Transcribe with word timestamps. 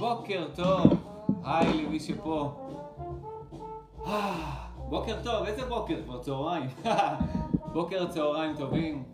בוקר 0.00 0.48
טוב, 0.54 0.82
היי 1.44 1.84
למי 1.84 2.00
שפה. 2.00 2.52
אה, 4.06 4.66
בוקר 4.88 5.22
טוב, 5.22 5.46
איזה 5.46 5.66
בוקר? 5.66 6.02
כבר 6.04 6.22
צהריים. 6.22 6.70
בוקר 7.74 8.06
צהריים 8.08 8.56
טובים. 8.56 9.04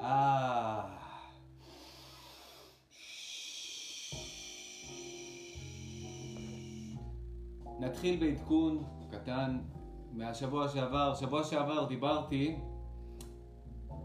אה... 0.00 0.82
נתחיל 7.80 8.20
בעדכון 8.20 8.84
קטן 9.10 9.58
מהשבוע 10.12 10.68
שעבר. 10.68 11.14
שבוע 11.14 11.44
שעבר 11.44 11.84
דיברתי 11.84 12.56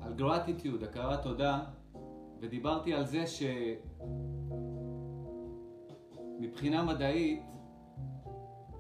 על 0.02 0.14
גרטיטיוד, 0.14 0.84
הכרת 0.84 1.24
תודה, 1.24 1.60
ודיברתי 2.44 2.94
על 2.94 3.06
זה 3.06 3.24
שמבחינה 6.40 6.84
מדעית 6.84 7.44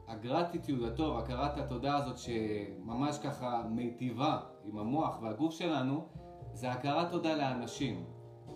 הגרטיטיוד 0.08 0.84
הטוב, 0.84 1.18
הכרת 1.18 1.58
התודה 1.58 1.98
הזאת 1.98 2.18
שממש 2.18 3.18
ככה 3.24 3.64
מיטיבה 3.70 4.40
עם 4.66 4.78
המוח 4.78 5.22
והגוף 5.22 5.54
שלנו, 5.54 6.08
זה 6.54 6.72
הכרת 6.72 7.12
תודה 7.12 7.36
לאנשים. 7.36 8.06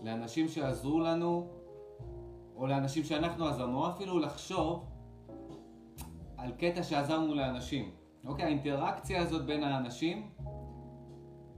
לאנשים 0.04 0.48
שעזרו 0.48 1.00
לנו, 1.00 1.48
או 2.56 2.68
לאנשים 2.68 3.04
שאנחנו 3.04 3.48
עזרנו, 3.48 3.86
או 3.86 3.90
אפילו 3.90 4.20
לחשוב 4.20 4.86
על 6.38 6.52
קטע 6.52 6.84
שעזרנו 6.84 7.36
לאנשים. 7.36 7.92
אוקיי, 8.26 8.46
האינטראקציה 8.46 9.22
הזאת 9.22 9.46
בין 9.46 9.64
האנשים 9.64 10.30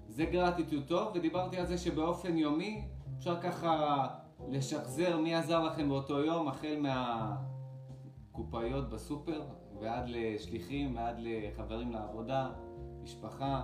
זה 0.08 0.26
גרטיטיוד 0.26 0.84
טוב, 0.88 1.12
ודיברתי 1.14 1.58
על 1.58 1.66
זה 1.66 1.78
שבאופן 1.78 2.38
יומי 2.38 2.88
אפשר 3.20 3.42
ככה 3.42 4.08
לשחזר 4.48 5.18
מי 5.18 5.36
עזר 5.36 5.64
לכם 5.64 5.90
באותו 5.90 6.20
יום, 6.20 6.48
החל 6.48 6.86
מהקופאיות 8.32 8.90
בסופר 8.90 9.42
ועד 9.82 10.04
לשליחים 10.08 10.96
ועד 10.96 11.16
לחברים 11.20 11.92
לעבודה, 11.92 12.50
משפחה, 13.04 13.64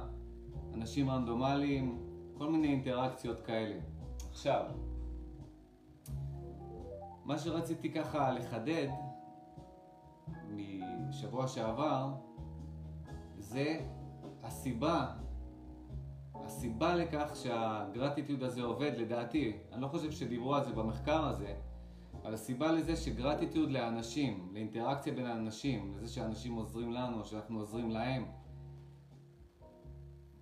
אנשים 0.73 1.09
רנדומליים, 1.09 1.99
כל 2.37 2.51
מיני 2.51 2.67
אינטראקציות 2.67 3.39
כאלה. 3.39 3.79
עכשיו, 4.29 4.65
מה 7.25 7.37
שרציתי 7.37 7.91
ככה 7.91 8.31
לחדד 8.31 8.87
משבוע 11.09 11.47
שעבר 11.47 12.13
זה 13.37 13.79
הסיבה, 14.43 15.13
הסיבה 16.43 16.95
לכך 16.95 17.35
שהגרטיטיוד 17.35 18.43
הזה 18.43 18.63
עובד 18.63 18.91
לדעתי, 18.97 19.53
אני 19.71 19.81
לא 19.81 19.87
חושב 19.87 20.11
שדיברו 20.11 20.55
על 20.55 20.63
זה 20.63 20.71
במחקר 20.71 21.25
הזה, 21.25 21.55
אבל 22.23 22.33
הסיבה 22.33 22.71
לזה 22.71 22.95
שגרטיטיוד 22.95 23.71
לאנשים, 23.71 24.49
לאינטראקציה 24.53 25.13
בין 25.13 25.25
האנשים, 25.25 25.97
לזה 25.97 26.13
שאנשים 26.13 26.55
עוזרים 26.55 26.91
לנו, 26.91 27.25
שאנחנו 27.25 27.59
עוזרים 27.59 27.89
להם, 27.89 28.25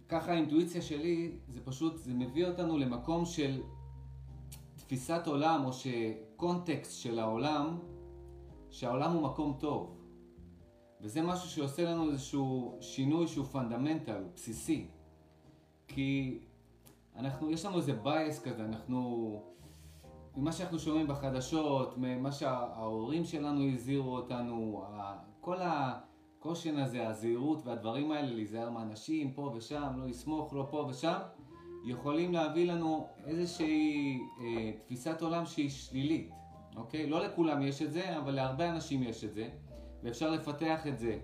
ככה 0.10 0.32
האינטואיציה 0.32 0.82
שלי, 0.82 1.38
זה 1.48 1.66
פשוט, 1.66 1.98
זה 1.98 2.14
מביא 2.14 2.48
אותנו 2.48 2.78
למקום 2.78 3.26
של 3.26 3.62
תפיסת 4.76 5.28
עולם 5.28 5.66
או 5.66 5.74
שקונטקסט 5.74 7.02
של 7.02 7.20
העולם, 7.20 7.80
שהעולם 8.70 9.12
הוא 9.12 9.22
מקום 9.22 9.58
טוב. 9.60 9.98
וזה 11.02 11.22
משהו 11.22 11.50
שעושה 11.50 11.92
לנו 11.92 12.12
איזשהו 12.12 12.78
שינוי 12.82 13.28
שהוא 13.28 13.46
fundamental, 13.46 14.24
בסיסי. 14.36 14.88
כי 15.94 16.40
אנחנו, 17.16 17.52
יש 17.52 17.66
לנו 17.66 17.78
איזה 17.78 17.94
base 17.94 18.44
כזה, 18.44 18.66
אנחנו, 18.66 19.42
ממה 20.38 20.52
שאנחנו 20.52 20.80
שומעים 20.80 21.08
בחדשות, 21.08 21.98
ממה 21.98 22.32
שההורים 22.32 23.26
שלנו 23.26 23.70
הזהירו 23.74 24.16
אותנו, 24.16 24.86
כל 25.42 25.58
ה 25.62 25.76
caution 25.76 26.78
הזה, 26.78 27.08
הזהירות 27.08 27.66
והדברים 27.66 28.12
האלה, 28.12 28.34
להיזהר 28.34 28.70
מאנשים 28.70 29.32
פה 29.34 29.54
ושם, 29.56 29.94
לא 29.98 30.08
לסמוך, 30.08 30.54
לא 30.54 30.68
פה 30.70 30.86
ושם, 30.90 31.20
יכולים 31.86 32.34
להביא 32.34 32.72
לנו 32.72 33.08
איזושהי 33.26 34.20
אה, 34.40 34.72
תפיסת 34.80 35.22
עולם 35.22 35.46
שהיא 35.46 35.70
שלילית, 35.70 36.32
אוקיי? 36.76 37.10
לא 37.10 37.26
לכולם 37.26 37.62
יש 37.62 37.82
את 37.82 37.92
זה, 37.92 38.18
אבל 38.18 38.32
להרבה 38.32 38.70
אנשים 38.70 39.04
יש 39.04 39.24
את 39.24 39.34
זה. 39.34 39.50
ואפשר 40.04 40.32
לפתח 40.32 40.88
את 40.88 41.00
זה. 41.00 41.20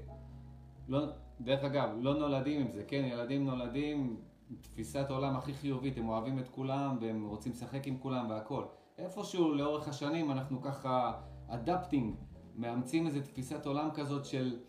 לא, 0.87 1.05
דרך 1.41 1.63
אגב, 1.63 1.89
לא 1.99 2.13
נולדים 2.13 2.61
עם 2.61 2.71
זה, 2.71 2.83
כן, 2.87 3.05
ילדים 3.11 3.45
נולדים 3.45 4.17
תפיסת 4.61 5.05
עולם 5.09 5.35
הכי 5.35 5.53
חיובית, 5.53 5.97
הם 5.97 6.09
אוהבים 6.09 6.39
את 6.39 6.47
כולם 6.47 6.97
והם 7.01 7.25
רוצים 7.25 7.51
לשחק 7.51 7.87
עם 7.87 7.97
כולם 7.97 8.29
והכל. 8.29 8.63
איפשהו 8.97 9.53
לאורך 9.53 9.87
השנים 9.87 10.31
אנחנו 10.31 10.61
ככה 10.61 11.21
אדפטינג, 11.47 12.15
מאמצים 12.55 13.07
איזה 13.07 13.21
תפיסת 13.21 13.65
עולם 13.65 13.89
כזאת 13.93 14.25
של 14.25 14.59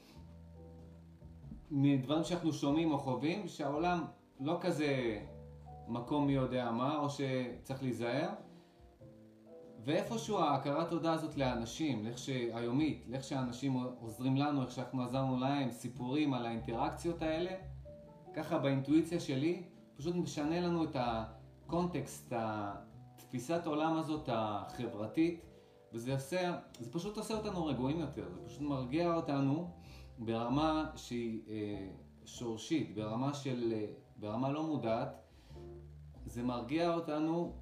מדברים 1.71 2.25
שאנחנו 2.25 2.53
שומעים 2.53 2.93
או 2.93 2.99
חווים, 2.99 3.49
שהעולם 3.49 4.05
לא 4.41 4.59
כזה 4.61 5.21
מקום 5.89 6.27
מי 6.27 6.33
יודע 6.33 6.71
מה, 6.71 6.99
או 6.99 7.07
שצריך 7.11 7.83
להיזהר. 7.83 8.29
ואיפשהו 9.85 10.39
ההכרת 10.39 10.89
תודה 10.89 11.13
הזאת 11.13 11.37
לאנשים, 11.37 12.05
לאיך 12.05 12.19
שהיומית, 12.19 13.05
לאיך 13.09 13.25
שאנשים 13.25 13.73
עוזרים 14.01 14.37
לנו, 14.37 14.63
איך 14.63 14.71
שאנחנו 14.71 15.03
עזרנו 15.03 15.39
להם, 15.39 15.71
סיפורים 15.71 16.35
על 16.35 16.47
האינטראקציות 16.47 17.23
האלה, 17.23 17.51
ככה 18.35 18.59
באינטואיציה 18.59 19.21
שלי, 19.21 19.63
פשוט 20.01 20.15
משנה 20.15 20.61
לנו 20.61 20.85
את 20.85 20.97
הקונטקסט, 20.99 22.33
התפיסת 22.37 23.67
עולם 23.67 23.97
הזאת 23.97 24.29
החברתית, 24.33 25.41
וזה 25.93 26.15
עושה, 26.15 26.59
זה 26.79 26.93
פשוט 26.93 27.17
עושה 27.17 27.35
אותנו 27.35 27.67
רגועים 27.67 28.01
יותר, 28.01 28.29
זה 28.35 28.47
פשוט 28.47 28.61
מרגיע 28.61 29.15
אותנו 29.15 29.71
ברמה 30.19 30.91
שהיא 30.97 31.41
אה, 31.49 31.89
שורשית, 32.25 32.95
ברמה 32.95 33.35
של, 33.35 33.73
אה, 33.77 33.87
ברמה 34.17 34.51
לא 34.51 34.63
מודעת, 34.63 35.23
זה 36.27 36.43
מרגיע 36.43 36.95
אותנו 36.95 37.53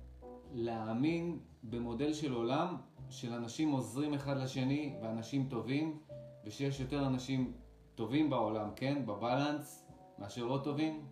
להאמין 0.53 1.39
במודל 1.63 2.13
של 2.13 2.33
עולם 2.33 2.77
של 3.11 3.33
אנשים 3.33 3.71
עוזרים 3.71 4.15
אחד 4.15 4.37
לשני 4.37 4.97
ואנשים 5.03 5.49
טובים 5.49 5.99
ושיש 6.47 6.81
יותר 6.81 7.07
אנשים 7.07 7.53
טובים 7.95 8.31
בעולם, 8.31 8.71
כן? 8.77 9.07
בבלנס 9.07 9.89
מאשר 10.19 10.45
לא 10.45 10.61
טובים 10.65 11.05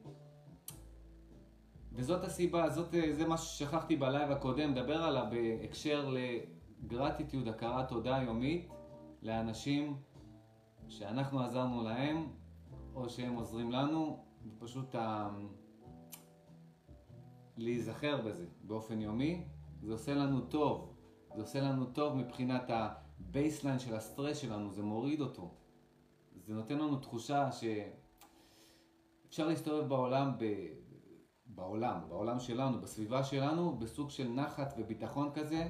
וזאת 1.96 2.24
הסיבה, 2.24 2.70
זאת, 2.70 2.94
זה 3.12 3.26
מה 3.28 3.36
ששכחתי 3.36 3.96
בלייב 3.96 4.30
הקודם, 4.30 4.74
דבר 4.74 5.02
עליו 5.02 5.26
בהקשר 5.30 6.14
לגרטיטיוד, 6.82 7.48
הכרת 7.48 7.88
תודה 7.88 8.18
יומית 8.22 8.68
לאנשים 9.22 9.96
שאנחנו 10.88 11.40
עזרנו 11.40 11.82
להם 11.82 12.28
או 12.94 13.08
שהם 13.08 13.34
עוזרים 13.34 13.72
לנו, 13.72 14.24
ופשוט 14.46 14.94
ה... 14.94 15.30
להיזכר 17.56 18.22
בזה 18.22 18.46
באופן 18.62 19.00
יומי 19.00 19.44
זה 19.82 19.92
עושה 19.92 20.14
לנו 20.14 20.40
טוב. 20.40 20.92
זה 21.34 21.42
עושה 21.42 21.60
לנו 21.60 21.86
טוב 21.86 22.16
מבחינת 22.16 22.70
ה 22.70 22.82
baseline 22.82 23.78
של 23.78 23.94
הסטרס 23.94 24.38
שלנו, 24.38 24.70
זה 24.70 24.82
מוריד 24.82 25.20
אותו. 25.20 25.54
זה 26.46 26.54
נותן 26.54 26.78
לנו 26.78 26.96
תחושה 26.96 27.48
שאפשר 27.52 29.48
להסתובב 29.48 29.88
בעולם, 29.88 30.32
ב... 30.38 30.44
בעולם, 31.56 31.98
בעולם 32.08 32.40
שלנו, 32.40 32.80
בסביבה 32.80 33.24
שלנו, 33.24 33.76
בסוג 33.78 34.10
של 34.10 34.28
נחת 34.28 34.74
וביטחון 34.78 35.30
כזה, 35.34 35.68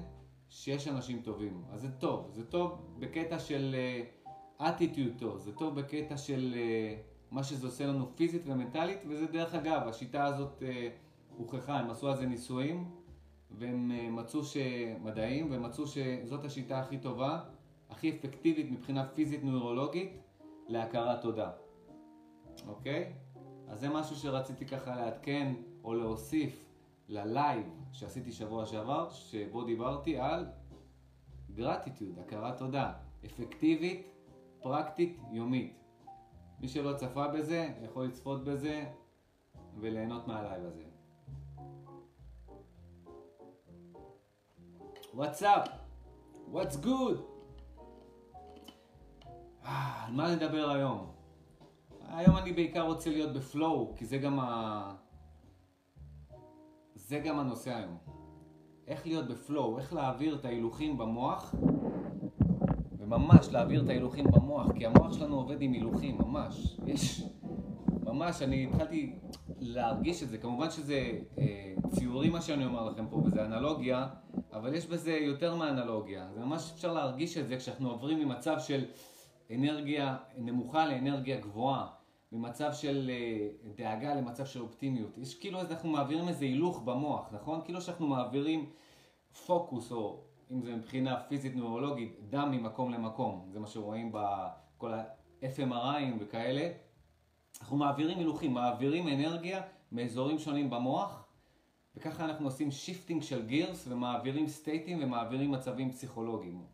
שיש 0.48 0.88
אנשים 0.88 1.22
טובים. 1.22 1.64
אז 1.70 1.80
זה 1.80 1.90
טוב, 1.90 2.30
זה 2.32 2.46
טוב 2.46 2.96
בקטע 2.98 3.38
של 3.38 3.76
אטיטיוד 4.58 5.12
uh, 5.16 5.20
טוב, 5.20 5.38
זה 5.38 5.52
טוב 5.52 5.80
בקטע 5.80 6.16
של 6.16 6.54
uh, 6.54 7.34
מה 7.34 7.42
שזה 7.42 7.66
עושה 7.66 7.86
לנו 7.86 8.16
פיזית 8.16 8.42
ומנטלית, 8.46 8.98
וזה 9.08 9.26
דרך 9.26 9.54
אגב, 9.54 9.88
השיטה 9.88 10.24
הזאת 10.24 10.62
uh, 10.62 11.36
הוכחה, 11.36 11.78
הם 11.78 11.90
עשו 11.90 12.08
על 12.08 12.16
זה 12.16 12.26
ניסויים. 12.26 12.90
והם 13.50 13.92
אה, 13.94 14.10
מצאו 14.10 14.44
שמדעים, 14.44 15.50
והם 15.50 15.62
מצאו 15.62 15.84
שזאת 15.86 16.44
השיטה 16.44 16.78
הכי 16.80 16.98
טובה, 16.98 17.40
הכי 17.90 18.10
אפקטיבית 18.10 18.70
מבחינה 18.70 19.08
פיזית 19.08 19.44
נוירולוגית 19.44 20.12
להכרת 20.68 21.22
תודה. 21.22 21.50
אוקיי? 22.66 23.12
אז 23.68 23.80
זה 23.80 23.88
משהו 23.88 24.16
שרציתי 24.16 24.66
ככה 24.66 24.96
לעדכן 24.96 25.54
או 25.86 25.94
להוסיף 25.94 26.64
ללייב 27.08 27.66
שעשיתי 27.92 28.32
שבוע 28.32 28.66
שעבר, 28.66 29.10
שבו 29.10 29.64
דיברתי 29.64 30.18
על 30.18 30.46
gratitude, 31.54 32.18
הכרת 32.18 32.58
תודה, 32.58 32.92
אפקטיבית, 33.24 34.06
פרקטית, 34.60 35.18
יומית. 35.30 35.82
מי 36.60 36.68
שלא 36.68 36.96
צפה 36.96 37.28
בזה, 37.28 37.68
יכול 37.84 38.04
לצפות 38.04 38.44
בזה 38.44 38.84
וליהנות 39.80 40.26
מהלייב 40.26 40.64
הזה. 40.64 40.84
What's 45.14 45.42
up? 45.42 45.68
What's 46.52 46.84
good? 46.84 47.18
אה, 49.64 50.04
על 50.06 50.12
מה 50.12 50.34
נדבר 50.34 50.70
היום? 50.70 51.10
היום 52.08 52.36
אני 52.36 52.52
בעיקר 52.52 52.82
רוצה 52.82 53.10
להיות 53.10 53.32
בפלואו, 53.32 53.94
כי 53.96 54.06
זה 54.06 54.18
גם 54.18 54.40
ה... 54.40 55.05
זה 57.06 57.18
גם 57.18 57.38
הנושא 57.38 57.74
היום. 57.74 57.96
איך 58.86 59.06
להיות 59.06 59.28
בפלואו, 59.28 59.78
איך 59.78 59.92
להעביר 59.92 60.34
את 60.34 60.44
ההילוכים 60.44 60.98
במוח, 60.98 61.54
וממש 62.98 63.48
להעביר 63.52 63.82
את 63.82 63.88
ההילוכים 63.88 64.24
במוח, 64.24 64.72
כי 64.72 64.86
המוח 64.86 65.12
שלנו 65.12 65.36
עובד 65.36 65.62
עם 65.62 65.72
הילוכים, 65.72 66.18
ממש. 66.18 66.76
יש, 66.86 67.22
ממש, 68.02 68.42
אני 68.42 68.66
התחלתי 68.66 69.18
להרגיש 69.58 70.22
את 70.22 70.28
זה, 70.28 70.38
כמובן 70.38 70.70
שזה 70.70 71.10
אה, 71.38 71.74
ציורי 71.88 72.28
מה 72.28 72.40
שאני 72.40 72.64
אומר 72.64 72.84
לכם 72.84 73.06
פה, 73.10 73.16
וזה 73.16 73.44
אנלוגיה, 73.44 74.06
אבל 74.52 74.74
יש 74.74 74.86
בזה 74.86 75.12
יותר 75.12 75.54
מאנלוגיה. 75.56 76.28
זה 76.34 76.40
ממש 76.40 76.72
אפשר 76.74 76.92
להרגיש 76.92 77.38
את 77.38 77.48
זה 77.48 77.56
כשאנחנו 77.56 77.90
עוברים 77.90 78.18
ממצב 78.18 78.56
של 78.58 78.84
אנרגיה 79.54 80.16
נמוכה 80.36 80.86
לאנרגיה 80.86 81.40
גבוהה. 81.40 81.86
ממצב 82.32 82.72
של 82.72 83.10
אה, 83.10 83.48
דאגה 83.76 84.14
למצב 84.14 84.46
של 84.46 84.60
אופטימיות. 84.60 85.18
יש 85.18 85.34
כאילו 85.34 85.60
אנחנו 85.60 85.88
מעבירים 85.88 86.28
איזה 86.28 86.44
הילוך 86.44 86.82
במוח, 86.82 87.28
נכון? 87.32 87.60
כאילו 87.64 87.80
שאנחנו 87.80 88.06
מעבירים 88.06 88.70
פוקוס, 89.46 89.92
או 89.92 90.20
אם 90.50 90.62
זה 90.62 90.76
מבחינה 90.76 91.20
פיזית 91.28 91.56
נוירולוגית, 91.56 92.16
דם 92.30 92.50
ממקום 92.50 92.92
למקום. 92.92 93.48
זה 93.52 93.60
מה 93.60 93.66
שרואים 93.66 94.12
בכל 94.14 94.94
ה-FMRI 94.94 96.02
וכאלה. 96.20 96.70
אנחנו 97.60 97.76
מעבירים 97.76 98.18
הילוכים, 98.18 98.54
מעבירים 98.54 99.08
אנרגיה 99.08 99.62
מאזורים 99.92 100.38
שונים 100.38 100.70
במוח, 100.70 101.24
וככה 101.96 102.24
אנחנו 102.24 102.46
עושים 102.46 102.70
shifting 102.70 103.22
של 103.22 103.46
gears 103.46 103.88
ומעבירים 103.90 104.48
סטייטים 104.48 104.98
ומעבירים 105.02 105.50
מצבים 105.50 105.90
פסיכולוגיים. 105.90 106.64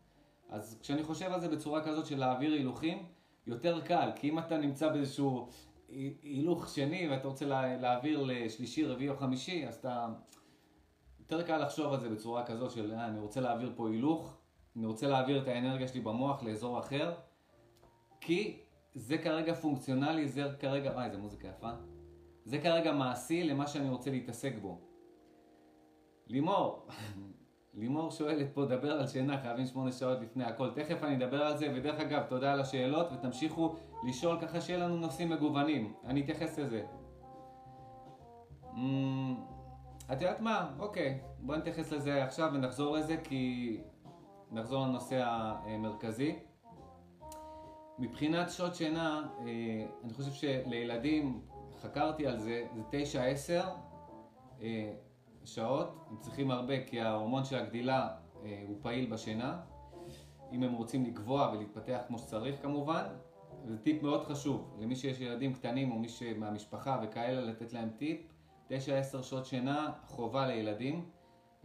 אז 0.49 0.79
כשאני 0.81 1.03
חושב 1.03 1.31
על 1.31 1.39
זה 1.39 1.49
בצורה 1.49 1.83
כזאת 1.83 2.05
של 2.05 2.19
להעביר 2.19 2.53
הילוכים, 2.53 3.05
יותר 3.47 3.81
קל, 3.81 4.09
כי 4.15 4.29
אם 4.29 4.39
אתה 4.39 4.57
נמצא 4.57 4.89
באיזשהו 4.89 5.49
הילוך 6.23 6.69
שני 6.69 7.09
ואתה 7.09 7.27
רוצה 7.27 7.45
להעביר 7.81 8.23
לשלישי, 8.23 8.85
רביעי 8.85 9.09
או 9.09 9.15
חמישי, 9.15 9.67
אז 9.67 9.75
אתה... 9.75 10.07
יותר 11.19 11.43
קל 11.47 11.57
לחשוב 11.57 11.93
על 11.93 11.99
זה 11.99 12.09
בצורה 12.09 12.45
כזאת 12.45 12.71
של 12.71 12.91
אה, 12.91 13.07
אני 13.07 13.19
רוצה 13.19 13.41
להעביר 13.41 13.73
פה 13.75 13.89
הילוך, 13.89 14.37
אני 14.75 14.85
רוצה 14.85 15.07
להעביר 15.07 15.41
את 15.41 15.47
האנרגיה 15.47 15.87
שלי 15.87 16.01
במוח 16.01 16.43
לאזור 16.43 16.79
אחר, 16.79 17.13
כי 18.21 18.59
זה 18.95 19.17
כרגע 19.17 19.53
פונקציונלי, 19.53 20.27
זה 20.27 20.43
כרגע, 20.59 20.91
וואי, 20.91 21.05
איזה 21.05 21.17
מוזיקה 21.17 21.47
יפה. 21.47 21.69
זה 22.45 22.57
כרגע 22.57 22.91
מעשי 22.91 23.43
למה 23.43 23.67
שאני 23.67 23.89
רוצה 23.89 24.11
להתעסק 24.11 24.53
בו. 24.61 24.81
לימור, 26.27 26.87
לימור 27.73 28.11
שואלת 28.11 28.47
פה, 28.53 28.65
דבר 28.65 28.91
על 28.91 29.07
שינה, 29.07 29.41
חייבים 29.41 29.65
שמונה 29.65 29.91
שעות 29.91 30.21
לפני 30.21 30.43
הכל. 30.43 30.69
תכף 30.75 31.03
אני 31.03 31.15
אדבר 31.15 31.43
על 31.43 31.57
זה, 31.57 31.71
ודרך 31.75 31.99
אגב, 31.99 32.23
תודה 32.29 32.53
על 32.53 32.61
השאלות, 32.61 33.07
ותמשיכו 33.13 33.75
לשאול 34.07 34.37
ככה 34.41 34.61
שיהיה 34.61 34.79
לנו 34.79 34.97
נושאים 34.97 35.29
מגוונים. 35.29 35.93
אני 36.05 36.21
אתייחס 36.21 36.59
לזה. 36.59 36.85
Mm, 38.73 38.77
את 40.11 40.21
יודעת 40.21 40.39
מה? 40.39 40.71
אוקיי, 40.79 41.19
בואי 41.39 41.57
נתייחס 41.57 41.91
לזה 41.91 42.23
עכשיו 42.23 42.51
ונחזור 42.53 42.97
לזה, 42.97 43.17
כי 43.23 43.77
נחזור 44.51 44.85
לנושא 44.85 45.23
המרכזי. 45.25 46.39
מבחינת 47.99 48.49
שעות 48.49 48.75
שינה, 48.75 49.27
אה, 49.39 49.85
אני 50.03 50.13
חושב 50.13 50.31
שלילדים, 50.31 51.41
חקרתי 51.81 52.27
על 52.27 52.39
זה, 52.39 52.65
זה 52.75 52.81
9-10. 54.59 54.63
שעות, 55.45 56.05
הם 56.09 56.17
צריכים 56.19 56.51
הרבה 56.51 56.83
כי 56.83 57.01
ההורמון 57.01 57.45
של 57.45 57.55
הגדילה 57.55 58.09
אה, 58.43 58.63
הוא 58.67 58.77
פעיל 58.81 59.11
בשינה, 59.11 59.61
אם 60.51 60.63
הם 60.63 60.73
רוצים 60.73 61.05
לגבוה 61.05 61.51
ולהתפתח 61.53 61.99
כמו 62.07 62.19
שצריך 62.19 62.61
כמובן. 62.61 63.03
זה 63.65 63.77
טיפ 63.77 64.03
מאוד 64.03 64.23
חשוב 64.23 64.77
למי 64.79 64.95
שיש 64.95 65.21
ילדים 65.21 65.53
קטנים 65.53 65.91
או 65.91 65.99
מי 65.99 66.09
שמהמשפחה 66.09 66.99
וכאלה, 67.03 67.41
לתת 67.41 67.73
להם 67.73 67.89
טיפ. 67.97 68.21
9-10 68.69 68.73
שעות 69.21 69.45
שינה 69.45 69.91
חובה 70.05 70.47
לילדים 70.47 71.09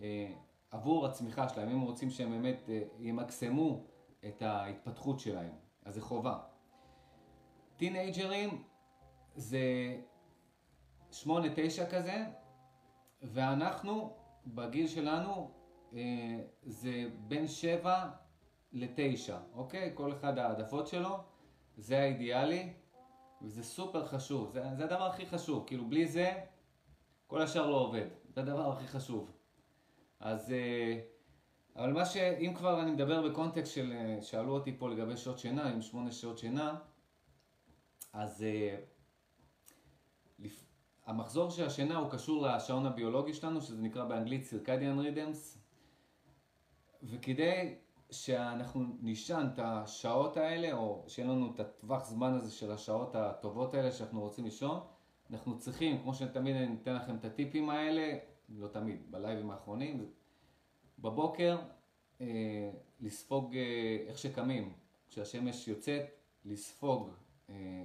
אה, 0.00 0.32
עבור 0.70 1.06
הצמיחה 1.06 1.48
שלהם, 1.48 1.68
אם 1.68 1.74
הם 1.74 1.80
רוצים 1.80 2.10
שהם 2.10 2.30
באמת 2.30 2.68
אה, 2.68 2.82
ימקסמו 2.98 3.84
את 4.28 4.42
ההתפתחות 4.42 5.20
שלהם, 5.20 5.52
אז 5.84 5.94
זה 5.94 6.02
חובה. 6.02 6.38
טינג'רים 7.76 8.62
זה 9.34 9.60
8-9 11.12 11.26
כזה, 11.90 12.24
ואנחנו, 13.22 14.16
בגיל 14.46 14.86
שלנו, 14.86 15.50
אה, 15.94 16.40
זה 16.62 17.08
בין 17.18 17.46
7 17.46 18.10
ל-9, 18.72 19.32
אוקיי? 19.52 19.90
כל 19.94 20.12
אחד 20.12 20.38
העדפות 20.38 20.86
שלו, 20.86 21.16
זה 21.76 21.98
האידיאלי, 22.00 22.72
וזה 23.42 23.62
סופר 23.62 24.06
חשוב, 24.06 24.50
זה, 24.50 24.62
זה 24.74 24.84
הדבר 24.84 25.06
הכי 25.06 25.26
חשוב, 25.26 25.64
כאילו 25.66 25.88
בלי 25.88 26.06
זה, 26.06 26.32
כל 27.26 27.42
השאר 27.42 27.70
לא 27.70 27.76
עובד, 27.76 28.06
זה 28.28 28.40
הדבר 28.40 28.72
הכי 28.72 28.86
חשוב. 28.86 29.32
אז, 30.20 30.52
אה, 30.52 31.00
אבל 31.76 31.92
מה 31.92 32.04
ש... 32.04 32.16
אם 32.16 32.54
כבר 32.54 32.82
אני 32.82 32.90
מדבר 32.90 33.28
בקונטקסט 33.28 33.74
של, 33.74 33.92
אה, 33.92 34.22
שאלו 34.22 34.54
אותי 34.54 34.78
פה 34.78 34.88
לגבי 34.88 35.16
שעות 35.16 35.38
שינה, 35.38 35.70
עם 35.70 35.82
8 35.82 36.12
שעות 36.12 36.38
שינה, 36.38 36.78
אז 38.12 38.44
המחזור 41.08 41.50
של 41.50 41.66
השינה 41.66 41.96
הוא 41.96 42.10
קשור 42.10 42.46
לשעון 42.46 42.86
הביולוגי 42.86 43.34
שלנו, 43.34 43.60
שזה 43.60 43.82
נקרא 43.82 44.04
באנגלית 44.04 44.44
סירקדיאן 44.44 44.98
רידמס, 44.98 45.58
וכדי 47.02 47.74
שאנחנו 48.10 48.84
נישן 49.00 49.48
את 49.54 49.58
השעות 49.62 50.36
האלה, 50.36 50.72
או 50.72 51.04
שיהיה 51.06 51.28
לנו 51.28 51.52
את 51.54 51.60
הטווח 51.60 52.04
זמן 52.04 52.32
הזה 52.32 52.52
של 52.52 52.72
השעות 52.72 53.14
הטובות 53.14 53.74
האלה 53.74 53.92
שאנחנו 53.92 54.20
רוצים 54.20 54.44
לישון, 54.44 54.80
אנחנו 55.30 55.58
צריכים, 55.58 56.02
כמו 56.02 56.14
שתמיד 56.14 56.56
אני 56.56 56.76
אתן 56.82 56.94
לכם 56.94 57.16
את 57.16 57.24
הטיפים 57.24 57.70
האלה, 57.70 58.18
לא 58.48 58.68
תמיד, 58.68 59.10
בלייבים 59.10 59.50
האחרונים, 59.50 60.10
בבוקר 60.98 61.58
אה, 62.20 62.70
לספוג 63.00 63.56
אה, 63.56 64.04
איך 64.06 64.18
שקמים, 64.18 64.72
כשהשמש 65.08 65.68
יוצאת, 65.68 66.04
לספוג 66.44 67.10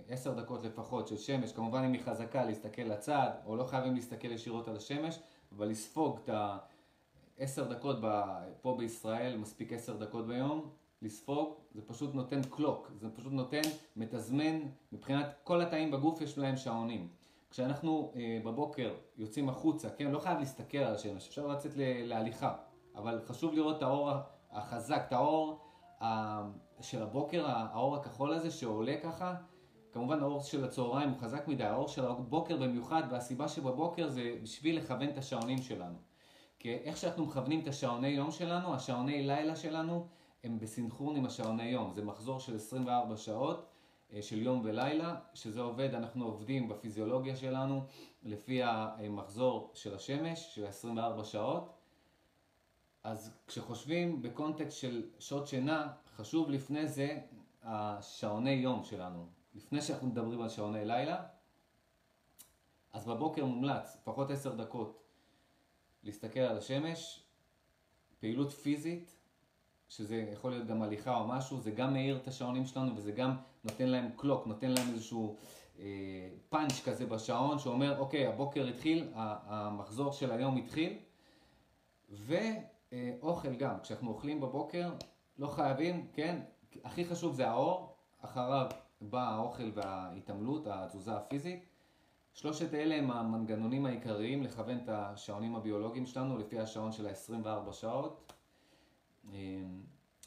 עשר 0.10 0.34
דקות 0.34 0.64
לפחות 0.64 1.08
של 1.08 1.18
שמש, 1.18 1.52
כמובן 1.52 1.84
אם 1.84 1.94
היא 1.94 2.02
חזקה 2.02 2.46
להסתכל 2.46 2.82
לצד, 2.82 3.30
או 3.46 3.56
לא 3.56 3.64
חייבים 3.64 3.96
להסתכל 3.96 4.32
ישירות 4.32 4.68
על 4.68 4.76
השמש, 4.76 5.20
אבל 5.52 5.68
לספוג 5.68 6.20
את 6.24 6.30
העשר 7.40 7.74
דקות 7.74 7.98
ב, 8.02 8.24
פה 8.62 8.76
בישראל, 8.78 9.38
מספיק 9.38 9.74
עשר 9.74 9.98
דקות 9.98 10.28
ביום, 10.28 10.70
לספוג, 11.02 11.54
זה 11.72 11.82
פשוט 11.82 12.16
נותן 12.16 12.42
קלוק, 12.50 12.92
זה 13.00 13.10
פשוט 13.16 13.34
נותן, 13.34 13.62
מתזמן, 13.96 14.60
מבחינת 14.92 15.26
כל 15.44 15.62
התאים 15.62 15.92
בגוף 15.92 16.22
יש 16.22 16.38
להם 16.38 16.58
שעונים. 16.58 17.08
כשאנחנו 17.50 18.14
אה, 18.16 18.40
בבוקר 18.46 18.94
יוצאים 19.18 19.50
החוצה, 19.50 19.90
כן, 19.90 20.12
לא 20.12 20.20
חייב 20.20 20.40
להסתכל 20.40 20.78
על 20.78 20.96
השמש, 20.96 21.28
אפשר 21.28 21.48
לצאת 21.48 21.72
להליכה, 21.78 22.56
אבל 22.96 23.22
חשוב 23.26 23.54
לראות 23.54 23.78
את 23.78 23.82
האור 23.82 24.12
החזק, 24.52 25.04
את 25.08 25.14
האור 25.14 25.60
של 26.82 27.04
הבוקר, 27.04 27.46
האור 27.48 27.96
הכחול 27.96 28.34
הזה 28.34 28.52
שעולה 28.52 28.96
ככה, 29.04 29.36
כמובן 29.94 30.20
האור 30.20 30.42
של 30.42 30.64
הצהריים 30.64 31.10
הוא 31.10 31.18
חזק 31.20 31.48
מדי, 31.48 31.64
האור 31.64 31.88
של 31.88 32.06
הבוקר 32.06 32.58
במיוחד, 32.58 33.04
והסיבה 33.12 33.48
שבבוקר 33.48 34.10
זה 34.10 34.36
בשביל 34.44 34.78
לכוון 34.78 35.10
את 35.10 35.18
השעונים 35.18 35.62
שלנו. 35.62 35.98
כי 36.60 36.74
איך 36.74 36.98
שאנחנו 36.98 37.26
מכוונים 37.26 37.60
את 37.60 37.68
השעוני 37.68 38.08
יום 38.08 38.32
שלנו, 38.32 38.74
השעוני 38.74 39.28
לילה 39.28 39.56
שלנו 39.56 40.08
הם 40.44 40.60
בסנכרון 40.60 41.16
עם 41.16 41.26
השעוני 41.26 41.64
יום. 41.64 41.94
זה 41.94 42.06
מחזור 42.06 42.40
של 42.40 42.56
24 42.56 43.18
שעות 43.18 43.66
אה, 44.14 44.22
של 44.22 44.42
יום 44.42 44.62
ולילה, 44.64 45.16
שזה 45.34 45.62
עובד, 45.62 45.94
אנחנו 45.94 46.26
עובדים 46.26 46.68
בפיזיולוגיה 46.68 47.36
שלנו 47.36 47.82
לפי 48.24 48.64
המחזור 48.64 49.72
של 49.74 49.96
השמש, 49.96 50.56
של 50.56 50.66
24 50.66 51.24
שעות. 51.24 51.74
אז 53.04 53.38
כשחושבים 53.48 54.22
בקונטקסט 54.22 54.78
של 54.78 55.04
שעות 55.20 55.48
שינה, 55.48 55.92
חשוב 56.16 56.50
לפני 56.50 56.88
זה 56.88 57.20
השעוני 57.64 58.52
יום 58.52 58.84
שלנו. 58.84 59.43
לפני 59.56 59.82
שאנחנו 59.82 60.08
מדברים 60.08 60.42
על 60.42 60.50
שעוני 60.50 60.86
לילה, 60.86 61.24
אז 62.94 63.06
בבוקר 63.06 63.46
מומלץ, 63.46 63.98
פחות 64.04 64.32
עשר 64.32 64.56
דקות, 64.56 65.04
להסתכל 66.04 66.40
על 66.40 66.58
השמש, 66.58 67.24
פעילות 68.20 68.52
פיזית, 68.52 69.16
שזה 69.90 70.16
יכול 70.34 70.52
להיות 70.52 70.68
גם 70.68 70.82
הליכה 70.82 71.18
או 71.18 71.28
משהו, 71.28 71.60
זה 71.60 71.72
גם 71.72 71.94
מאיר 71.94 72.18
את 72.18 72.28
השעונים 72.28 72.66
שלנו 72.66 72.96
וזה 72.96 73.12
גם 73.12 73.36
נותן 73.64 73.88
להם 73.88 74.10
קלוק, 74.16 74.48
נותן 74.48 74.72
להם 74.72 74.90
איזשהו 74.90 75.38
אה, 75.80 75.86
פאנץ' 76.50 76.82
כזה 76.86 77.06
בשעון 77.06 77.60
שאומר, 77.60 78.00
אוקיי, 78.00 78.28
הבוקר 78.28 78.68
התחיל, 78.68 79.12
המחזור 79.16 80.12
של 80.12 80.32
היום 80.32 80.58
התחיל, 80.58 80.98
ואוכל 82.10 83.56
גם, 83.56 83.80
כשאנחנו 83.80 84.10
אוכלים 84.10 84.42
בבוקר, 84.42 84.92
לא 85.38 85.48
חייבים, 85.48 86.08
כן, 86.14 86.40
הכי 86.84 87.06
חשוב 87.06 87.36
זה 87.36 87.50
האור, 87.50 87.96
אחריו 88.22 88.68
בא 89.10 89.30
האוכל 89.30 89.72
וההתעמלות, 89.74 90.68
התזוזה 90.68 91.16
הפיזית. 91.16 91.66
שלושת 92.34 92.74
אלה 92.74 92.96
הם 92.96 93.12
המנגנונים 93.12 93.86
העיקריים 93.86 94.44
לכוון 94.44 94.78
את 94.78 94.90
השעונים 94.90 95.56
הביולוגיים 95.56 96.06
שלנו 96.06 96.38
לפי 96.38 96.60
השעון 96.60 96.92
של 96.92 97.08
ה-24 97.08 97.74
שעות. 97.74 98.34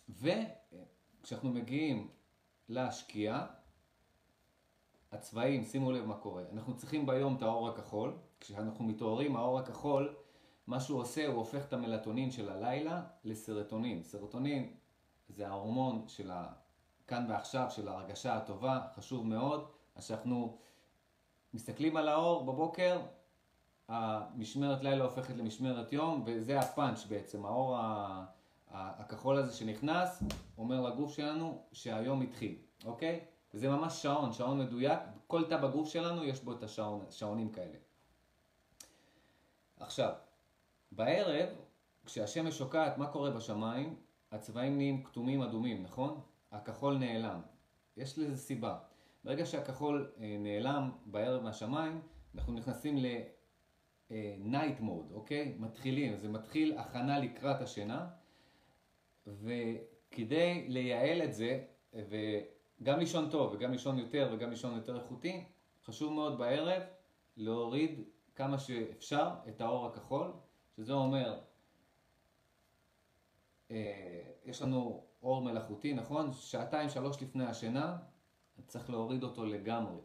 וכשאנחנו 0.09 1.51
מגיעים 1.51 2.11
להשקיע, 2.69 3.47
הצבעים, 5.13 5.65
שימו 5.65 5.93
לב 5.93 6.05
מה 6.05 6.17
קורה. 6.17 6.43
אנחנו 6.53 6.77
צריכים 6.77 7.07
ביום 7.07 7.37
את 7.37 7.43
האור 7.43 7.69
הכחול. 7.69 8.19
כשאנחנו 8.41 8.85
מתעוררים, 8.85 9.37
האור 9.37 9.59
הכחול 9.59 10.15
מה 10.67 10.81
שהוא 10.81 11.01
עושה, 11.01 11.27
הוא 11.27 11.35
הופך 11.35 11.65
את 11.69 11.73
המלטונין 11.73 12.31
של 12.31 12.49
הלילה 12.49 13.03
לסרטונין. 13.25 14.03
סרטונין 14.03 14.75
זה 15.29 15.49
ההורמון 15.49 16.09
של 16.09 16.31
הכאן 17.07 17.27
ועכשיו, 17.29 17.67
של 17.71 17.89
ההרגשה 17.89 18.37
הטובה, 18.37 18.81
חשוב 18.95 19.27
מאוד. 19.27 19.69
אז 19.95 20.05
כשאנחנו 20.05 20.59
מסתכלים 21.55 21.97
על 21.97 22.09
האור 22.09 22.45
בבוקר, 22.45 23.01
המשמרת 23.89 24.83
לילה 24.83 25.05
הופכת 25.05 25.37
למשמרת 25.37 25.93
יום, 25.93 26.23
וזה 26.27 26.59
הפאנץ' 26.59 27.05
בעצם, 27.05 27.47
האור 27.47 27.79
הכחול 28.71 29.37
הזה 29.37 29.57
שנכנס, 29.57 30.23
אומר 30.59 30.81
לגוף 30.81 31.13
שלנו 31.13 31.63
שהיום 31.73 32.23
התחיל, 32.23 32.57
אוקיי? 32.85 33.25
וזה 33.55 33.69
ממש 33.69 34.03
שעון, 34.03 34.33
שעון 34.33 34.59
מדויק, 34.59 35.01
כל 35.27 35.45
תא 35.49 35.57
בגוף 35.57 35.89
שלנו 35.89 36.25
יש 36.25 36.41
בו 36.41 36.53
את 36.53 36.63
השעונים 36.63 37.53
כאלה. 37.53 37.79
עכשיו, 39.81 40.13
בערב, 40.93 41.49
כשהשמש 42.07 42.59
שוקעת, 42.59 42.99
מה 42.99 43.07
קורה 43.07 43.31
בשמיים? 43.31 43.97
הצבעים 44.33 44.77
נהיים 44.77 45.05
כתומים 45.05 45.43
אדומים, 45.43 45.83
נכון? 45.83 46.21
הכחול 46.53 46.99
נעלם. 46.99 47.41
יש 47.97 48.19
לזה 48.19 48.37
סיבה. 48.37 48.79
ברגע 49.25 49.47
שהכחול 49.47 50.13
אה, 50.21 50.37
נעלם 50.39 50.91
בערב 51.07 51.43
מהשמיים, 51.43 52.01
אנחנו 52.35 52.53
נכנסים 52.53 52.99
ל-night 52.99 54.81
mode, 54.81 55.13
אוקיי? 55.15 55.57
מתחילים, 55.59 56.17
זה 56.17 56.29
מתחיל 56.29 56.79
הכנה 56.79 57.19
לקראת 57.19 57.61
השינה, 57.61 58.09
וכדי 59.27 60.65
לייעל 60.69 61.23
את 61.23 61.35
זה, 61.35 61.65
וגם 61.93 62.99
לישון 62.99 63.31
טוב, 63.31 63.53
וגם 63.55 63.73
לישון 63.73 63.99
יותר, 63.99 64.31
וגם 64.33 64.51
לישון 64.51 64.75
יותר 64.75 64.97
איכותי, 64.97 65.45
חשוב 65.85 66.13
מאוד 66.13 66.39
בערב 66.39 66.83
להוריד 67.37 68.01
כמה 68.35 68.59
שאפשר 68.59 69.31
את 69.49 69.61
האור 69.61 69.87
הכחול, 69.87 70.33
שזה 70.77 70.93
אומר, 70.93 71.41
אה, 73.71 74.23
יש 74.45 74.63
לנו 74.63 75.06
אור 75.27 75.43
מלאכותי, 75.43 75.95
נכון? 75.95 76.33
שעתיים, 76.33 76.89
שלוש 76.89 77.23
לפני 77.23 77.45
השינה, 77.45 77.97
צריך 78.67 78.91
להוריד 78.91 79.23
אותו 79.23 79.45
לגמרי. 79.45 79.97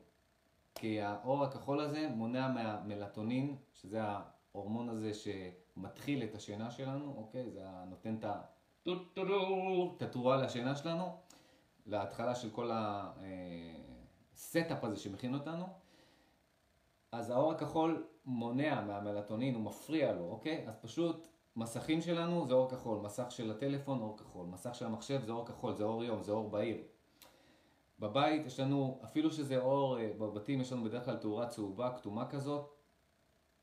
כי 0.75 1.01
האור 1.01 1.43
הכחול 1.43 1.79
הזה 1.79 2.09
מונע 2.09 2.47
מהמלטונין, 2.47 3.57
שזה 3.73 4.01
ההורמון 4.03 4.89
הזה 4.89 5.11
שמתחיל 5.13 6.23
את 6.23 6.35
השינה 6.35 6.71
שלנו, 6.71 7.13
אוקיי? 7.17 7.51
זה 7.51 7.65
נותן 7.89 8.15
את 8.15 8.23
ה... 8.23 8.41
את 9.97 10.01
התרועה 10.01 10.37
לשינה 10.37 10.75
שלנו, 10.75 11.17
להתחלה 11.85 12.35
של 12.35 12.49
כל 12.49 12.71
ה 14.33 14.42
setup 14.42 14.83
הזה 14.83 14.95
שמכין 14.95 15.33
אותנו. 15.33 15.65
אז 17.11 17.29
האור 17.29 17.51
הכחול 17.51 18.07
מונע 18.25 18.81
מהמלטונין, 18.81 19.55
הוא 19.55 19.63
מפריע 19.63 20.13
לו, 20.13 20.29
אוקיי? 20.29 20.67
אז 20.67 20.77
פשוט 20.81 21.27
מסכים 21.55 22.01
שלנו 22.01 22.47
זה 22.47 22.53
אור 22.53 22.69
כחול, 22.69 22.99
מסך 22.99 23.25
של 23.29 23.51
הטלפון 23.51 23.99
אור 23.99 24.17
כחול, 24.17 24.45
מסך 24.45 24.75
של 24.75 24.85
המחשב 24.85 25.21
זה 25.23 25.31
אור 25.31 25.45
כחול, 25.45 25.73
זה 25.73 25.83
אור 25.83 26.03
יום, 26.03 26.23
זה 26.23 26.31
אור 26.31 26.49
בהיר. 26.49 26.77
בבית 27.99 28.45
יש 28.45 28.59
לנו, 28.59 29.01
אפילו 29.03 29.31
שזה 29.31 29.57
אור, 29.57 29.99
אה, 29.99 30.11
בבתים 30.17 30.61
יש 30.61 30.71
לנו 30.71 30.83
בדרך 30.83 31.05
כלל 31.05 31.17
תאורה 31.17 31.47
צהובה, 31.47 31.97
כתומה 31.97 32.29
כזאת, 32.29 32.73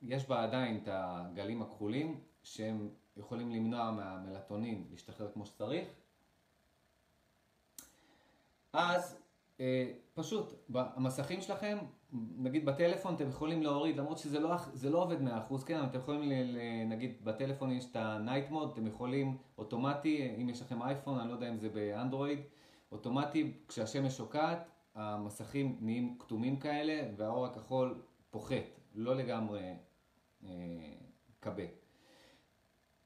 יש 0.02 0.28
בה 0.28 0.42
עדיין 0.42 0.76
את 0.83 0.88
הגלים 0.92 1.62
הכחולים 1.62 2.21
שהם 2.42 2.88
יכולים 3.16 3.50
למנוע 3.50 3.90
מהמלטונין 3.90 4.87
להשתחרר 4.90 5.33
כמו 5.33 5.47
שצריך. 5.47 5.88
אז 8.73 9.21
אה, 9.61 9.92
פשוט, 10.14 10.52
המסכים 10.75 11.40
שלכם, 11.40 11.78
נגיד 12.12 12.65
בטלפון 12.65 13.15
אתם 13.15 13.29
יכולים 13.29 13.62
להוריד, 13.62 13.97
למרות 13.97 14.19
שזה 14.19 14.41
לא, 14.41 14.50
לא 14.91 15.03
עובד 15.03 15.17
100%, 15.21 15.65
כן, 15.67 15.85
אתם 15.85 15.99
יכולים, 15.99 16.23
ל, 16.23 16.33
ל, 16.33 16.59
נגיד 16.88 17.25
בטלפון 17.25 17.71
יש 17.71 17.91
את 17.91 17.97
ה-night 17.97 18.53
mode, 18.53 18.73
אתם 18.73 18.87
יכולים 18.87 19.37
אוטומטי, 19.59 20.35
אם 20.41 20.49
יש 20.49 20.62
לכם 20.62 20.83
אייפון, 20.83 21.19
אני 21.19 21.29
לא 21.29 21.35
יודע 21.35 21.49
אם 21.49 21.59
זה 21.59 21.69
באנדרואיד, 21.69 22.38
אוטומטי, 22.93 23.53
כשהשמש 23.69 24.17
שוקעת, 24.17 24.71
המסכים 24.95 25.77
נהיים 25.81 26.17
כתומים 26.19 26.57
כאלה, 26.57 27.11
והאור 27.17 27.47
הכחול 27.47 28.03
פוחת, 28.31 28.81
לא 28.95 29.17
לגמרי 29.17 29.75
אה, 30.45 30.50
כבה. 31.43 31.62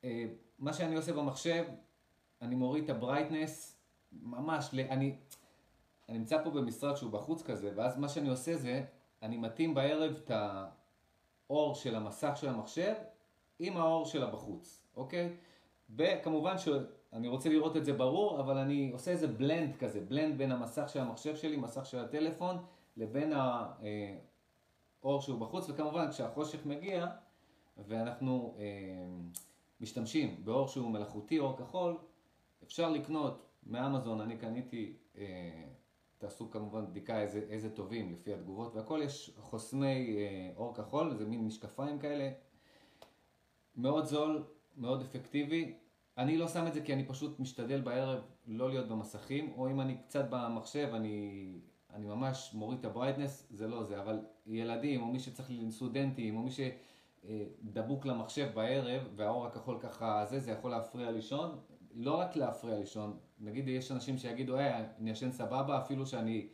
אה, 0.04 0.24
מה 0.58 0.72
שאני 0.72 0.96
עושה 0.96 1.12
במחשב, 1.12 1.64
אני 2.42 2.54
מוריד 2.54 2.84
את 2.84 2.90
ה 2.90 2.98
brightness, 2.98 3.78
ממש, 4.12 4.74
אני, 4.74 5.16
אני 6.08 6.18
נמצא 6.18 6.44
פה 6.44 6.50
במשרד 6.50 6.96
שהוא 6.96 7.10
בחוץ 7.10 7.42
כזה, 7.42 7.72
ואז 7.76 7.98
מה 7.98 8.08
שאני 8.08 8.28
עושה 8.28 8.56
זה, 8.56 8.84
אני 9.22 9.36
מתאים 9.36 9.74
בערב 9.74 10.20
את 10.24 10.30
האור 10.30 11.74
של 11.74 11.94
המסך 11.94 12.32
של 12.36 12.48
המחשב 12.48 12.94
עם 13.58 13.76
האור 13.76 14.04
של 14.04 14.22
הבחוץ, 14.22 14.86
אוקיי? 14.96 15.36
וכמובן 15.96 16.58
שאני 16.58 17.28
רוצה 17.28 17.48
לראות 17.48 17.76
את 17.76 17.84
זה 17.84 17.92
ברור, 17.92 18.40
אבל 18.40 18.58
אני 18.58 18.90
עושה 18.92 19.10
איזה 19.10 19.26
blend 19.26 19.76
כזה, 19.76 20.00
blend 20.00 20.38
בין 20.38 20.52
המסך 20.52 20.88
של 20.88 21.00
המחשב 21.00 21.36
שלי, 21.36 21.56
מסך 21.56 21.86
של 21.86 21.98
הטלפון, 21.98 22.56
לבין 22.96 23.32
האור 25.02 25.20
שהוא 25.20 25.40
בחוץ, 25.40 25.70
וכמובן 25.70 26.10
כשהחושך 26.10 26.66
מגיע 26.66 27.06
ואנחנו 27.78 28.54
אה, 28.58 28.64
משתמשים 29.80 30.44
באור 30.44 30.68
שהוא 30.68 30.90
מלאכותי, 30.90 31.38
אור 31.38 31.56
כחול, 31.56 31.96
אפשר 32.62 32.90
לקנות 32.90 33.46
מאמזון, 33.66 34.20
אני 34.20 34.36
קניתי 34.36 34.96
אה, 35.18 35.64
תעשו 36.22 36.50
כמובן 36.50 36.86
בדיקה 36.86 37.20
איזה, 37.20 37.40
איזה 37.50 37.70
טובים 37.70 38.12
לפי 38.12 38.34
התגובות 38.34 38.74
והכל, 38.74 39.00
יש 39.04 39.30
חוסמי 39.38 40.16
אה, 40.16 40.50
אור 40.56 40.74
כחול, 40.74 41.14
זה 41.14 41.26
מין 41.26 41.46
משקפיים 41.46 41.98
כאלה, 41.98 42.30
מאוד 43.76 44.04
זול, 44.04 44.44
מאוד 44.76 45.02
אפקטיבי. 45.02 45.74
אני 46.18 46.38
לא 46.38 46.48
שם 46.48 46.66
את 46.66 46.74
זה 46.74 46.80
כי 46.80 46.92
אני 46.92 47.06
פשוט 47.06 47.40
משתדל 47.40 47.80
בערב 47.80 48.20
לא 48.46 48.68
להיות 48.68 48.88
במסכים, 48.88 49.52
או 49.56 49.70
אם 49.70 49.80
אני 49.80 49.96
קצת 49.96 50.24
במחשב, 50.30 50.90
אני, 50.94 51.60
אני 51.90 52.06
ממש 52.06 52.50
מוריד 52.54 52.78
את 52.78 52.84
הברייטנס, 52.84 53.46
זה 53.50 53.68
לא 53.68 53.82
זה, 53.82 54.00
אבל 54.00 54.20
ילדים, 54.46 55.02
או 55.02 55.06
מי 55.06 55.20
שצריך, 55.20 55.50
סטודנטים, 55.70 56.36
או 56.36 56.42
מי 56.42 56.50
שדבוק 56.50 58.06
למחשב 58.06 58.50
בערב, 58.54 59.02
והאור 59.16 59.46
הכחול 59.46 59.78
ככה 59.80 60.24
זה, 60.24 60.40
זה 60.40 60.50
יכול 60.50 60.70
להפריע 60.70 61.10
לישון, 61.10 61.58
לא 61.94 62.18
רק 62.18 62.36
להפריע 62.36 62.78
לישון, 62.78 63.16
נגיד 63.40 63.68
יש 63.68 63.92
אנשים 63.92 64.18
שיגידו, 64.18 64.56
היי, 64.56 64.84
אני 65.00 65.10
ישן 65.10 65.32
סבבה, 65.32 65.78
אפילו 65.78 66.06
שאני 66.06 66.48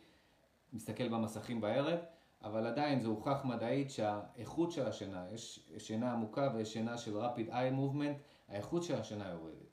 מסתכל 0.73 1.09
במסכים 1.09 1.61
בערב, 1.61 1.99
אבל 2.43 2.67
עדיין 2.67 2.99
זה 2.99 3.07
הוכח 3.07 3.45
מדעית 3.45 3.91
שהאיכות 3.91 4.71
של 4.71 4.87
השינה, 4.87 5.25
יש 5.33 5.69
שינה 5.77 6.13
עמוקה 6.13 6.51
ויש 6.55 6.73
שינה 6.73 6.97
של 6.97 7.21
rapid 7.21 7.49
eye 7.49 7.73
movement, 7.77 8.17
האיכות 8.47 8.83
של 8.83 8.95
השינה 8.95 9.29
יורדת. 9.29 9.69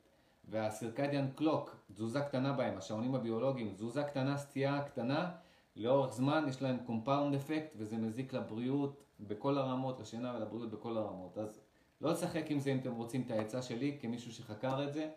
וה 0.49 0.63
circadian 0.63 1.27
clock, 1.35 1.75
תזוזה 1.93 2.21
קטנה 2.21 2.53
בהם, 2.53 2.77
השעונים 2.77 3.15
הביולוגיים, 3.15 3.73
תזוזה 3.73 4.03
קטנה, 4.03 4.37
סטייה 4.37 4.81
קטנה, 4.81 5.31
לאורך 5.75 6.13
זמן 6.13 6.45
יש 6.49 6.61
להם 6.61 6.77
compound 6.85 7.35
effect 7.35 7.73
וזה 7.75 7.97
מזיק 7.97 8.33
לבריאות 8.33 9.03
בכל 9.19 9.57
הרמות, 9.57 9.99
לשינה 9.99 10.35
ולבריאות 10.35 10.71
בכל 10.71 10.97
הרמות. 10.97 11.37
אז 11.37 11.59
לא 12.01 12.11
לשחק 12.11 12.51
עם 12.51 12.59
זה 12.59 12.71
אם 12.71 12.77
אתם 12.77 12.93
רוצים 12.93 13.21
את 13.21 13.31
העצה 13.31 13.61
שלי 13.61 13.97
כמישהו 14.01 14.31
שחקר 14.31 14.87
את 14.87 14.93
זה 14.93 15.09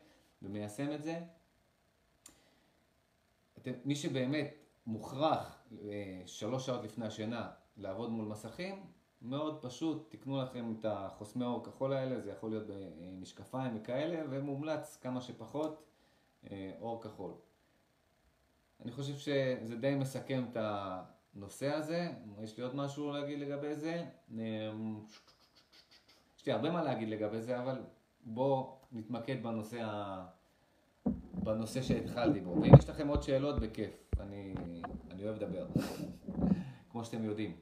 ומיישם 0.43 0.93
את 0.93 1.03
זה. 1.03 1.21
אתם, 3.59 3.73
מי 3.85 3.97
שבאמת 3.97 4.55
מוכרח 4.87 5.65
אה, 5.83 6.23
שלוש 6.27 6.67
שעות 6.67 6.85
לפני 6.85 7.07
השינה 7.07 7.51
לעבוד 7.77 8.11
מול 8.11 8.25
מסכים, 8.25 8.87
מאוד 9.23 9.63
פשוט, 9.63 10.07
תקנו 10.11 10.43
לכם 10.43 10.75
את 10.81 10.85
החוסמי 10.85 11.45
האור 11.45 11.65
כחול 11.65 11.93
האלה, 11.93 12.21
זה 12.21 12.31
יכול 12.31 12.51
להיות 12.51 12.65
במשקפיים 12.67 13.77
וכאלה, 13.77 14.23
ומומלץ 14.31 14.99
כמה 15.01 15.21
שפחות 15.21 15.85
אה, 16.51 16.73
אור 16.81 17.03
כחול. 17.03 17.33
אני 18.83 18.93
חושב 18.93 19.17
שזה 19.17 19.77
די 19.81 19.95
מסכם 19.95 20.45
את 20.53 20.57
הנושא 20.61 21.73
הזה, 21.73 22.09
יש 22.43 22.57
לי 22.57 22.63
עוד 22.63 22.75
משהו 22.75 23.13
להגיד 23.13 23.39
לגבי 23.39 23.75
זה. 23.75 24.05
אה, 24.39 24.73
יש 26.39 26.47
לי 26.47 26.53
הרבה 26.53 26.71
מה 26.71 26.83
להגיד 26.83 27.09
לגבי 27.09 27.41
זה, 27.41 27.63
אבל 27.63 27.83
בואו 28.25 28.80
נתמקד 28.93 29.43
בנושא 29.43 29.83
ה... 29.83 30.27
בנושא 31.35 31.83
שהתחלתי 31.83 32.41
בו. 32.41 32.51
ואם 32.51 32.73
יש 32.79 32.89
לכם 32.89 33.09
עוד 33.09 33.23
שאלות, 33.23 33.61
בכיף. 33.61 34.15
אני, 34.21 34.55
אני 35.11 35.25
אוהב 35.25 35.37
לדבר, 35.37 35.67
כמו 36.91 37.05
שאתם 37.05 37.25
יודעים. 37.25 37.57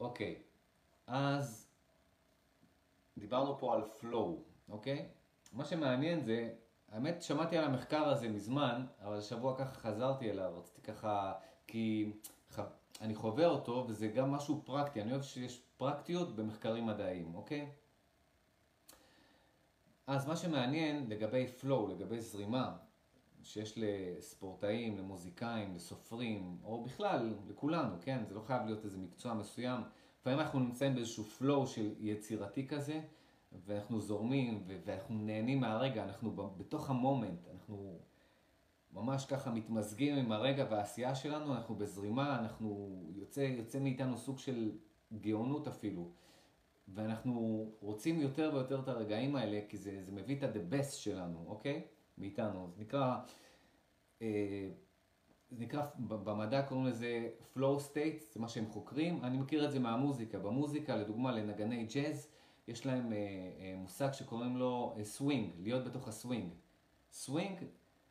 אוקיי, 0.00 0.42
אז 1.06 1.68
דיברנו 3.18 3.58
פה 3.58 3.74
על 3.74 3.82
flow, 4.00 4.42
אוקיי? 4.68 5.08
מה 5.52 5.64
שמעניין 5.64 6.20
זה, 6.20 6.50
האמת 6.88 7.22
שמעתי 7.22 7.56
על 7.56 7.64
המחקר 7.64 8.08
הזה 8.08 8.28
מזמן, 8.28 8.86
אבל 9.02 9.18
השבוע 9.18 9.58
ככה 9.58 9.74
חזרתי 9.74 10.30
אליו, 10.30 10.52
רציתי 10.58 10.82
ככה, 10.82 11.32
כי 11.66 12.12
אני 13.00 13.14
חווה 13.14 13.46
אותו 13.46 13.84
וזה 13.88 14.08
גם 14.08 14.30
משהו 14.30 14.62
פרקטי, 14.64 15.02
אני 15.02 15.12
אוהב 15.12 15.22
שיש 15.22 15.62
פרקטיות 15.76 16.36
במחקרים 16.36 16.86
מדעיים, 16.86 17.34
אוקיי? 17.34 17.70
אז 20.10 20.26
מה 20.26 20.36
שמעניין 20.36 21.06
לגבי 21.08 21.46
flow, 21.60 21.90
לגבי 21.90 22.20
זרימה, 22.20 22.76
שיש 23.42 23.74
לספורטאים, 23.76 24.98
למוזיקאים, 24.98 25.74
לסופרים, 25.74 26.58
או 26.64 26.84
בכלל, 26.84 27.34
לכולנו, 27.48 27.96
כן? 28.00 28.24
זה 28.24 28.34
לא 28.34 28.40
חייב 28.40 28.62
להיות 28.66 28.84
איזה 28.84 28.98
מקצוע 28.98 29.34
מסוים. 29.34 29.80
לפעמים 30.20 30.40
אנחנו 30.40 30.60
נמצאים 30.60 30.94
באיזשהו 30.94 31.24
flow 31.38 31.66
של 31.66 31.94
יצירתי 31.98 32.66
כזה, 32.66 33.00
ואנחנו 33.52 34.00
זורמים, 34.00 34.64
ואנחנו 34.84 35.14
נהנים 35.14 35.60
מהרגע, 35.60 36.04
אנחנו 36.04 36.32
בתוך 36.56 36.90
המומנט, 36.90 37.48
אנחנו 37.52 37.98
ממש 38.92 39.26
ככה 39.26 39.50
מתמזגים 39.50 40.16
עם 40.16 40.32
הרגע 40.32 40.66
והעשייה 40.70 41.14
שלנו, 41.14 41.54
אנחנו 41.54 41.74
בזרימה, 41.74 42.38
אנחנו, 42.38 42.98
יוצא, 43.14 43.40
יוצא 43.40 43.78
מאיתנו 43.78 44.18
סוג 44.18 44.38
של 44.38 44.72
גאונות 45.20 45.68
אפילו. 45.68 46.10
ואנחנו 46.94 47.66
רוצים 47.80 48.20
יותר 48.20 48.50
ויותר 48.54 48.80
את 48.80 48.88
הרגעים 48.88 49.36
האלה, 49.36 49.60
כי 49.68 49.76
זה, 49.76 50.02
זה 50.02 50.12
מביא 50.12 50.36
את 50.36 50.42
ה-the 50.42 50.74
best 50.74 50.92
שלנו, 50.92 51.44
אוקיי? 51.46 51.82
מאיתנו. 52.18 52.68
זה 52.70 52.82
נקרא, 52.82 53.16
אה, 54.22 54.68
זה 55.50 55.64
נקרא, 55.64 55.86
במדע 55.98 56.62
קוראים 56.62 56.86
לזה 56.86 57.28
flow 57.56 57.78
state, 57.92 58.32
זה 58.32 58.40
מה 58.40 58.48
שהם 58.48 58.66
חוקרים. 58.66 59.24
אני 59.24 59.38
מכיר 59.38 59.64
את 59.64 59.72
זה 59.72 59.78
מהמוזיקה. 59.78 60.38
במוזיקה, 60.38 60.96
לדוגמה, 60.96 61.32
לנגני 61.32 61.86
ג'אז, 61.94 62.28
יש 62.68 62.86
להם 62.86 63.12
אה, 63.12 63.18
אה, 63.18 63.74
מושג 63.76 64.12
שקוראים 64.12 64.56
לו 64.56 64.94
סווינג, 65.02 65.50
להיות 65.58 65.84
בתוך 65.84 66.08
הסווינג. 66.08 66.52
סווינג 67.12 67.58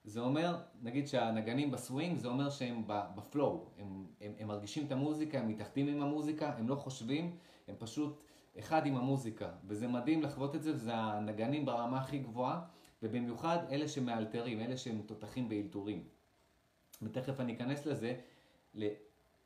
זה 0.03 0.19
אומר, 0.19 0.57
נגיד 0.81 1.07
שהנגנים 1.07 1.71
בסווינג, 1.71 2.17
זה 2.17 2.27
אומר 2.27 2.49
שהם 2.49 2.83
ב 2.87 3.00
flow, 3.00 3.65
הם, 3.77 4.05
הם, 4.21 4.33
הם 4.39 4.47
מרגישים 4.47 4.85
את 4.85 4.91
המוזיקה, 4.91 5.39
הם 5.39 5.47
מתאחדים 5.47 5.87
עם 5.87 6.01
המוזיקה, 6.01 6.53
הם 6.57 6.69
לא 6.69 6.75
חושבים, 6.75 7.37
הם 7.67 7.75
פשוט 7.77 8.19
אחד 8.59 8.85
עם 8.85 8.97
המוזיקה. 8.97 9.49
וזה 9.67 9.87
מדהים 9.87 10.23
לחוות 10.23 10.55
את 10.55 10.63
זה, 10.63 10.73
וזה 10.73 10.95
הנגנים 10.95 11.65
ברמה 11.65 11.99
הכי 11.99 12.19
גבוהה, 12.19 12.61
ובמיוחד 13.03 13.57
אלה 13.71 13.87
שמאלתרים, 13.87 14.59
אלה 14.59 14.77
שהם 14.77 15.01
תותחים 15.05 15.49
באלתורים. 15.49 16.03
ותכף 17.01 17.39
אני 17.39 17.53
אכנס 17.53 17.85
לזה, 17.85 18.15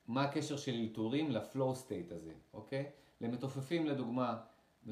מה 0.07 0.23
הקשר 0.23 0.57
של 0.57 0.71
אלתורים 0.71 1.31
לפלואו 1.31 1.75
סטייט 1.75 2.11
הזה, 2.11 2.33
אוקיי? 2.53 2.85
למתופפים 3.21 3.85
לדוגמה, 3.85 4.37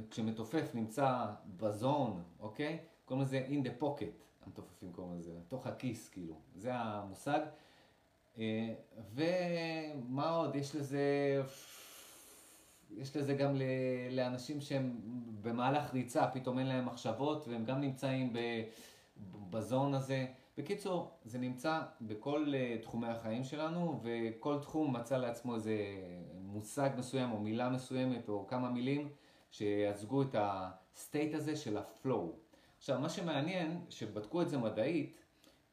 כשמתופף 0.09 0.75
נמצא 0.75 1.25
בזון, 1.57 2.23
אוקיי? 2.39 2.79
קוראים 3.05 3.25
לזה 3.25 3.47
in 3.47 3.67
the 3.67 3.83
pocket. 3.83 4.21
המתופפים 4.45 4.93
קוראים 4.93 5.19
לזה, 5.19 5.39
תוך 5.47 5.67
הכיס 5.67 6.09
כאילו, 6.09 6.35
זה 6.55 6.73
המושג. 6.73 7.39
אה, 8.37 8.73
ומה 9.13 10.29
עוד, 10.29 10.55
יש 10.55 10.75
לזה, 10.75 11.41
יש 12.97 13.17
לזה 13.17 13.33
גם 13.33 13.55
לאנשים 14.11 14.61
שהם 14.61 14.99
במהלך 15.41 15.93
ריצה, 15.93 16.27
פתאום 16.27 16.59
אין 16.59 16.67
להם 16.67 16.85
מחשבות 16.85 17.47
והם 17.47 17.65
גם 17.65 17.81
נמצאים 17.81 18.33
ב 19.49 19.58
zone 19.58 19.93
הזה. 19.93 20.25
בקיצור, 20.57 21.11
זה 21.25 21.37
נמצא 21.39 21.81
בכל 22.01 22.53
אה, 22.53 22.77
תחומי 22.81 23.07
החיים 23.07 23.43
שלנו 23.43 24.01
וכל 24.03 24.59
תחום 24.61 24.95
מצא 24.95 25.17
לעצמו 25.17 25.55
איזה 25.55 25.75
מושג 26.33 26.89
מסוים 26.97 27.31
או 27.31 27.39
מילה 27.39 27.69
מסוימת 27.69 28.29
או 28.29 28.47
כמה 28.47 28.69
מילים 28.69 29.09
שיצגו 29.51 30.21
את 30.21 30.35
ה 30.39 30.55
state 30.55 31.33
הזה 31.33 31.55
של 31.55 31.77
ה 31.77 31.87
flow. 31.87 32.35
עכשיו, 32.77 32.99
מה 32.99 33.09
שמעניין, 33.09 33.85
שבדקו 33.89 34.41
את 34.41 34.49
זה 34.49 34.57
מדעית, 34.57 35.25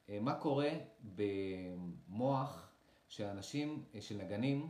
אה, 0.08 0.18
מה 0.20 0.34
קורה 0.34 0.70
במוח 1.14 2.70
של 3.08 3.24
אנשים, 3.24 3.84
אה, 3.94 4.00
של 4.00 4.16
נגנים, 4.16 4.68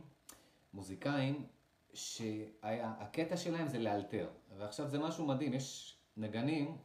מוזיקאים, 0.73 1.45
שהקטע 1.93 3.37
שלהם 3.37 3.67
זה 3.67 3.79
לאלתר. 3.79 4.29
ועכשיו 4.57 4.87
זה 4.87 4.99
משהו 4.99 5.25
מדהים, 5.25 5.53
יש 5.53 5.97
נגנים 6.17 6.77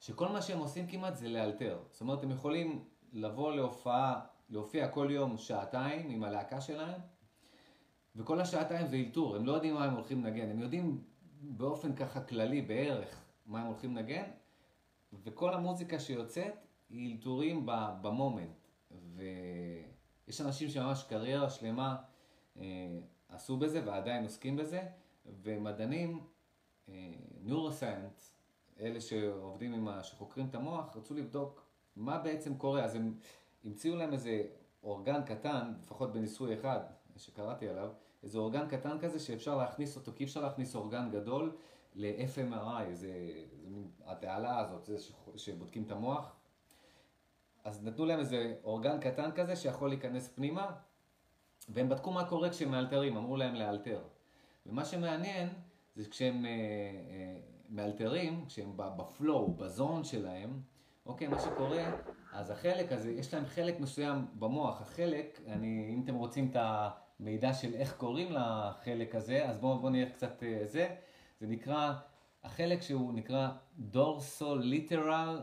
שכל 0.00 0.28
מה 0.28 0.42
שהם 0.42 0.58
עושים 0.58 0.86
כמעט 0.86 1.16
זה 1.16 1.28
לאלתר. 1.28 1.78
זאת 1.90 2.00
אומרת, 2.00 2.22
הם 2.22 2.30
יכולים 2.30 2.84
לבוא 3.12 3.52
להופעה, 3.52 4.20
להופיע 4.48 4.88
כל 4.88 5.08
יום 5.10 5.36
שעתיים 5.36 6.10
עם 6.10 6.24
הלהקה 6.24 6.60
שלהם, 6.60 7.00
וכל 8.16 8.40
השעתיים 8.40 8.86
זה 8.86 8.96
אלתור, 8.96 9.36
הם 9.36 9.46
לא 9.46 9.52
יודעים 9.52 9.74
מה 9.74 9.84
הם 9.84 9.94
הולכים 9.94 10.24
לנגן, 10.24 10.50
הם 10.50 10.60
יודעים 10.60 11.04
באופן 11.40 11.94
ככה 11.94 12.20
כללי, 12.20 12.62
בערך, 12.62 13.24
מה 13.46 13.60
הם 13.60 13.66
הולכים 13.66 13.96
לנגן, 13.96 14.30
וכל 15.12 15.54
המוזיקה 15.54 15.98
שיוצאת 15.98 16.54
היא 16.90 17.12
אלתורים 17.12 17.66
במומנט. 18.02 18.68
ויש 19.16 20.40
אנשים 20.40 20.68
שממש 20.68 21.02
קריירה 21.02 21.50
שלמה 21.50 21.96
אה, 22.56 22.64
עשו 23.30 23.56
בזה 23.56 23.82
ועדיין 23.86 24.24
עוסקים 24.24 24.56
בזה, 24.56 24.82
ומדענים, 25.42 26.20
אה, 26.88 26.94
אלה 28.80 29.00
שעובדים 29.00 29.74
עם, 29.74 29.88
ה... 29.88 30.02
שחוקרים 30.02 30.46
את 30.46 30.54
המוח, 30.54 30.96
רצו 30.96 31.14
לבדוק 31.14 31.66
מה 31.96 32.18
בעצם 32.18 32.56
קורה. 32.56 32.84
אז 32.84 32.94
הם 32.94 33.14
המציאו 33.64 33.96
להם 33.96 34.12
איזה 34.12 34.42
אורגן 34.82 35.22
קטן, 35.22 35.72
לפחות 35.82 36.12
בניסוי 36.12 36.54
אחד 36.54 36.80
שקראתי 37.16 37.68
עליו, 37.68 37.90
איזה 38.22 38.38
אורגן 38.38 38.68
קטן 38.68 38.98
כזה 38.98 39.18
שאפשר 39.18 39.56
להכניס 39.56 39.96
אותו, 39.96 40.12
כי 40.16 40.24
אפשר 40.24 40.40
להכניס 40.40 40.74
אורגן 40.74 41.10
גדול 41.10 41.56
ל-FMRI, 41.94 42.84
זה, 42.92 42.92
זה 42.92 43.12
התעלה 44.06 44.58
הזאת, 44.58 44.84
זה 44.84 44.96
שבודקים 45.36 45.82
את 45.82 45.90
המוח. 45.90 46.36
אז 47.64 47.84
נתנו 47.84 48.04
להם 48.04 48.18
איזה 48.18 48.54
אורגן 48.64 49.00
קטן 49.00 49.30
כזה 49.32 49.56
שיכול 49.56 49.88
להיכנס 49.88 50.28
פנימה, 50.28 50.72
והם 51.72 51.88
בדקו 51.88 52.10
מה 52.10 52.24
קורה 52.24 52.50
כשהם 52.50 52.70
מאלתרים, 52.70 53.16
אמרו 53.16 53.36
להם 53.36 53.54
לאלתר. 53.54 54.00
ומה 54.66 54.84
שמעניין 54.84 55.48
זה 55.96 56.10
כשהם 56.10 56.46
אה, 56.46 56.50
אה, 56.50 57.36
מאלתרים, 57.70 58.44
כשהם 58.46 58.72
בפלואו, 58.76 59.54
בזון 59.54 60.04
שלהם, 60.04 60.60
אוקיי, 61.06 61.28
מה 61.28 61.38
שקורה, 61.38 61.84
אז 62.32 62.50
החלק 62.50 62.92
הזה, 62.92 63.10
יש 63.10 63.34
להם 63.34 63.46
חלק 63.46 63.80
מסוים 63.80 64.26
במוח, 64.38 64.80
החלק, 64.80 65.40
אני, 65.46 65.90
אם 65.94 66.00
אתם 66.04 66.14
רוצים 66.14 66.50
את 66.50 66.56
המידע 66.60 67.52
של 67.52 67.74
איך 67.74 67.96
קוראים 67.96 68.32
לחלק 68.32 69.14
הזה, 69.14 69.48
אז 69.48 69.58
בואו 69.58 69.78
בוא 69.78 69.90
נראה 69.90 70.10
קצת 70.10 70.42
אה, 70.42 70.62
זה. 70.64 70.94
זה 71.40 71.46
נקרא, 71.46 71.92
החלק 72.44 72.82
שהוא 72.82 73.14
נקרא 73.14 73.48
dorsolateral 73.78 75.40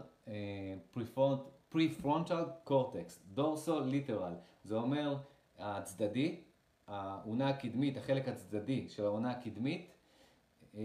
prefrontal 1.69 2.43
cortex, 2.63 3.23
dorsolateral, 3.33 4.33
זה 4.63 4.75
אומר 4.75 5.17
הצדדי, 5.57 6.41
האונה 6.87 7.49
הקדמית, 7.49 7.97
החלק 7.97 8.27
הצדדי 8.27 8.89
של 8.89 9.05
האונה 9.05 9.31
הקדמית, 9.31 9.91
אה, 10.75 10.81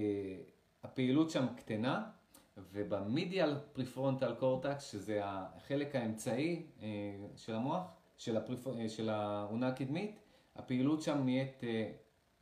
הפעילות 0.82 1.30
שם 1.30 1.46
קטנה, 1.56 2.10
וב 2.72 2.94
medial 2.94 3.58
prefrontal 3.72 4.34
cortex, 4.34 4.92
שזה 4.92 5.20
החלק 5.24 5.96
האמצעי 5.96 6.66
אה, 6.82 6.88
של 7.36 7.54
המוח, 7.54 7.82
של, 8.16 8.36
ה 8.36 8.40
pref... 8.40 8.66
אה, 8.66 8.88
של 8.88 9.08
האונה 9.08 9.68
הקדמית, 9.68 10.18
הפעילות 10.56 11.02
שם 11.02 11.24
נהיית 11.24 11.62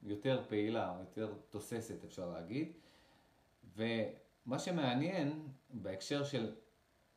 יותר 0.03 0.43
פעילה, 0.49 0.97
יותר 1.01 1.35
תוססת 1.49 2.05
אפשר 2.05 2.31
להגיד. 2.31 2.73
ומה 3.77 4.59
שמעניין 4.59 5.49
בהקשר 5.71 6.25
של 6.25 6.53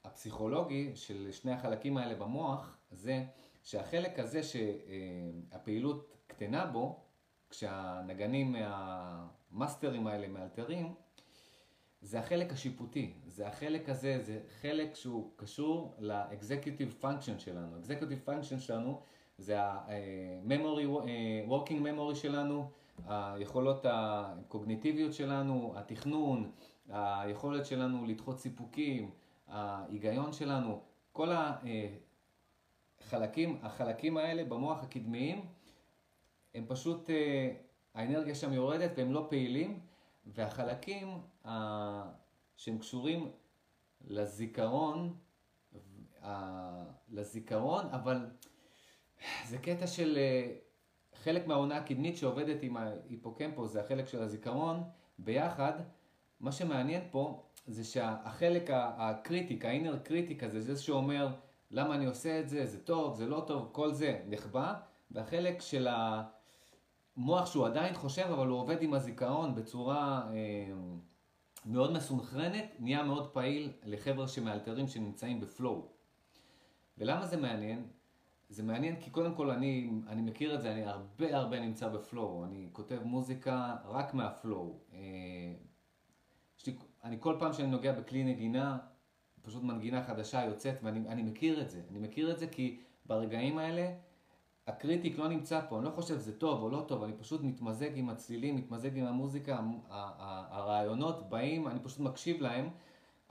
הפסיכולוגי 0.03 0.91
של 0.95 1.31
שני 1.31 1.51
החלקים 1.51 1.97
האלה 1.97 2.15
במוח, 2.15 2.77
זה 2.91 3.23
שהחלק 3.63 4.19
הזה 4.19 4.41
שהפעילות 4.43 6.17
קטנה 6.27 6.65
בו, 6.65 6.99
כשהנגנים, 7.49 8.55
המאסטרים 8.59 10.07
האלה 10.07 10.27
מאלתרים, 10.27 10.93
זה 12.01 12.19
החלק 12.19 12.51
השיפוטי, 12.51 13.13
זה 13.27 13.47
החלק 13.47 13.89
הזה, 13.89 14.19
זה 14.21 14.39
חלק 14.61 14.95
שהוא 14.95 15.31
קשור 15.35 15.95
ל-executive 15.99 17.03
function 17.03 17.39
שלנו. 17.39 17.77
executive 17.83 18.29
function 18.29 18.59
שלנו 18.59 19.01
זה 19.37 19.61
ה-memory, 19.61 21.07
אה, 21.07 21.45
working 21.47 21.81
memory 21.83 22.15
שלנו, 22.15 22.69
היכולות 23.07 23.85
הקוגניטיביות 23.89 25.13
שלנו, 25.13 25.73
התכנון, 25.75 26.51
היכולת 26.89 27.65
שלנו 27.65 28.05
לדחות 28.05 28.39
סיפוקים, 28.39 29.11
ההיגיון 29.47 30.33
שלנו, 30.33 30.81
כל 31.11 31.29
החלקים, 33.05 33.57
החלקים 33.61 34.17
האלה 34.17 34.43
במוח 34.43 34.83
הקדמיים, 34.83 35.45
הם 36.55 36.65
פשוט, 36.67 37.09
אה, 37.09 37.53
האנרגיה 37.93 38.35
שם 38.35 38.53
יורדת 38.53 38.91
והם 38.97 39.11
לא 39.11 39.27
פעילים, 39.29 39.79
והחלקים 40.25 41.07
שהם 42.55 42.77
קשורים 42.79 43.31
לזיכרון, 44.07 45.15
לזיכרון, 47.09 47.85
אבל 47.91 48.29
זה 49.45 49.57
קטע 49.57 49.87
של 49.87 50.17
אה, 50.17 50.55
חלק 51.15 51.47
מהאונה 51.47 51.77
הקדמית 51.77 52.17
שעובדת 52.17 52.63
עם 52.63 52.77
ההיפוקמפוס, 52.77 53.71
זה 53.71 53.81
החלק 53.81 54.07
של 54.07 54.21
הזיכרון, 54.21 54.83
ביחד, 55.19 55.73
מה 56.39 56.51
שמעניין 56.51 57.01
פה 57.11 57.43
זה 57.67 57.83
שהחלק 57.83 58.69
ה 58.73 58.85
critic, 58.85 59.65
ה 59.65 59.71
inner 59.71 59.99
critic 59.99 60.43
הזה, 60.43 60.61
זה 60.61 60.81
שאומר 60.81 61.35
למה 61.73 61.95
אני 61.95 62.05
עושה 62.05 62.39
את 62.39 62.49
זה, 62.49 62.65
זה 62.65 62.83
טוב, 62.83 63.15
זה 63.15 63.27
לא 63.27 63.43
טוב, 63.47 63.69
כל 63.71 63.93
זה 63.93 64.19
נכבה, 64.27 64.73
והחלק 65.11 65.61
של 65.61 65.87
המוח 67.17 67.45
שהוא 67.45 67.65
עדיין 67.65 67.93
חושב, 67.93 68.25
אבל 68.33 68.47
הוא 68.47 68.59
עובד 68.59 68.81
עם 68.81 68.93
הזיכרון 68.93 69.55
בצורה 69.55 70.29
אה, 70.33 70.73
מאוד 71.65 71.93
מסונכרנת, 71.93 72.75
נהיה 72.79 73.03
מאוד 73.03 73.27
פעיל 73.27 73.71
לחבר'ה 73.83 74.27
שמאלתרים 74.27 74.87
שנמצאים 74.87 75.39
ב 75.39 75.47
flow. 75.47 75.87
ולמה 76.97 77.25
זה 77.25 77.37
מעניין? 77.37 77.87
זה 78.49 78.63
מעניין 78.63 79.01
כי 79.01 79.09
קודם 79.09 79.35
כל 79.35 79.49
אני, 79.49 79.91
אני 80.07 80.21
מכיר 80.21 80.55
את 80.55 80.61
זה, 80.61 80.71
אני 80.71 80.83
הרבה 80.83 81.37
הרבה 81.37 81.59
נמצא 81.59 81.87
בפלואו, 81.87 82.45
אני 82.45 82.69
כותב 82.71 82.99
מוזיקה 83.03 83.75
רק 83.85 84.13
מהפלואו. 84.13 84.79
אה, 84.93 84.99
אני 87.03 87.17
כל 87.19 87.35
פעם 87.39 87.53
שאני 87.53 87.67
נוגע 87.67 87.91
בכלי 87.91 88.23
נגינה, 88.23 88.77
פשוט 89.43 89.63
מנגינה 89.63 90.03
חדשה 90.03 90.45
יוצאת 90.45 90.75
ואני 90.83 91.23
מכיר 91.23 91.61
את 91.61 91.69
זה. 91.69 91.81
אני 91.91 91.99
מכיר 91.99 92.31
את 92.31 92.39
זה 92.39 92.47
כי 92.47 92.79
ברגעים 93.05 93.57
האלה 93.57 93.93
הקריטיק 94.67 95.17
לא 95.17 95.27
נמצא 95.27 95.61
פה, 95.69 95.77
אני 95.77 95.85
לא 95.85 95.89
חושב 95.89 96.15
שזה 96.15 96.39
טוב 96.39 96.61
או 96.61 96.69
לא 96.69 96.85
טוב, 96.87 97.03
אני 97.03 97.13
פשוט 97.13 97.41
מתמזג 97.43 97.97
עם 97.97 98.09
הצלילים, 98.09 98.55
מתמזג 98.55 98.97
עם 98.97 99.05
המוזיקה, 99.05 99.59
הרעיונות 99.89 101.29
באים, 101.29 101.67
אני 101.67 101.79
פשוט 101.79 101.99
מקשיב 101.99 102.41
להם, 102.41 102.69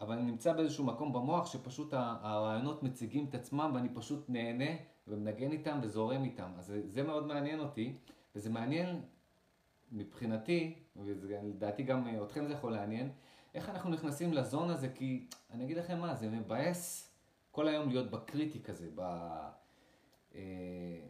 אבל 0.00 0.14
אני 0.14 0.22
נמצא 0.30 0.52
באיזשהו 0.52 0.84
מקום 0.84 1.12
במוח 1.12 1.46
שפשוט 1.46 1.94
הרעיונות 1.94 2.82
מציגים 2.82 3.26
את 3.28 3.34
עצמם 3.34 3.70
ואני 3.74 3.88
פשוט 3.94 4.24
נהנה 4.28 4.70
ומנגן 5.08 5.52
איתם 5.52 5.78
וזורם 5.82 6.24
איתם. 6.24 6.50
אז 6.58 6.66
זה, 6.66 6.82
זה 6.88 7.02
מאוד 7.02 7.26
מעניין 7.26 7.60
אותי, 7.60 7.96
וזה 8.36 8.50
מעניין 8.50 9.00
מבחינתי, 9.92 10.74
ולדעתי 10.96 11.82
גם 11.82 12.08
אתכם 12.22 12.46
זה 12.46 12.52
יכול 12.52 12.72
לעניין, 12.72 13.10
איך 13.54 13.68
אנחנו 13.68 13.90
נכנסים 13.90 14.32
ל 14.32 14.40
zone 14.40 14.70
הזה, 14.70 14.88
כי 14.88 15.26
אני 15.50 15.64
אגיד 15.64 15.76
לכם 15.76 15.98
מה, 15.98 16.14
זה 16.14 16.28
מבאס 16.28 17.12
כל 17.50 17.68
היום 17.68 17.88
להיות 17.88 18.10
ב 18.10 18.19
critic 18.19 18.70
הזה, 18.70 18.88
ב... 18.94 19.00
אה, 20.34 21.00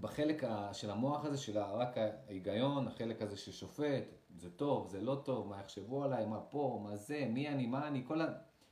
בחלק 0.00 0.42
של 0.72 0.90
המוח 0.90 1.24
הזה, 1.24 1.38
של 1.38 1.58
רק 1.58 1.96
ההיגיון, 1.98 2.88
החלק 2.88 3.22
הזה 3.22 3.36
ששופט, 3.36 4.04
זה 4.36 4.50
טוב, 4.50 4.88
זה 4.88 5.00
לא 5.00 5.22
טוב, 5.24 5.48
מה 5.48 5.60
יחשבו 5.60 6.04
עליי, 6.04 6.26
מה 6.26 6.40
פה, 6.40 6.80
מה 6.84 6.96
זה, 6.96 7.26
מי 7.30 7.48
אני, 7.48 7.66
מה 7.66 7.88
אני, 7.88 8.02
כל, 8.06 8.20
ה, 8.20 8.26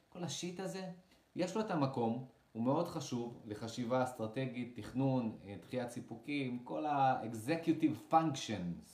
כל 0.08 0.24
השיט 0.24 0.60
הזה, 0.60 0.90
יש 1.36 1.56
לו 1.56 1.60
את 1.60 1.70
המקום, 1.70 2.26
הוא 2.52 2.62
מאוד 2.62 2.88
חשוב 2.88 3.42
לחשיבה 3.46 4.04
אסטרטגית, 4.04 4.80
תכנון, 4.80 5.38
אה, 5.44 5.56
דחיית 5.62 5.90
סיפוקים, 5.90 6.58
כל 6.64 6.86
ה-executive 6.86 8.12
functions, 8.12 8.88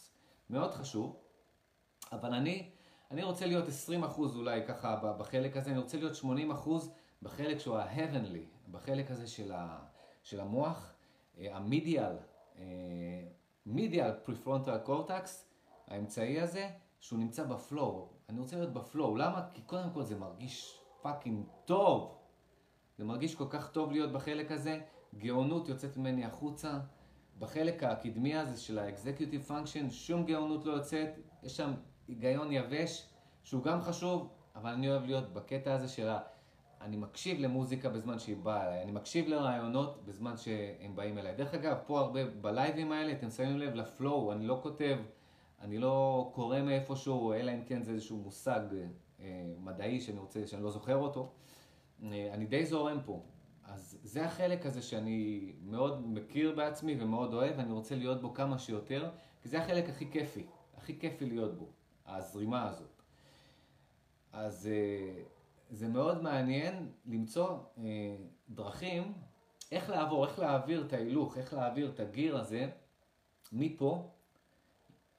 מאוד 0.51 0.71
חשוב, 0.71 1.17
אבל 2.13 2.35
אני, 2.35 2.71
אני 3.13 3.23
רוצה 3.23 3.47
להיות 3.47 3.65
20% 4.15 4.19
אולי 4.19 4.67
ככה 4.67 4.97
בחלק 5.19 5.57
הזה, 5.57 5.71
אני 5.71 5.79
רוצה 5.79 5.99
להיות 5.99 6.13
80% 6.65 6.69
בחלק 7.23 7.59
שהוא 7.59 7.77
ה-heavenly, 7.77 8.71
בחלק 8.71 9.11
הזה 9.11 9.27
של, 9.27 9.53
ה, 9.53 9.79
של 10.23 10.41
המוח, 10.41 10.93
אה, 11.39 11.57
המדיאל, 11.57 12.17
medial 13.67 14.13
prefrontal 14.13 14.79
cortex, 14.79 15.49
האמצעי 15.89 16.41
הזה, 16.41 16.71
שהוא 17.01 17.19
נמצא 17.19 17.45
ב 17.45 17.55
flow. 17.55 18.09
אני 18.29 18.41
רוצה 18.41 18.57
להיות 18.57 18.73
ב 18.73 18.80
flow, 18.80 19.17
למה? 19.17 19.49
כי 19.55 19.63
קודם 19.63 19.91
כל 19.95 20.03
זה 20.03 20.19
מרגיש 20.19 20.79
fucking 21.03 21.47
טוב. 21.65 22.19
זה 22.99 23.05
מרגיש 23.05 23.35
כל 23.35 23.47
כך 23.51 23.71
טוב 23.71 23.93
להיות 23.93 24.13
בחלק 24.13 24.53
הזה, 24.53 24.81
גאונות 25.19 25.69
יוצאת 25.69 25.97
ממני 25.97 26.25
החוצה. 26.25 26.79
בחלק 27.39 27.83
הקדמי 27.83 28.37
הזה 28.37 28.61
של 28.61 28.79
ה 28.79 28.86
executive 28.86 29.51
function, 29.51 29.91
שום 29.91 30.25
גאונות 30.25 30.65
לא 30.65 30.73
יוצאת, 30.73 31.09
יש 31.43 31.57
שם 31.57 31.73
היגיון 32.13 32.53
יבש, 32.53 33.07
שהוא 33.45 33.63
גם 33.63 33.81
חשוב, 33.81 34.29
אבל 34.57 34.71
אני 34.71 34.91
אוהב 34.91 35.05
להיות 35.05 35.33
בקטע 35.33 35.75
הזה 35.75 35.89
של 35.89 36.09
ה... 36.09 36.21
אני 36.81 36.97
מקשיב 36.97 37.41
למוזיקה 37.41 37.89
בזמן 37.89 38.19
שהיא 38.19 38.37
באה 38.37 38.67
אליי, 38.67 38.83
אני 38.83 38.93
מקשיב 38.93 39.29
לרעיונות 39.29 40.03
בזמן 40.05 40.37
שהם 40.37 40.97
באים 40.97 41.19
אליי. 41.19 41.35
דרך 41.35 41.55
אגב, 41.55 41.77
פה 41.87 42.01
הרבה 42.01 42.25
בלייבים 42.25 42.93
האלה, 42.93 43.13
אתם 43.13 43.31
שמים 43.31 43.59
לב 43.59 43.75
ל 43.75 43.84
flow, 43.84 44.33
אני 44.33 44.47
לא 44.47 44.61
כותב, 44.63 44.99
אני 45.61 45.79
לא 45.79 46.31
קורא 46.35 46.61
מאיפשהו, 46.61 47.33
אלא 47.33 47.53
אם 47.53 47.65
כן 47.67 47.83
זה 47.83 47.93
איזשהו 47.93 48.17
מושג 48.17 48.61
אה, 49.21 49.53
מדעי 49.59 50.01
שאני 50.01 50.19
רוצה, 50.19 50.47
שאני 50.47 50.63
לא 50.63 50.71
זוכר 50.71 50.97
אותו. 50.97 51.33
אה, 52.03 52.31
אני 52.35 52.47
די 52.47 52.67
זורם 52.67 52.99
פה. 53.05 53.23
אז 53.65 53.99
זה 54.03 54.25
החלק 54.25 54.67
הזה 54.67 54.83
שאני 54.83 55.53
מאוד 55.63 56.07
מכיר 56.07 56.55
בעצמי 56.57 56.97
ומאוד 57.01 57.35
אוהב, 57.35 57.55
ואני 57.59 57.73
רוצה 57.73 57.95
להיות 57.95 58.21
בו 58.21 58.35
כמה 58.35 58.59
שיותר, 58.59 59.11
כי 59.43 59.49
זה 59.49 59.63
החלק 59.63 59.89
הכי 59.89 60.11
כיפי, 60.11 60.47
הכי 60.77 60.99
כיפי 60.99 61.27
להיות 61.27 61.59
בו, 61.59 61.67
הזרימה 62.07 62.69
הזאת. 62.69 63.03
אז 64.33 64.67
אה, 64.67 65.23
זה 65.71 65.89
מאוד 65.89 66.23
מעניין 66.23 66.89
למצוא 67.07 67.59
אה, 67.79 68.17
דרכים 68.49 69.13
איך 69.73 69.91
לעבור, 69.91 70.27
איך 70.27 70.39
להעביר 70.39 70.87
את 70.87 70.93
ההילוך, 70.93 71.39
איך 71.39 71.55
להעביר 71.55 71.91
את 71.95 72.01
הגיר 72.01 72.37
הזה 72.37 72.71
מפה, 73.53 74.11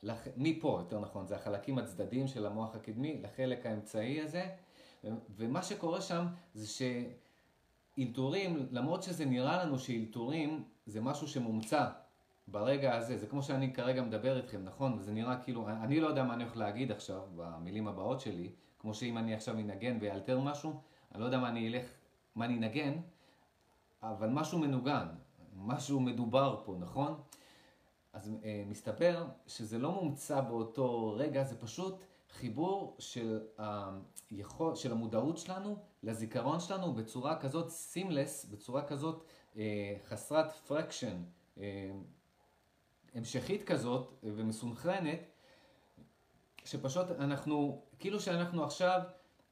לח... 0.03 0.27
מפה 0.37 0.77
יותר 0.79 0.99
נכון, 0.99 1.27
זה 1.27 1.35
החלקים 1.35 1.77
הצדדיים 1.77 2.27
של 2.27 2.45
המוח 2.45 2.75
הקדמי, 2.75 3.21
לחלק 3.21 3.65
האמצעי 3.65 4.21
הזה, 4.21 4.49
ומה 5.29 5.63
שקורה 5.63 6.01
שם 6.01 6.25
זה 6.53 6.85
שאילתורים, 7.97 8.67
למרות 8.71 9.03
שזה 9.03 9.25
נראה 9.25 9.65
לנו 9.65 9.79
שאילתורים 9.79 10.63
זה 10.85 11.01
משהו 11.01 11.27
שמומצא 11.27 11.89
ברגע 12.47 12.95
הזה, 12.95 13.17
זה 13.17 13.27
כמו 13.27 13.43
שאני 13.43 13.73
כרגע 13.73 14.01
מדבר 14.01 14.37
איתכם, 14.37 14.63
נכון? 14.63 14.93
וזה 14.93 15.11
נראה 15.11 15.35
כאילו, 15.43 15.67
אני 15.67 15.99
לא 15.99 16.07
יודע 16.07 16.23
מה 16.23 16.33
אני 16.33 16.43
הולך 16.43 16.57
להגיד 16.57 16.91
עכשיו 16.91 17.21
במילים 17.35 17.87
הבאות 17.87 18.19
שלי, 18.19 18.51
כמו 18.79 18.93
שאם 18.93 19.17
אני 19.17 19.33
עכשיו 19.33 19.55
אנגן 19.55 19.97
ואלתר 20.01 20.39
משהו, 20.39 20.81
אני 21.11 21.21
לא 21.21 21.25
יודע 21.25 21.39
מה 21.39 21.49
אני 21.49 21.67
אלך, 21.67 21.85
מה 22.35 22.45
אני 22.45 22.57
אנגן, 22.57 22.93
אבל 24.03 24.29
משהו 24.29 24.59
מנוגן, 24.59 25.07
משהו 25.55 25.99
מדובר 25.99 26.61
פה, 26.65 26.75
נכון? 26.79 27.21
אז 28.13 28.31
אה, 28.43 28.63
מסתבר 28.67 29.25
שזה 29.47 29.79
לא 29.79 29.91
מומצא 29.91 30.41
באותו 30.41 31.13
רגע, 31.17 31.43
זה 31.43 31.59
פשוט 31.59 32.03
חיבור 32.29 32.95
של, 32.99 33.39
היכול, 34.31 34.75
של 34.75 34.91
המודעות 34.91 35.37
שלנו 35.37 35.77
לזיכרון 36.03 36.59
שלנו 36.59 36.93
בצורה 36.93 37.39
כזאת 37.39 37.69
סימלס, 37.69 38.45
בצורה 38.45 38.87
כזאת 38.87 39.23
אה, 39.57 39.95
חסרת 40.05 40.51
פרקשן, 40.51 41.23
אה, 41.57 41.91
המשכית 43.15 43.63
כזאת 43.63 44.13
ומסונכרנת, 44.23 45.19
שפשוט 46.65 47.11
אנחנו, 47.19 47.81
כאילו 47.99 48.19
שאנחנו 48.19 48.63
עכשיו 48.63 49.01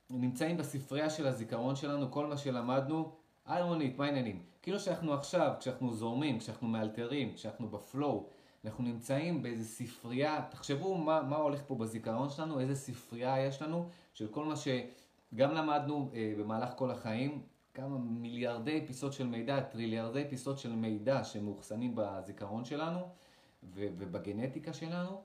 נמצאים 0.10 0.58
בספרייה 0.58 1.10
של 1.10 1.28
הזיכרון 1.28 1.76
שלנו, 1.76 2.12
כל 2.12 2.26
מה 2.26 2.38
שלמדנו, 2.38 3.15
איירונית, 3.47 3.97
מה 3.97 4.06
העניינים? 4.06 4.43
כאילו 4.62 4.80
שאנחנו 4.80 5.13
עכשיו, 5.13 5.54
כשאנחנו 5.60 5.93
זורמים, 5.93 6.39
כשאנחנו 6.39 6.67
מאלתרים, 6.67 7.34
כשאנחנו 7.34 7.67
בפלואו, 7.67 8.30
אנחנו 8.65 8.84
נמצאים 8.84 9.43
באיזה 9.43 9.63
ספרייה, 9.65 10.45
תחשבו 10.50 10.97
מה, 10.97 11.21
מה 11.21 11.36
הולך 11.36 11.62
פה 11.67 11.76
בזיכרון 11.76 12.30
שלנו, 12.30 12.60
איזה 12.60 12.76
ספרייה 12.76 13.45
יש 13.45 13.62
לנו 13.62 13.89
של 14.13 14.28
כל 14.28 14.45
מה 14.45 14.54
שגם 14.56 15.54
למדנו 15.54 16.12
אה, 16.13 16.34
במהלך 16.38 16.69
כל 16.76 16.91
החיים, 16.91 17.41
כמה 17.74 17.97
מיליארדי 17.97 18.84
פיסות 18.88 19.13
של 19.13 19.28
מידע, 19.28 19.60
טריליארדי 19.60 20.24
פיסות 20.30 20.60
של 20.60 20.76
מידע 20.76 21.24
שמאוחסנים 21.24 21.93
בזיכרון 21.95 22.65
שלנו 22.65 23.00
ובגנטיקה 23.63 24.74
שלנו. 24.74 25.21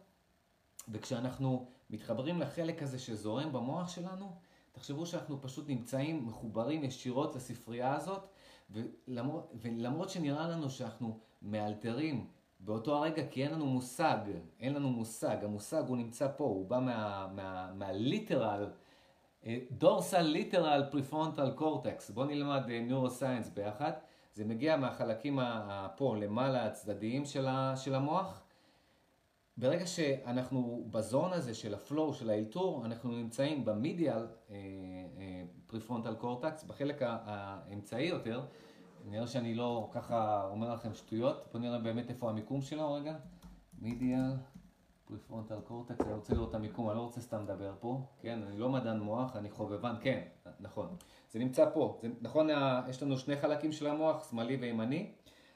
וכשאנחנו 0.88 1.66
מתחברים 1.90 2.40
לחלק 2.40 2.82
הזה 2.82 2.98
שזורם 2.98 3.52
במוח 3.52 3.88
שלנו, 3.88 4.32
תחשבו 4.72 5.06
שאנחנו 5.06 5.42
פשוט 5.42 5.68
נמצאים 5.68 6.26
מחוברים 6.26 6.84
ישירות 6.84 7.36
לספרייה 7.36 7.94
הזאת, 7.94 8.26
ולמרות, 8.70 9.52
ולמרות 9.54 10.10
שנראה 10.10 10.48
לנו 10.48 10.70
שאנחנו 10.70 11.18
מאלתרים 11.42 12.26
באותו 12.60 12.96
הרגע, 12.96 13.22
כי 13.30 13.44
אין 13.44 13.52
לנו 13.52 13.66
מושג, 13.66 14.18
אין 14.60 14.74
לנו 14.74 14.90
מושג, 14.90 15.36
המושג 15.42 15.82
הוא 15.88 15.96
נמצא 15.96 16.28
פה, 16.36 16.44
הוא 16.44 16.66
בא 16.68 17.28
מהליטרל, 17.74 18.66
דורסל 19.70 20.22
ליטרל 20.22 20.84
פריפרונטל 20.90 21.50
קורטקס, 21.50 22.10
בואו 22.10 22.26
נלמד 22.26 22.62
נוירוסייאנס 22.88 23.46
אה, 23.46 23.52
ביחד, 23.54 23.92
זה 24.36 24.44
מגיע 24.44 24.76
מהחלקים 24.76 25.38
פה 25.96 26.16
למעלה 26.16 26.66
הצדדיים 26.66 27.24
של 27.76 27.94
המוח, 27.94 28.42
ברגע 29.56 29.86
שאנחנו 29.86 30.84
ב 30.90 30.99
zone 30.99 31.32
הזה 31.32 31.54
של 31.54 31.74
ה 31.74 31.81
flow, 31.81 32.14
של 32.14 32.30
האלתור, 32.30 32.86
אנחנו 32.86 33.10
נמצאים 33.10 33.64
ב 33.64 33.73
medial 33.73 34.26
prefrontal 35.66 36.14
cortex, 36.14 36.64
בחלק 36.64 37.02
האמצעי 37.02 38.06
יותר, 38.06 38.44
נראה 39.04 39.26
שאני 39.26 39.54
לא 39.54 39.88
ככה 39.92 40.46
אומר 40.50 40.74
לכם 40.74 40.94
שטויות, 40.94 41.48
בואו 41.52 41.62
נראה 41.62 41.78
באמת 41.78 42.10
איפה 42.10 42.30
המיקום 42.30 42.62
שלו 42.62 42.92
רגע. 42.92 43.14
medial 43.78 44.32
prefrontal 45.04 45.60
cortex, 45.60 46.06
אני 46.06 46.14
רוצה 46.14 46.34
לראות 46.34 46.50
את 46.50 46.54
המיקום, 46.54 46.90
אני 46.90 46.96
לא 46.96 47.02
רוצה 47.02 47.20
סתם 47.20 47.42
לדבר 47.42 47.74
פה, 47.80 48.00
כן, 48.20 48.42
אני 48.42 48.58
לא 48.58 48.68
מדען 48.68 49.00
מוח, 49.00 49.36
אני 49.36 49.50
חובבן, 49.50 49.94
כן, 50.00 50.22
נכון. 50.60 50.96
זה 51.36 51.40
נמצא 51.40 51.70
פה, 51.74 51.98
זה, 52.02 52.08
נכון, 52.20 52.48
יש 52.88 53.02
לנו 53.02 53.18
שני 53.18 53.36
חלקים 53.36 53.72
של 53.72 53.86
המוח, 53.86 54.30
שמאלי 54.30 54.56
וימני, 54.56 55.12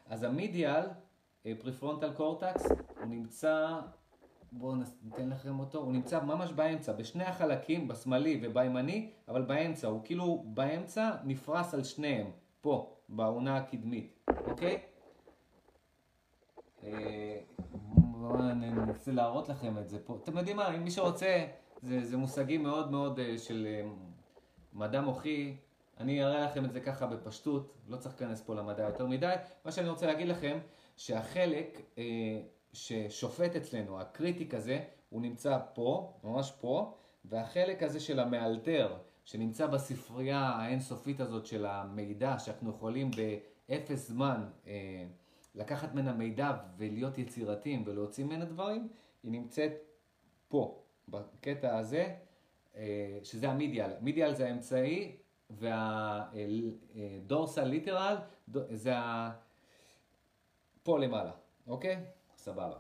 אז 0.09 0.23
המידיאל 0.23 0.87
פריפרונטל 1.43 2.13
קורטקס, 2.13 2.67
הוא 2.71 3.07
נמצא, 3.07 3.81
בואו 4.53 4.75
ניתן 5.03 5.29
לכם 5.29 5.59
אותו, 5.59 5.79
הוא 5.79 5.93
נמצא 5.93 6.21
ממש 6.21 6.53
באמצע, 6.53 6.93
בשני 6.93 7.25
החלקים, 7.25 7.89
בשמאלי 7.89 8.41
ובימני, 8.43 9.11
אבל 9.29 9.43
באמצע, 9.43 9.89
הוא 9.89 10.01
כאילו 10.05 10.45
באמצע 10.47 11.11
נפרס 11.25 11.75
על 11.75 11.85
שניהם, 11.85 12.31
פה, 12.61 12.97
בעונה 13.09 13.57
הקדמית, 13.57 14.25
אוקיי? 14.47 14.79
אה, 16.85 17.41
אני 18.51 18.71
ננסה 18.71 19.13
להראות 19.13 19.49
לכם 19.49 19.79
את 19.79 19.89
זה 19.89 19.99
פה. 20.05 20.19
אתם 20.23 20.39
יודעים 20.39 20.57
מה, 20.57 20.79
מי 20.79 20.91
שרוצה, 20.91 21.47
זה, 21.83 22.05
זה 22.05 22.17
מושגים 22.17 22.63
מאוד 22.63 22.91
מאוד 22.91 23.21
אה, 23.21 23.39
של 23.39 23.67
אה, 23.71 23.89
מדע 24.73 25.01
מוחי, 25.01 25.57
אני 26.01 26.25
אראה 26.25 26.45
לכם 26.45 26.65
את 26.65 26.73
זה 26.73 26.81
ככה 26.81 27.07
בפשטות, 27.07 27.75
לא 27.89 27.97
צריך 27.97 28.21
להיכנס 28.21 28.41
פה 28.41 28.55
למדע 28.55 28.83
יותר 28.83 29.07
מדי. 29.07 29.35
מה 29.65 29.73
שאני 29.73 29.89
רוצה 29.89 30.07
להגיד 30.07 30.29
לכם, 30.29 30.59
שהחלק 30.97 31.81
אה, 31.99 32.05
ששופט 32.73 33.57
אצלנו, 33.57 34.01
הקריטי 34.01 34.49
כזה, 34.49 34.81
הוא 35.11 35.23
נמצא 35.23 35.59
פה, 35.75 36.19
ממש 36.25 36.53
פה, 36.61 36.95
והחלק 37.25 37.83
הזה 37.83 38.01
של 38.01 38.21
המאלתר, 38.21 38.97
שנמצא 39.25 39.67
בספרייה 39.67 40.41
האינסופית 40.41 41.21
הזאת 41.21 41.47
של 41.47 41.67
המידע, 41.67 42.39
שאנחנו 42.39 42.71
יכולים 42.71 43.11
באפס 43.69 44.09
זמן 44.09 44.45
אה, 44.67 45.05
לקחת 45.55 45.95
ממנה 45.95 46.13
מידע 46.13 46.53
ולהיות 46.77 47.19
יצירתיים 47.19 47.83
ולהוציא 47.87 48.25
ממנה 48.25 48.45
דברים, 48.45 48.89
היא 49.23 49.33
נמצאת 49.33 49.73
פה, 50.49 50.83
בקטע 51.09 51.79
הזה, 51.79 52.15
אה, 52.77 53.19
שזה 53.23 53.51
ה 53.51 53.56
medial. 53.56 53.91
medial 54.01 54.35
זה 54.35 54.47
האמצעי, 54.47 55.17
וה 56.31 56.64
dorsal 56.64 57.65
lateral 57.65 58.17
זה 58.71 58.99
ה... 58.99 59.31
פה 60.83 60.99
למעלה, 60.99 61.33
אוקיי? 61.67 62.05
סבבה. 62.37 62.77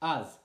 אז, 0.00 0.38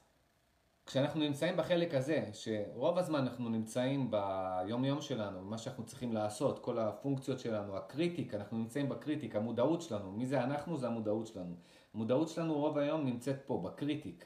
כשאנחנו 0.86 1.20
נמצאים 1.20 1.58
בחלק 1.58 1.94
הזה, 1.94 2.30
שרוב 2.34 2.98
הזמן 2.98 3.20
אנחנו 3.20 3.50
נמצאים 3.50 4.12
ביום 4.12 4.86
יום 4.86 5.02
שלנו, 5.02 5.42
מה 5.42 5.58
שאנחנו 5.58 5.86
צריכים 5.86 6.14
לעשות, 6.14 6.60
כל 6.60 6.80
הפונקציות 6.80 7.40
שלנו, 7.40 7.78
ה 7.78 7.85
critic, 7.85 8.34
אנחנו 8.34 8.58
נמצאים 8.58 8.90
ב 8.90 8.96
critic, 8.96 9.36
המודעות 9.36 9.82
שלנו, 9.82 10.12
מי 10.12 10.26
זה 10.26 10.44
אנחנו? 10.44 10.78
זה 10.78 10.88
המודעות 10.88 11.28
שלנו. 11.28 11.56
המודעות 11.94 12.30
שלנו 12.30 12.54
רוב 12.54 12.78
היום 12.78 13.06
נמצאת 13.06 13.42
פה, 13.46 13.62
ב 13.66 13.73
critic. 13.73 14.26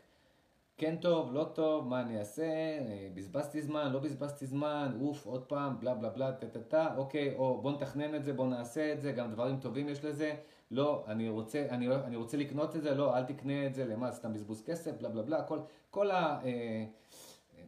כן 0.78 0.96
טוב, 1.02 1.34
לא 1.34 1.44
טוב, 1.54 1.88
מה 1.88 2.02
אני 2.02 2.20
אעשה, 2.20 2.44
אה, 2.44 3.08
בזבזתי 3.14 3.62
זמן, 3.62 3.92
לא 3.92 4.00
בזבזתי 4.00 4.46
זמן, 4.46 4.98
אוף, 5.02 5.26
עוד 5.26 5.46
פעם, 5.46 5.80
בלה 5.80 5.96
בלה 5.96 6.10
בלה, 6.10 6.32
טה 6.32 6.48
טה 6.48 6.60
טה, 6.60 6.96
אוקיי, 6.98 7.36
או 7.36 7.62
בוא 7.62 7.72
נתכנן 7.72 8.16
את 8.16 8.24
זה, 8.24 8.34
בוא 8.34 8.48
נעשה 8.48 8.94
את 8.94 9.02
זה, 9.02 9.12
גם 9.12 9.32
דברים 9.32 9.60
טובים 9.60 9.90
יש 9.90 10.06
לזה, 10.06 10.36
לא, 10.72 11.04
אני 11.08 11.30
רוצה, 11.30 11.66
אני, 11.70 11.96
אני 11.96 12.16
רוצה 12.16 12.38
לקנות 12.38 12.76
את 12.76 12.82
זה, 12.82 12.96
לא, 12.96 13.18
אל 13.18 13.24
תקנה 13.24 13.66
את 13.66 13.74
זה, 13.76 13.86
למה, 13.86 14.12
סתם 14.12 14.34
בזבוז 14.34 14.64
כסף, 14.66 14.92
בלה 15.00 15.10
בלה 15.10 15.24
בלה, 15.24 15.44
כל, 15.44 15.60
כל, 15.90 16.12
ה, 16.12 16.40
אה, 16.46 16.86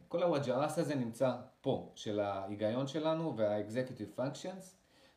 כל 0.08 0.22
הוואג'רס 0.22 0.78
הזה 0.78 0.94
נמצא 0.94 1.32
פה, 1.60 1.92
של 1.94 2.20
ההיגיון 2.20 2.86
שלנו 2.86 3.36
וה 3.36 3.51
executive 3.51 4.20
functions, 4.20 4.64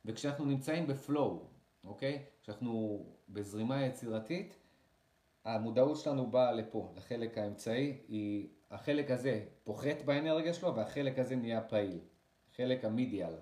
וכשאנחנו 0.05 0.45
נמצאים 0.45 0.87
בפלואו, 0.87 1.43
אוקיי, 1.83 2.23
כשאנחנו 2.43 3.05
בזרימה 3.29 3.85
יצירתית, 3.85 4.58
המודעות 5.45 5.97
שלנו 5.97 6.31
באה 6.31 6.51
לפה, 6.51 6.93
לחלק 6.95 7.37
האמצעי, 7.37 8.01
היא, 8.07 8.49
החלק 8.71 9.11
הזה 9.11 9.45
פוחת 9.63 10.01
באנרגיה 10.05 10.53
שלו 10.53 10.75
והחלק 10.75 11.19
הזה 11.19 11.35
נהיה 11.35 11.61
פעיל, 11.61 11.99
חלק 12.55 12.85
המידיאל, 12.85 13.33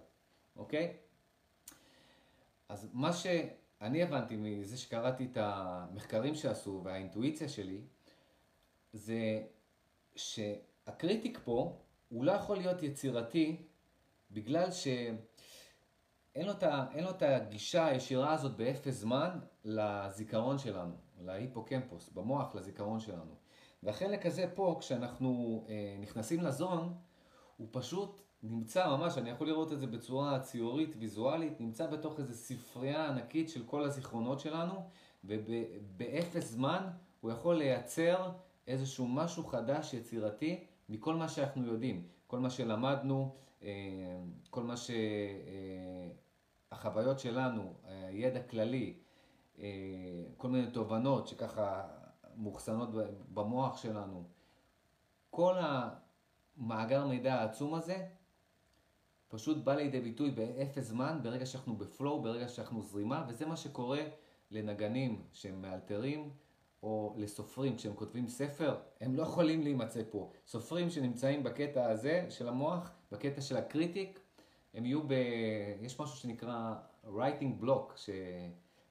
אוקיי? 0.55 0.97
אז 2.69 2.89
מה 2.93 3.13
שאני 3.13 4.03
הבנתי 4.03 4.36
מזה 4.36 4.77
שקראתי 4.77 5.27
את 5.31 5.38
המחקרים 5.41 6.36
שעשו 6.36 6.81
והאינטואיציה 6.83 7.49
שלי, 7.49 7.81
זה 8.93 9.43
שהקריטיק 10.15 11.39
פה, 11.43 11.81
הוא 12.10 12.25
לא 12.25 12.31
יכול 12.31 12.57
להיות 12.57 12.83
יצירתי 12.83 13.65
בגלל 14.31 14.71
שאין 14.71 15.17
לו, 16.36 16.53
לו 17.01 17.10
את 17.10 17.21
הגישה 17.21 17.86
הישירה 17.86 18.33
הזאת 18.33 18.57
באפס 18.57 18.93
זמן 18.93 19.39
לזיכרון 19.65 20.57
שלנו. 20.57 21.06
להיפוקמפוס, 21.21 22.10
במוח, 22.10 22.56
לזיכרון 22.56 22.99
שלנו. 22.99 23.36
והחלק 23.84 24.25
הזה 24.25 24.45
פה, 24.56 24.77
כשאנחנו 24.80 25.63
אה, 25.69 25.97
נכנסים 25.99 26.41
לזון, 26.41 26.93
הוא 27.58 27.67
פשוט 27.71 28.21
נמצא 28.43 28.88
ממש, 28.88 29.17
אני 29.17 29.30
יכול 29.30 29.47
לראות 29.47 29.73
את 29.73 29.80
זה 29.80 29.88
בצורה 29.88 30.39
ציורית, 30.39 30.95
ויזואלית, 30.99 31.62
נמצא 31.62 31.88
בתוך 31.88 32.19
איזו 32.19 32.34
ספרייה 32.34 33.08
ענקית 33.08 33.49
של 33.49 33.63
כל 33.65 33.84
הזיכרונות 33.84 34.39
שלנו, 34.39 34.89
ובאפס 35.23 36.51
זמן 36.51 36.88
הוא 37.21 37.32
יכול 37.32 37.56
לייצר 37.56 38.32
איזשהו 38.67 39.08
משהו 39.08 39.43
חדש, 39.43 39.93
יצירתי, 39.93 40.63
מכל 40.89 41.15
מה 41.15 41.30
שאנחנו 41.30 41.65
יודעים. 41.65 42.08
כל 42.27 42.39
מה 42.39 42.49
שלמדנו, 42.49 43.36
אה, 43.63 43.69
כל 44.49 44.63
מה 44.63 44.73
שהחוויות 46.71 47.17
אה, 47.17 47.21
שלנו, 47.21 47.73
הידע 47.84 48.43
כללי, 48.43 48.93
אה, 48.97 49.06
כל 50.37 50.47
מיני 50.49 50.71
תובנות 50.71 51.27
שככה 51.27 51.87
מאוחסנות 52.35 52.89
במוח 53.33 53.77
שלנו. 53.77 54.23
כל 55.29 55.55
המאגר 56.57 57.07
מידע 57.07 57.33
העצום 57.33 57.73
הזה 57.73 58.07
פשוט 59.27 59.57
בא 59.57 59.75
לידי 59.75 60.01
ביטוי 60.01 60.31
באפס 60.31 60.83
זמן, 60.83 61.19
ברגע 61.23 61.45
שאנחנו 61.45 61.75
בפלואו, 61.75 62.21
ברגע 62.21 62.47
שאנחנו 62.47 62.81
זרימה, 62.81 63.25
וזה 63.27 63.45
מה 63.45 63.57
שקורה 63.57 64.01
לנגנים 64.51 65.21
שהם 65.33 65.61
מאלתרים, 65.61 66.29
או 66.83 67.13
לסופרים 67.17 67.75
כשהם 67.75 67.93
כותבים 67.93 68.27
ספר, 68.27 68.77
הם 69.01 69.15
לא 69.15 69.23
יכולים 69.23 69.61
להימצא 69.61 70.01
פה. 70.09 70.31
סופרים 70.47 70.89
שנמצאים 70.89 71.43
בקטע 71.43 71.89
הזה 71.89 72.25
של 72.29 72.47
המוח, 72.47 72.91
בקטע 73.11 73.41
של 73.41 73.57
הקריטיק, 73.57 74.19
הם 74.73 74.85
יהיו 74.85 75.07
ב... 75.07 75.13
יש 75.81 75.99
משהו 75.99 76.17
שנקרא 76.17 76.75
writing 77.05 77.63
block, 77.63 77.95
ש... 77.95 78.09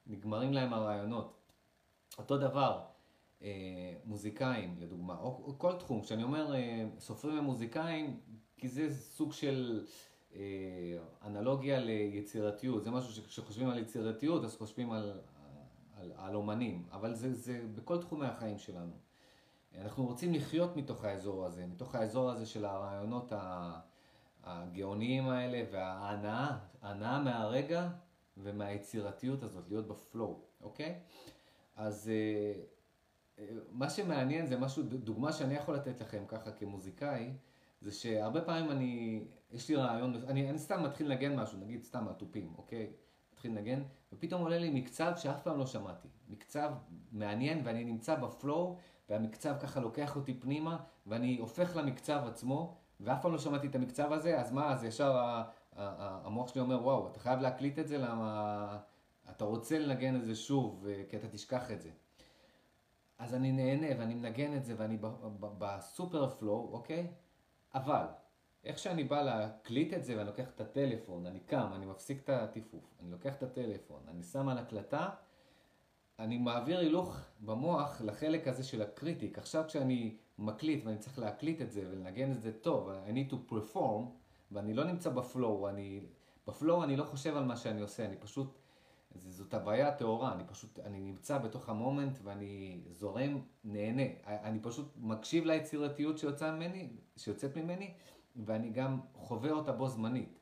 נגמרים 0.07 0.53
להם 0.53 0.73
הרעיונות. 0.73 1.37
אותו 2.17 2.37
דבר, 2.37 2.81
אה, 3.41 3.93
מוזיקאים 4.05 4.75
לדוגמה, 4.79 5.17
או, 5.19 5.41
או 5.45 5.59
כל 5.59 5.73
תחום, 5.73 6.01
כשאני 6.01 6.23
אומר 6.23 6.55
אה, 6.55 6.85
סופרים 6.99 7.39
ומוזיקאים, 7.39 8.19
כי 8.57 8.67
זה 8.67 8.93
סוג 8.93 9.33
של 9.33 9.85
אה, 10.35 10.41
אנלוגיה 11.25 11.79
ליצירתיות, 11.79 12.83
זה 12.83 12.91
משהו 12.91 13.13
שכשחושבים 13.13 13.69
על 13.69 13.79
יצירתיות 13.79 14.43
אז 14.43 14.57
חושבים 14.57 14.91
על, 14.91 15.19
על, 15.99 16.11
על 16.15 16.35
אומנים, 16.35 16.85
אבל 16.91 17.13
זה, 17.13 17.33
זה 17.33 17.61
בכל 17.75 18.01
תחומי 18.01 18.25
החיים 18.25 18.57
שלנו. 18.57 18.93
אנחנו 19.81 20.05
רוצים 20.05 20.33
לחיות 20.33 20.75
מתוך 20.75 21.03
האזור 21.03 21.45
הזה, 21.45 21.65
מתוך 21.65 21.95
האזור 21.95 22.29
הזה 22.29 22.45
של 22.45 22.65
הרעיונות 22.65 23.31
הגאוניים 24.43 25.29
האלה 25.29 25.63
וההנאה, 25.71 26.57
ההנאה 26.81 27.19
מהרגע 27.19 27.89
ומהיצירתיות 28.37 29.43
הזאת, 29.43 29.69
להיות 29.69 29.87
בפלואו, 29.87 30.39
אוקיי? 30.61 30.99
אז 31.75 32.09
אה, 32.09 32.61
אה, 33.39 33.49
מה 33.71 33.89
שמעניין 33.89 34.45
זה 34.45 34.57
משהו, 34.57 34.83
דוגמה 34.83 35.33
שאני 35.33 35.53
יכול 35.53 35.75
לתת 35.75 36.01
לכם 36.01 36.23
ככה 36.27 36.51
כמוזיקאי, 36.51 37.33
זה 37.81 37.91
שהרבה 37.91 38.41
פעמים 38.41 38.71
אני, 38.71 39.23
יש 39.51 39.69
לי 39.69 39.75
רעיון, 39.75 40.23
אני, 40.27 40.49
אני 40.49 40.59
סתם 40.59 40.83
מתחיל 40.83 41.07
לנגן 41.07 41.35
משהו, 41.35 41.59
נגיד 41.59 41.83
סתם 41.83 42.07
התופים, 42.07 42.53
אוקיי? 42.57 42.93
מתחיל 43.33 43.51
לנגן, 43.51 43.83
ופתאום 44.13 44.41
עולה 44.41 44.57
לי 44.57 44.69
מקצב 44.69 45.13
שאף 45.15 45.41
פעם 45.43 45.57
לא 45.57 45.65
שמעתי. 45.65 46.07
מקצב 46.29 46.71
מעניין 47.11 47.61
ואני 47.65 47.83
נמצא 47.83 48.15
בפלואו, 48.15 48.77
והמקצב 49.09 49.55
ככה 49.59 49.79
לוקח 49.79 50.15
אותי 50.15 50.33
פנימה, 50.33 50.77
ואני 51.07 51.37
הופך 51.37 51.75
למקצב 51.75 52.21
עצמו, 52.27 52.77
ואף 52.99 53.21
פעם 53.21 53.31
לא 53.31 53.37
שמעתי 53.37 53.67
את 53.67 53.75
המקצב 53.75 54.11
הזה, 54.11 54.39
אז 54.39 54.51
מה, 54.51 54.71
אז 54.71 54.83
ישר 54.83 55.41
המוח 55.77 56.47
שלי 56.47 56.61
אומר, 56.61 56.83
וואו, 56.83 57.07
אתה 57.07 57.19
חייב 57.19 57.39
להקליט 57.39 57.79
את 57.79 57.87
זה, 57.87 57.97
למה 57.97 58.79
אתה 59.29 59.45
רוצה 59.45 59.79
לנגן 59.79 60.15
את 60.15 60.25
זה 60.25 60.35
שוב, 60.35 60.87
כי 61.09 61.17
אתה 61.17 61.27
תשכח 61.27 61.71
את 61.71 61.81
זה. 61.81 61.89
אז 63.19 63.33
אני 63.33 63.51
נהנה 63.51 63.87
ואני 63.99 64.13
מנגן 64.15 64.57
את 64.57 64.65
זה 64.65 64.73
ואני 64.77 64.97
ב 65.57 65.69
super 65.69 66.29
flow, 66.29 66.69
אוקיי? 66.71 67.07
אבל, 67.73 68.05
איך 68.63 68.79
שאני 68.79 69.03
בא 69.03 69.21
להקליט 69.21 69.93
את 69.93 70.05
זה 70.05 70.17
ואני 70.17 70.27
לוקח 70.27 70.49
את 70.55 70.61
הטלפון, 70.61 71.25
אני 71.25 71.39
קם, 71.39 71.69
אני 71.75 71.85
מפסיק 71.85 72.23
את 72.23 72.29
הטיפוף, 72.29 72.95
אני 72.99 73.11
לוקח 73.11 73.35
את 73.35 73.43
הטלפון, 73.43 74.01
אני 74.07 74.23
שם 74.23 74.49
על 74.49 74.57
הקלטה, 74.57 75.09
אני 76.19 76.37
מעביר 76.37 76.79
הילוך 76.79 77.17
במוח 77.39 78.01
לחלק 78.01 78.47
הזה 78.47 78.63
של 78.63 78.81
ה 78.81 78.88
critic. 78.88 79.37
עכשיו 79.37 79.63
כשאני 79.67 80.17
מקליט 80.37 80.85
ואני 80.85 80.97
צריך 80.97 81.19
להקליט 81.19 81.61
את 81.61 81.71
זה 81.71 81.81
ולנגן 81.91 82.31
את 82.31 82.41
זה 82.41 82.51
טוב, 82.61 82.89
I 82.89 83.11
need 83.11 83.33
to 83.33 83.51
perform, 83.51 84.03
ואני 84.51 84.73
לא 84.73 84.83
נמצא 84.83 85.09
ב 85.09 85.19
flow, 85.19 85.69
אני... 85.69 86.01
ב 86.47 86.54
flow 86.54 86.83
אני 86.83 86.95
לא 86.95 87.03
חושב 87.03 87.37
על 87.37 87.45
מה 87.45 87.57
שאני 87.57 87.81
עושה, 87.81 88.05
אני 88.05 88.17
פשוט... 88.17 88.57
זאת 89.15 89.53
הוויה 89.53 89.95
טהורה, 89.95 90.33
אני 90.33 90.43
פשוט, 90.47 90.79
אני 90.79 90.99
נמצא 90.99 91.37
בתוך 91.37 91.69
ה 91.69 91.76
moment 91.76 92.19
ואני 92.23 92.81
זורם, 92.91 93.41
נהנה. 93.63 94.03
אני 94.25 94.59
פשוט 94.59 94.93
מקשיב 94.97 95.45
ליצירתיות 95.45 96.17
שיוצא 96.17 96.51
ממני, 96.51 96.89
שיוצאת 97.17 97.57
ממני, 97.57 97.93
ואני 98.35 98.69
גם 98.69 98.99
חווה 99.13 99.51
אותה 99.51 99.71
בו 99.71 99.87
זמנית. 99.87 100.39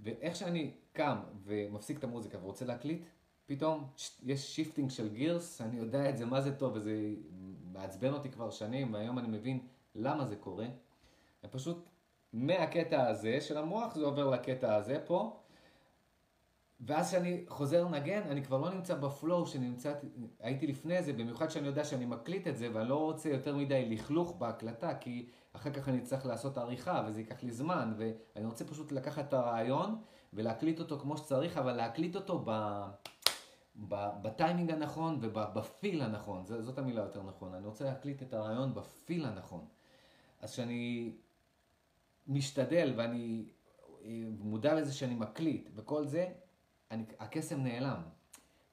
ואיך 0.00 0.36
שאני 0.36 0.74
קם 0.92 1.18
ומפסיק 1.44 1.98
את 1.98 2.04
המוזיקה 2.04 2.38
ורוצה 2.38 2.64
להקליט, 2.64 3.02
פתאום 3.46 3.86
יש 4.22 4.56
shifting 4.56 4.90
של 4.90 5.14
gears, 5.14 5.60
אני 5.60 5.76
יודע 5.76 6.10
את 6.10 6.18
זה, 6.18 6.26
מה 6.26 6.40
זה 6.40 6.56
טוב, 6.56 6.72
וזה 6.74 7.14
מעצבן 7.72 8.12
אותי 8.12 8.30
כבר 8.30 8.50
שנים, 8.50 8.94
והיום 8.94 9.18
אני 9.18 9.28
מבין 9.28 9.66
למה 9.94 10.26
זה 10.26 10.36
קורה. 10.36 10.66
אני 11.44 11.50
פשוט 11.50 11.88
מהקטע 12.32 13.06
הזה 13.06 13.40
של 13.40 13.58
המוח 13.58 13.94
זה 13.94 14.04
עובר 14.04 14.30
לקטע 14.30 14.74
הזה 14.74 14.98
פה, 15.06 15.42
ואז 16.80 17.08
כשאני 17.08 17.44
חוזר 17.48 17.84
לנגן, 17.84 18.22
אני 18.22 18.44
כבר 18.44 18.58
לא 18.58 18.70
נמצא 18.70 18.94
בפלואו 18.94 19.44
שהייתי 19.46 20.66
לפני 20.66 21.02
זה, 21.02 21.12
במיוחד 21.12 21.50
שאני 21.50 21.66
יודע 21.66 21.84
שאני 21.84 22.04
מקליט 22.04 22.46
את 22.46 22.56
זה, 22.56 22.68
ואני 22.72 22.88
לא 22.88 22.96
רוצה 22.96 23.28
יותר 23.28 23.56
מדי 23.56 23.88
לכלוך 23.88 24.36
בהקלטה, 24.38 24.94
כי 24.94 25.28
אחר 25.52 25.70
כך 25.70 25.88
אני 25.88 26.00
צריך 26.00 26.26
לעשות 26.26 26.58
עריכה, 26.58 27.04
וזה 27.06 27.20
ייקח 27.20 27.42
לי 27.42 27.50
זמן, 27.50 27.94
ואני 27.96 28.46
רוצה 28.46 28.64
פשוט 28.64 28.92
לקחת 28.92 29.28
את 29.28 29.32
הרעיון, 29.32 29.98
ולהקליט 30.32 30.80
אותו 30.80 30.98
כמו 30.98 31.16
שצריך, 31.16 31.56
אבל 31.56 31.72
להקליט 31.72 32.16
אותו 32.16 32.42
ב... 32.46 32.82
בטיימינג 34.22 34.70
הנכון 34.70 35.18
ובפיל 35.20 36.02
הנכון, 36.02 36.44
זאת 36.46 36.78
המילה 36.78 37.02
יותר 37.02 37.22
נכון. 37.22 37.54
אני 37.54 37.66
רוצה 37.66 37.84
להקליט 37.84 38.22
את 38.22 38.34
הרעיון 38.34 38.74
בפיל 38.74 39.26
הנכון. 39.26 39.64
אז 40.40 40.52
כשאני 40.52 41.12
משתדל 42.26 42.92
ואני 42.96 43.44
אה, 44.04 44.24
מודע 44.38 44.74
לזה 44.74 44.92
שאני 44.92 45.14
מקליט 45.14 45.68
וכל 45.74 46.06
זה, 46.06 46.26
אני, 46.90 47.04
הקסם 47.18 47.62
נעלם. 47.62 48.02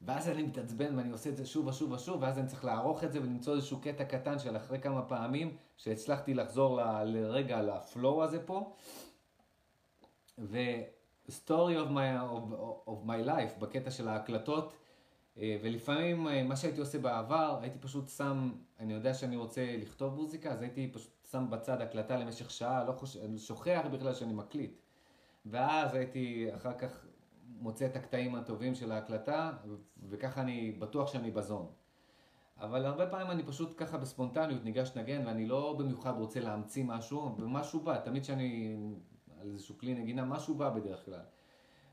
ואז 0.02 0.30
אני 0.30 0.44
מתעצבן 0.44 0.98
ואני 0.98 1.12
עושה 1.12 1.30
את 1.30 1.38
זה 1.38 1.46
שוב 1.46 1.68
ושוב 1.68 1.92
ושוב, 1.92 2.22
ואז 2.22 2.40
אני 2.40 2.48
צריך 2.48 2.66
לערוך 2.66 3.04
את 3.04 3.14
זה 3.14 3.22
ולמצוא 3.22 3.56
איזשהו 3.56 3.82
קטע 3.82 4.04
קטן 4.04 4.40
של 4.40 4.58
אחרי 4.58 4.80
כמה 4.80 5.02
פעמים 5.02 5.58
שהצלחתי 5.78 6.34
לחזור 6.34 6.82
ל, 6.82 7.04
לרגע 7.04 7.62
לפלואו 7.62 8.24
הזה 8.24 8.46
פה. 8.46 8.74
ו-story 10.38 11.76
of 11.86 11.90
my, 11.90 12.22
of, 12.32 12.54
of 12.88 13.08
my 13.08 13.28
life 13.28 13.60
בקטע 13.60 13.92
של 13.92 14.08
ההקלטות, 14.08 14.74
אה, 15.38 15.58
ולפעמים 15.64 16.28
אה, 16.28 16.44
מה 16.44 16.56
שהייתי 16.56 16.80
עושה 16.80 17.00
בעבר, 17.00 17.60
הייתי 17.62 17.80
פשוט 17.80 18.10
שם, 18.10 18.52
אני 18.80 18.94
יודע 18.94 19.14
שאני 19.14 19.36
רוצה 19.36 19.78
לכתוב 19.78 20.16
מוזיקה, 20.16 20.52
אז 20.52 20.62
הייתי 20.62 20.92
פשוט 20.94 21.19
שם 21.32 21.50
בצד 21.50 21.82
הקלטה 21.82 22.18
למשך 22.18 22.52
שעה, 22.52 22.84
לא 22.84 22.94
אני 23.26 23.38
שוכח 23.38 23.86
בכלל 23.92 24.13
שאני 24.13 24.34
מקליט. 24.34 24.80
ואז 25.46 25.94
הייתי 25.94 26.56
אחר 26.56 26.74
כך 26.74 27.06
מוצא 27.48 27.86
את 27.86 27.96
הקטעים 27.96 28.36
הטובים 28.36 28.76
של 28.76 28.92
ההקלטה, 28.92 29.52
וככה 30.10 30.42
אני 30.42 30.72
בטוח 30.72 31.08
שאני 31.08 31.32
ב 31.32 31.38
zone. 31.38 31.72
אבל 32.58 32.86
הרבה 32.86 33.08
פעמים 33.08 33.32
אני 33.32 33.44
פשוט 33.44 33.74
ככה 33.78 33.98
בספונטניות 33.98 34.63
ניגש 34.63 34.92
נגן, 34.96 35.28
ואני 35.28 35.46
לא 35.46 35.76
במיוחד 35.80 36.13
רוצה 36.18 36.39
להמציא 36.39 36.84
משהו, 36.84 37.36
ומשהו 37.38 37.80
בא, 37.80 37.98
תמיד 37.98 38.24
כשאני 38.24 38.78
על 39.42 39.52
איזשהו 39.52 39.78
כלי 39.78 39.94
נגינה, 39.94 40.26
משהו 40.26 40.56
בא 40.56 40.70
בדרך 40.70 41.06
כלל. 41.06 41.22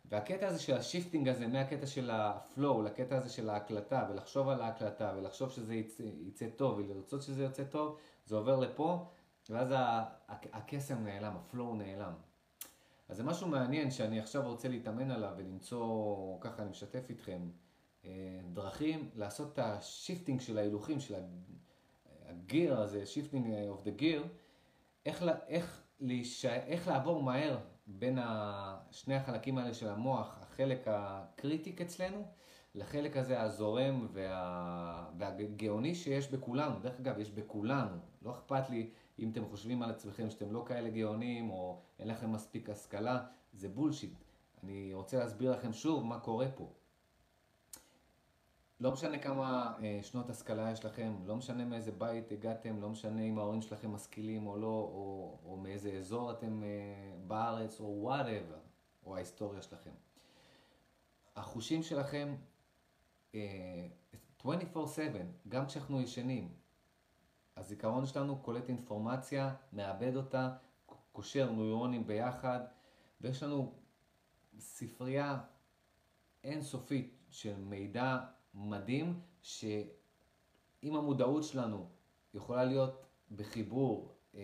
והקטע 0.05 0.49
הזה 0.49 0.59
של 0.59 0.77
ה 0.77 0.83
shifting 0.83 1.29
הזה, 1.29 1.47
מהקטע 1.47 1.87
של 1.87 2.11
ה 2.11 2.25
flow 2.25 2.83
לקטע 2.83 3.17
הזה 3.17 3.29
של 3.29 3.51
ההקלטה, 3.51 4.07
ולחשוב 4.11 4.49
על 4.49 4.61
ההקלטה, 4.61 5.13
ולחשוב 5.17 5.51
שזה 5.51 5.75
יצא, 5.75 6.03
יצא 6.27 6.47
טוב, 6.57 6.79
ולרצות 6.79 7.23
שזה 7.23 7.43
יוצא 7.43 7.65
טוב, 7.65 7.97
זה 8.27 8.37
עובר 8.37 8.57
לפה, 8.57 9.07
ואז 9.51 9.75
הקסם 10.29 11.05
נעלם, 11.05 11.37
ה 11.37 11.44
flow 11.44 11.75
נעלם. 11.75 12.13
אז 13.09 13.17
זה 13.17 13.23
משהו 13.25 13.49
מעניין 13.49 13.91
שאני 13.91 14.21
עכשיו 14.21 14.49
רוצה 14.49 14.69
להתאמן 14.69 15.11
עליו 15.11 15.33
ולמצוא, 15.37 16.41
ככה 16.41 16.63
אני 16.63 16.71
משתף 16.71 17.11
איתכם, 17.11 17.51
אה, 18.05 18.11
דרכים 18.53 19.11
לעשות 19.15 19.53
את 19.53 19.59
ה 19.59 19.68
shifting 19.68 20.41
של 20.41 20.59
ההילוכים, 20.59 21.01
של 21.01 21.15
הגיר 22.29 22.81
הזה, 22.81 23.07
shifting 23.07 23.47
איך, 25.07 25.25
איך, 25.49 25.83
להיש... 26.01 26.45
איך 26.45 26.89
לעבור 26.89 27.23
מהר 27.23 27.59
בין 27.87 28.19
שני 28.91 29.15
החלקים 29.15 29.59
האלה 29.59 29.75
של 29.75 29.89
המוח, 29.89 30.39
החלק 30.43 30.83
ה 30.87 31.00
critic 31.00 31.81
אצלנו, 31.81 32.23
לחלק 32.75 33.17
הזה 33.17 33.43
הזורם 33.43 34.07
וה... 34.13 35.11
והגאוני 35.19 35.95
שיש 35.95 36.31
בכולנו. 36.31 36.79
דרך 36.79 37.01
אגב, 37.01 37.19
יש 37.19 37.31
בכולנו. 37.31 37.97
לא 38.23 38.31
אכפת 38.31 38.71
לי 38.71 38.91
אם 39.19 39.31
אתם 39.31 39.45
חושבים 39.49 39.83
על 39.83 39.91
עצמכם 39.91 40.31
שאתם 40.31 40.53
לא 40.53 40.65
כאלה 40.67 40.91
גאונים, 40.91 41.51
או 41.51 41.81
אין 41.99 42.09
לכם 42.09 42.33
מספיק 42.33 42.71
השכלה, 42.71 43.27
זה 43.53 43.69
bullshit. 43.69 44.13
אני 44.63 44.95
רוצה 44.95 45.19
להסביר 45.19 45.53
לכם 45.53 45.73
שוב 45.73 46.05
מה 46.05 46.21
קורה 46.21 46.47
פה. 46.55 46.69
לא 48.81 48.93
משנה 48.93 49.19
כמה 49.19 49.75
אה, 49.83 49.99
שנות 50.03 50.31
השכלה 50.31 50.71
יש 50.71 50.85
לכם, 50.85 51.15
לא 51.27 51.37
משנה 51.37 51.65
מאיזה 51.65 51.93
בית 51.93 52.33
הגעתם, 52.33 52.81
לא 52.81 52.89
משנה 52.89 53.23
אם 53.23 53.39
ההורים 53.39 53.63
שלכם 53.63 53.93
משכילים 53.93 54.47
או 54.47 54.57
לא, 54.57 54.67
או, 54.67 55.39
או 55.45 55.57
מאיזה 55.57 55.93
אזור 55.93 56.31
אתם 56.31 56.63
אה, 56.63 56.69
בארץ, 57.27 57.81
או 57.81 57.99
whatever, 58.01 58.59
או 59.07 59.17
ההיסטוריה 59.17 59.63
שלכם. 59.63 59.91
החושים 61.37 61.83
שלכם 61.83 62.35
אה, 63.35 63.87
24/7, 64.43 64.47
גם 65.49 65.67
כשאנחנו 65.67 66.01
ישנים, 66.01 66.49
הזיכרון 67.57 68.07
שלנו 68.07 68.39
קולט 68.39 68.69
אינפורמציה, 68.69 69.55
מאבד 69.73 70.17
אותה, 70.17 70.51
קושר 71.13 71.53
נוירונים 71.53 72.07
ביחד, 72.07 72.61
ויש 73.21 73.43
לנו 73.43 73.73
ספרייה 74.59 75.39
אינסופית 76.45 77.17
של 77.31 77.57
מידע 77.59 78.19
מדהים, 78.55 79.21
שאם 79.43 80.97
המודעות 80.97 81.45
שלנו 81.45 81.89
יכולה 82.35 82.65
להיות 82.65 83.07
בחיבור, 83.37 84.15
אה, 84.35 84.41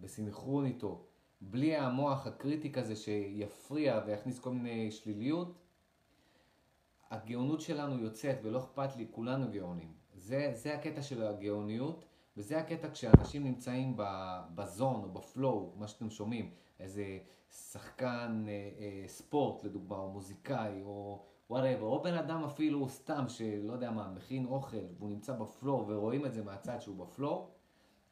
בסינכרון 0.00 0.66
איתו, 0.66 1.04
בלי 1.40 1.76
המוח 1.76 2.26
הקריטי 2.26 2.72
כזה 2.72 2.96
שיפריע 2.96 4.00
ויכניס 4.06 4.38
כל 4.38 4.50
מיני 4.50 4.90
שליליות, 4.90 5.58
הגאונות 7.10 7.60
שלנו 7.60 7.98
יוצאת 7.98 8.38
ולא 8.42 8.58
אכפת 8.58 8.96
לי, 8.96 9.06
כולנו 9.10 9.52
גאונים. 9.52 9.92
זה, 10.14 10.50
זה 10.54 10.74
הקטע 10.74 11.02
של 11.02 11.22
הגאוניות, 11.22 12.04
וזה 12.38 12.58
הקטע 12.58 12.90
כשאנשים 12.90 13.44
נמצאים 13.44 13.96
ב 14.54 14.64
zone 14.64 15.04
או 15.04 15.08
ב 15.08 15.19
flow, 15.19 15.72
מה 15.76 15.88
שאתם 15.88 16.10
שומעים, 16.10 16.50
איזה 16.80 17.18
שחקן 17.50 18.44
אה, 18.48 18.52
אה, 18.52 19.08
ספורט 19.08 19.64
לדוגמה, 19.64 19.96
או 19.96 20.10
מוזיקאי, 20.10 20.82
או 20.82 21.24
whatever, 21.50 21.86
או 21.86 22.02
בן 22.02 22.14
אדם 22.14 22.44
אפילו 22.44 22.88
סתם 22.88 23.28
שלא 23.28 23.72
יודע 23.72 23.90
מה, 23.90 24.08
מכין 24.08 24.46
אוכל, 24.46 24.76
והוא 24.98 25.10
נמצא 25.10 25.32
ב 25.32 25.43
flow 25.43 25.88
ורואים 25.88 26.26
את 26.26 26.32
זה 26.34 26.44
מהצד 26.44 26.80
שהוא 26.80 26.96
ב 27.06 27.13
flow, 27.13 27.48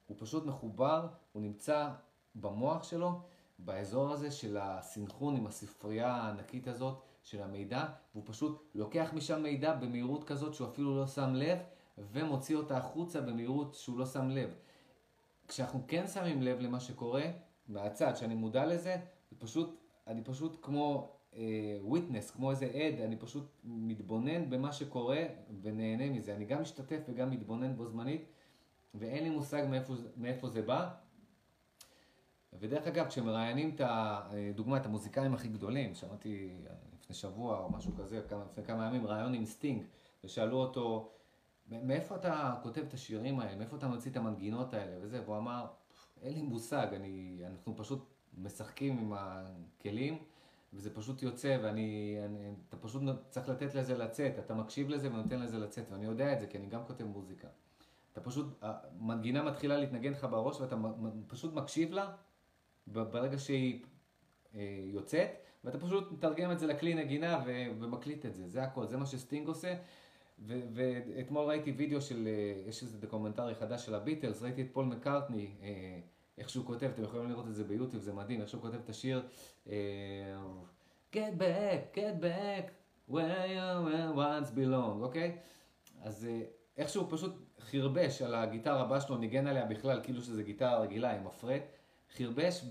הוא 0.07 0.17
פשוט 0.21 0.47
מחובר, 0.47 1.09
הוא 1.33 1.43
נמצא 1.43 1.91
במוח 2.35 2.83
שלו, 2.83 3.21
באזור 3.59 4.11
הזה 4.11 4.31
של 4.31 4.57
הסינכרון 4.61 5.37
עם 5.37 5.47
הספרייה 5.47 6.15
הענקית 6.15 6.69
הזאת 6.69 7.03
של 7.23 7.43
המידע, 7.43 7.87
והוא 8.15 8.25
פשוט 8.27 8.71
לוקח 8.75 9.11
משם 9.15 9.43
מידע 9.43 9.75
במהירות 9.75 10.25
כזאת 10.25 10.55
שהוא 10.55 10.69
אפילו 10.69 10.97
לא 10.97 11.07
שם 11.07 11.35
לב, 11.35 11.59
ומוציא 11.99 12.57
אותה 12.57 12.77
החוצה 12.77 13.21
במהירות 13.21 13.75
שהוא 13.75 13.99
לא 13.99 14.07
שם 14.07 14.31
לב. 14.31 14.55
כשאנחנו 15.49 15.85
כן 15.89 16.07
שמים 16.07 16.43
לב 16.43 16.61
למה 16.61 16.81
שקורה, 16.81 17.25
מהצד, 17.69 18.17
שאני 18.17 18.35
מודע 18.35 18.67
לזה, 18.67 18.97
זה 19.31 19.37
פשוט, 19.39 19.81
אני 20.07 20.25
פשוט 20.25 20.59
כמו 20.63 21.17
וויטנס, 21.83 22.31
uh, 22.31 22.33
כמו 22.33 22.51
איזה 22.51 22.67
עד, 22.67 23.01
אני 23.01 23.17
פשוט 23.17 23.57
מתבונן 23.65 24.51
במה 24.51 24.73
שקורה 24.73 25.25
ונהנה 25.63 26.11
מזה. 26.11 26.35
אני 26.37 26.45
גם 26.45 26.63
משתתף 26.63 27.01
וגם 27.09 27.31
מתבונן 27.31 27.77
בו 27.77 27.87
זמנית, 27.87 28.27
ואין 28.95 29.25
לי 29.25 29.31
מושג 29.31 29.67
מאיפה, 29.71 29.95
מאיפה 30.17 30.49
זה 30.49 30.63
בא. 30.63 30.89
ודרך 32.53 32.87
אגב, 32.87 33.07
כשמראיינים 33.07 33.75
את 33.75 33.81
הדוגמה, 33.85 34.77
את 34.77 34.87
המוזיקאים 34.87 35.35
הכי 35.35 35.49
גדולים, 35.49 35.95
שמעתי 35.95 36.57
לפני 37.01 37.17
שבוע 37.17 37.59
או 37.59 37.71
משהו 37.71 37.93
כזה, 37.97 38.21
לפני 38.51 38.65
כמה 38.65 38.87
ימים, 38.87 39.07
ראיון 39.07 39.35
עם 39.35 39.45
סטינג, 39.45 39.83
ושאלו 40.25 40.57
אותו, 40.57 41.13
מאיפה 41.69 42.17
אתה 42.17 42.55
כותב 42.63 42.83
את 42.89 42.95
השירים 42.95 43.41
האלה, 43.41 43.57
מאיפה 43.57 43.77
אתה 43.77 43.89
מוציא 43.89 44.11
את 44.11 44.17
המנגינות 44.17 44.75
האלה 44.75 44.97
וזה, 45.01 45.23
והוא 45.23 45.37
אמר, 45.37 45.67
אין 46.23 46.33
לי 46.33 46.43
מושג, 46.43 46.87
אני, 46.93 47.43
אנחנו 47.47 47.77
פשוט 47.77 48.15
משחקים 48.39 48.99
עם 48.99 49.13
הכלים, 49.17 50.19
וזה 50.73 50.95
פשוט 50.95 51.23
יוצא, 51.23 51.59
ואני, 51.63 52.19
אני, 52.25 52.55
אתה 52.69 52.77
פשוט 52.77 53.03
צריך 53.31 53.49
לתת 53.49 53.75
לזה 53.75 53.99
לצאת, 53.99 54.39
אתה 54.39 54.55
מקשיב 54.55 54.89
לזה 54.89 55.09
ונותן 55.09 55.41
לזה 55.41 55.59
לצאת, 55.59 55.85
ואני 55.91 56.05
יודע 56.05 56.33
את 56.33 56.41
זה, 56.41 56.47
כי 56.47 56.59
אני 56.59 56.67
גם 56.67 56.85
כותב 56.87 57.05
מוזיקה. 57.05 57.49
אתה 58.13 58.21
פשוט, 58.21 58.47
המנגינה 58.63 59.43
מתחילה 59.43 59.77
להתנגן 59.77 60.13
לך 60.13 60.27
בראש, 60.31 60.61
ואתה 60.61 60.77
פשוט 61.27 61.55
מקשיב 61.55 61.93
לה, 61.93 62.13
ברגע 62.87 63.39
שהיא 63.39 63.85
אה, 64.55 64.61
יוצאת, 64.85 65.29
ואתה 65.65 65.79
פשוט 65.79 66.13
מתרגם 66.13 66.53
את 66.53 66.59
זה 66.59 66.67
לכלי 66.67 66.95
נגינה 66.95 67.45
ומקליט 67.79 68.27
את 68.27 68.35
זה, 68.35 68.49
זה 68.49 68.63
הכל, 68.63 68.87
זה 68.87 68.97
מה 68.97 69.07
שסטינג 69.07 69.49
עושה. 69.49 69.75
ואתמול 70.45 71.45
ראיתי 71.45 71.71
וידאו 71.71 72.01
של, 72.01 72.29
אה, 72.29 72.69
יש 72.69 72.83
איזה 72.83 72.99
documentary 72.99 73.55
חדש 73.55 73.87
של 73.87 73.95
הביטלס, 73.95 74.43
ראיתי 74.43 74.63
את 74.63 74.67
פול 74.73 74.85
מקארטני, 74.85 75.51
אה, 75.63 75.99
איך 76.39 76.51
שהוא 76.51 76.67
כותב, 76.67 76.87
אתם 76.95 77.03
יכולים 77.03 77.29
לראות 77.29 77.47
את 77.47 77.55
זה 77.55 77.65
ביוטיוב, 77.65 78.03
זה 78.03 78.13
מדהים, 78.13 78.41
איך 78.41 78.49
שהוא 78.49 78.63
כותב 78.63 78.79
את 78.85 78.89
השיר 78.89 79.23
אה, 79.69 79.75
Get 81.13 81.39
back, 81.39 81.97
get 81.97 82.23
back, 82.23 82.71
where 83.11 83.47
you 83.47 84.17
once 84.17 84.51
belonged, 84.57 85.01
אוקיי? 85.01 85.39
אז 86.03 86.29
איך 86.77 86.89
שהוא 86.89 87.07
פשוט 87.11 87.35
חירבש 87.61 88.23
על 88.23 88.35
הגיטרה 88.35 88.81
הבס 88.81 89.01
שלו, 89.01 89.17
ניגן 89.19 89.47
עליה 89.47 89.65
בכלל, 89.65 90.01
כאילו 90.03 90.23
שזה 90.23 90.43
גיטרה 90.43 90.79
רגילה 90.79 91.17
עם 91.17 91.27
ה 91.27 91.33
fret, 91.33 91.63
חרבש, 92.17 92.65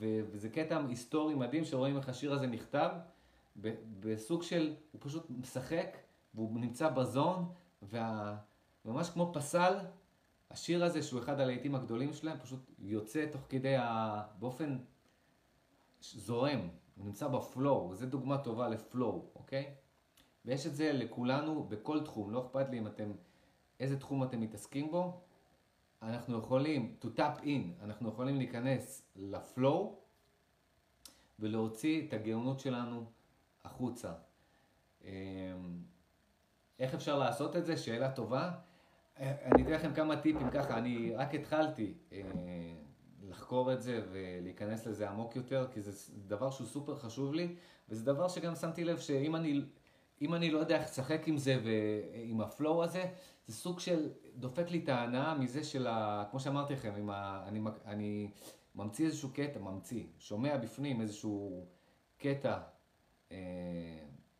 וזה 0.00 0.48
קטע 0.48 0.80
היסטורי 0.88 1.34
מדהים 1.34 1.64
שרואים 1.64 1.96
איך 1.96 2.08
השיר 2.08 2.32
הזה 2.32 2.46
נכתב, 2.46 2.90
בסוג 4.00 4.42
של, 4.42 4.74
הוא 4.92 5.00
פשוט 5.04 5.30
משחק. 5.30 5.96
והוא 6.38 6.60
נמצא 6.60 6.88
בזון, 6.88 7.52
וממש 7.82 9.10
כמו 9.10 9.30
פסל, 9.34 9.74
השיר 10.50 10.84
הזה, 10.84 11.02
שהוא 11.02 11.20
אחד 11.20 11.40
הלהיטים 11.40 11.74
הגדולים 11.74 12.12
שלהם, 12.12 12.38
פשוט 12.38 12.70
יוצא 12.78 13.26
תוך 13.32 13.40
כדי, 13.48 13.76
ה... 13.76 14.22
באופן 14.38 14.78
זורם, 16.00 16.68
הוא 16.96 17.06
נמצא 17.06 17.28
בפלואו, 17.28 17.94
זו 17.94 18.06
דוגמה 18.06 18.38
טובה 18.38 18.68
לפלואו, 18.68 19.30
אוקיי? 19.34 19.74
ויש 20.44 20.66
את 20.66 20.76
זה 20.76 20.92
לכולנו 20.92 21.64
בכל 21.64 22.04
תחום, 22.04 22.30
לא 22.30 22.46
אכפת 22.46 22.70
לי 22.70 22.78
אם 22.78 22.86
אתם, 22.86 23.12
איזה 23.80 24.00
תחום 24.00 24.24
אתם 24.24 24.40
מתעסקים 24.40 24.90
בו, 24.90 25.20
אנחנו 26.02 26.38
יכולים 26.38 26.96
to 27.02 27.06
tap 27.16 27.42
in, 27.42 27.82
אנחנו 27.82 28.08
יכולים 28.08 28.36
להיכנס 28.36 29.02
לפלואו, 29.16 29.98
ולהוציא 31.38 32.08
את 32.08 32.12
הגאונות 32.12 32.60
שלנו 32.60 33.04
החוצה. 33.64 34.12
איך 36.78 36.94
אפשר 36.94 37.18
לעשות 37.18 37.56
את 37.56 37.66
זה? 37.66 37.76
שאלה 37.76 38.10
טובה. 38.10 38.50
אני 39.18 39.62
אתן 39.62 39.72
לכם 39.72 39.94
כמה 39.94 40.16
טיפים 40.16 40.50
ככה, 40.50 40.78
אני 40.78 41.14
רק 41.14 41.34
התחלתי 41.34 41.94
אה, 42.12 42.20
לחקור 43.22 43.72
את 43.72 43.82
זה 43.82 44.00
ולהיכנס 44.12 44.86
לזה 44.86 45.10
עמוק 45.10 45.36
יותר, 45.36 45.66
כי 45.72 45.82
זה 45.82 45.92
דבר 46.26 46.50
שהוא 46.50 46.66
סופר 46.66 46.96
חשוב 46.96 47.34
לי, 47.34 47.56
וזה 47.88 48.04
דבר 48.04 48.28
שגם 48.28 48.54
שמתי 48.54 48.84
לב 48.84 48.98
שאם 48.98 49.36
אני, 49.36 49.62
אם 50.22 50.34
אני 50.34 50.50
לא 50.50 50.58
יודע 50.58 50.76
איך 50.76 50.84
לשחק 50.84 51.28
עם 51.28 51.36
זה 51.36 51.60
ועם 51.64 52.40
הפלואו 52.40 52.84
הזה, 52.84 53.04
זה 53.46 53.54
סוג 53.54 53.80
של 53.80 54.10
דופק 54.36 54.70
לי 54.70 54.80
את 54.84 54.88
ההנאה 54.88 55.34
מזה 55.34 55.64
של 55.64 55.86
ה... 55.86 56.24
כמו 56.30 56.40
שאמרתי 56.40 56.72
לכם, 56.72 57.10
ה, 57.10 57.44
אני, 57.48 57.60
אני 57.84 58.30
ממציא 58.74 59.06
איזשהו 59.06 59.28
קטע, 59.34 59.60
ממציא, 59.60 60.04
שומע 60.18 60.56
בפנים 60.56 61.00
איזשהו 61.00 61.66
קטע 62.18 62.58
אה, 63.32 63.36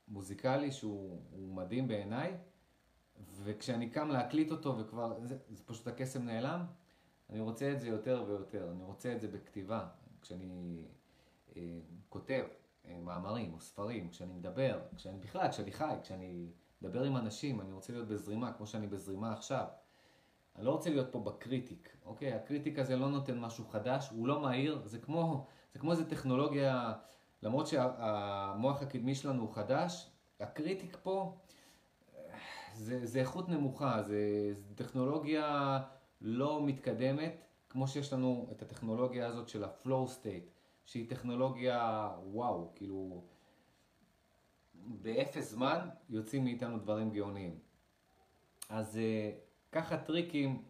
מוזיקלי 0.09 0.72
שהוא 0.72 1.22
מדהים 1.34 1.88
בעיניי, 1.88 2.36
וכשאני 3.42 3.90
קם 3.90 4.09
להקליט 4.09 4.50
אותו 4.50 4.78
וכבר, 4.78 5.20
זה, 5.22 5.38
זה 5.48 5.62
פשוט 5.66 5.86
הקסם 5.86 6.24
נעלם, 6.24 6.66
אני 7.30 7.40
רוצה 7.40 7.72
את 7.72 7.80
זה 7.80 7.88
יותר 7.88 8.24
ויותר, 8.26 8.70
אני 8.70 8.84
רוצה 8.84 9.12
את 9.12 9.20
זה 9.20 9.28
בכתיבה, 9.28 9.88
כשאני 10.22 10.84
אה, 11.56 11.78
כותב 12.09 12.44
אה, 12.86 13.00
מאמרים 13.00 13.54
או 13.54 13.61
ספרים, 13.61 14.09
כשאני 14.09 14.32
מדבר, 14.32 14.80
כשאני 14.96 15.18
בכלל, 15.18 15.48
כשאני 15.50 15.72
חי, 15.72 15.94
כשאני 16.02 16.50
מדבר 16.82 17.02
עם 17.02 17.16
אנשים, 17.16 17.61
אני 17.61 17.72
רוצה 17.72 17.92
להיות 17.92 18.09
בזרימה, 18.09 18.52
כמו 18.52 18.66
שאני 18.66 18.86
בזרימה 18.86 19.32
עכשיו. 19.32 19.66
אני 20.56 20.64
לא 20.66 20.70
רוצה 20.70 20.90
להיות 20.90 21.12
פה 21.12 21.20
ב 21.20 21.30
critic, 21.30 21.96
אוקיי? 22.04 22.32
ה 22.32 22.39
critic 22.39 22.78
הזה 22.78 22.96
לא 22.96 23.09
נותן 23.09 23.38
משהו 23.38 23.64
חדש, 23.64 24.09
הוא 24.11 24.28
לא 24.28 24.40
מהיר, 24.40 24.82
זה 24.84 24.98
כמו, 24.98 25.46
זה 25.72 25.78
כמו 25.78 25.92
איזה 25.92 26.11
טכנולוגיה, 26.11 26.92
למרות 27.43 27.66
שהמוח 27.66 28.82
הקדמי 28.82 29.14
שלנו 29.14 29.43
הוא 29.43 29.55
חדש, 29.55 30.11
ה 30.40 30.49
critic 30.49 30.99
פה 31.03 31.39
זה, 32.74 33.07
זה 33.07 33.20
איכות 33.20 33.49
נמוכה, 33.49 34.03
זה, 34.03 34.51
זה 34.53 34.74
טכנולוגיה 34.74 35.78
לא 36.20 36.66
מתקדמת, 36.66 37.45
כמו 37.68 37.89
שיש 37.89 38.12
לנו 38.12 38.49
את 38.53 38.62
הטכנולוגיה 38.62 39.26
הזאת 39.26 39.49
של 39.49 39.64
ה-flow 39.64 40.09
state, 40.09 40.49
שהיא 40.84 41.11
טכנולוגיה 41.11 42.11
וואו, 42.24 42.72
כאילו 42.74 43.24
באפס 44.74 45.51
זמן 45.51 45.89
יוצאים 46.09 46.45
מאיתנו 46.45 46.78
דברים 46.78 47.11
גאוניים. 47.11 47.59
אז 48.68 48.97
uh, 48.97 49.72
ככה 49.72 49.97
טריקים 49.97 50.62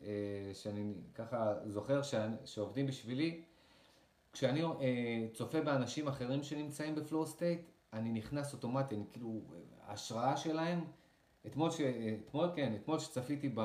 uh, 0.00 0.04
שאני 0.52 0.94
ככה 1.14 1.54
זוכר. 1.66 2.00
שעובדים 2.44 2.86
בשבילי, 2.86 3.44
כשאני 4.32 4.64
uh, 4.64 4.68
צופה 5.32 5.60
באנשים 5.60 6.08
אחרים 6.08 6.42
שנמצאים 6.42 6.94
ב 6.94 7.00
flow 7.00 7.26
state, 7.26 7.70
אני 7.92 8.12
נכנס 8.12 8.52
אוטומטי, 8.52 8.94
אני 8.94 9.04
כאילו, 9.10 9.40
ההשראה 9.86 10.36
שלהם 10.36 10.84
אתמול, 11.46 11.70
ש... 11.70 11.80
אתמול 12.26 12.50
כן, 12.54 12.74
אתמול 12.74 12.98
שצפיתי 12.98 13.48
ב... 13.54 13.60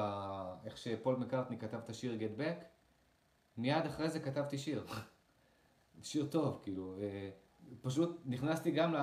איך 0.65 0.77
שפול 0.77 1.15
מקארטני 1.15 1.57
כתב 1.57 1.77
את 1.77 1.89
השיר 1.89 2.17
Get 2.19 2.39
Back, 2.39 2.63
מיד 3.57 3.85
אחרי 3.85 4.09
זה 4.09 4.19
כתבתי 4.19 4.57
שיר. 4.57 4.85
שיר 6.03 6.25
טוב, 6.25 6.59
כאילו. 6.63 6.95
אה, 7.01 7.29
פשוט 7.81 8.21
נכנסתי 8.25 8.71
גם 8.71 8.93
ל... 8.93 8.97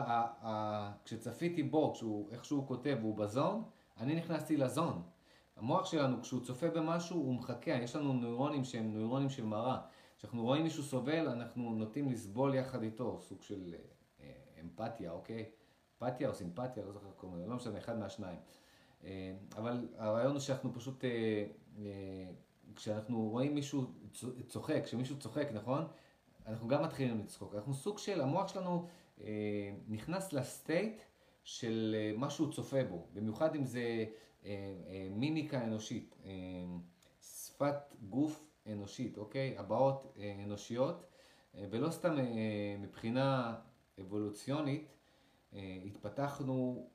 כשצפיתי 1.04 1.62
בו, 1.62 1.92
כשהוא, 1.94 2.28
איך 2.32 2.44
שהוא 2.44 2.66
כותב 2.66 2.96
והוא 3.00 3.16
בזון, 3.16 3.62
אני 4.00 4.14
נכנסתי 4.14 4.56
לזון. 4.56 5.02
המוח 5.56 5.86
שלנו, 5.86 6.22
כשהוא 6.22 6.44
צופה 6.44 6.70
במשהו, 6.70 7.16
הוא 7.16 7.34
מחכה. 7.34 7.70
יש 7.70 7.96
לנו 7.96 8.12
נוירונים 8.12 8.64
שהם 8.64 8.92
נוירונים 8.92 9.30
של 9.30 9.44
מראה. 9.44 9.78
כשאנחנו 10.22 10.42
רואים 10.42 10.62
מישהו 10.62 10.82
סובל, 10.82 11.28
אנחנו 11.28 11.74
נוטים 11.74 12.10
לסבול 12.10 12.54
יחד 12.54 12.82
איתו, 12.82 13.20
סוג 13.20 13.42
של 13.42 13.74
אה, 14.20 14.32
אמפתיה, 14.60 15.12
אוקיי? 15.12 15.50
אמפתיה 16.02 16.28
או 16.28 16.34
סימפתיה, 16.34 16.84
לא 16.84 16.92
זוכר 16.92 17.06
איך 17.06 17.14
קוראים 17.14 17.50
לא 17.50 17.56
משנה, 17.56 17.78
אחד 17.78 17.98
מהשניים. 17.98 18.38
אה, 19.04 19.34
אבל 19.56 19.88
הרעיון 19.96 20.32
הוא 20.32 20.40
שאנחנו 20.40 20.74
פשוט, 20.74 21.04
אה, 21.04 21.44
אה, 21.78 21.84
כשאנחנו 22.76 23.28
רואים 23.28 23.54
מישהו 23.54 23.84
צוחק, 24.48 24.80
כשמישהו 24.84 25.18
צוחק, 25.18 25.48
נכון? 25.52 25.84
אנחנו 26.46 26.68
גם 26.68 26.82
מתחילים 26.82 27.20
לצחוק. 27.20 27.54
אנחנו 27.54 27.74
סוג 27.74 27.98
של, 27.98 28.20
המוח 28.20 28.48
שלנו 28.48 28.88
נכנס 29.88 30.32
לסטייט 30.32 31.02
של 31.44 31.96
מה 32.16 32.30
שהוא 32.30 32.52
צופה 32.52 32.84
בו, 32.84 33.06
במיוחד 33.12 33.54
אם 33.54 33.64
זה 33.64 34.04
מימיקה 35.10 35.64
אנושית, 35.64 36.16
שפת 37.20 37.94
גוף 38.08 38.51
אנושית, 38.66 39.18
אוקיי? 39.18 39.58
הבעות 39.58 40.18
אנושיות, 40.44 41.06
ולא 41.54 41.90
סתם 41.90 42.16
מבחינה 42.78 43.54
אבולוציונית, 44.00 44.88
התפתחנו 45.86 46.88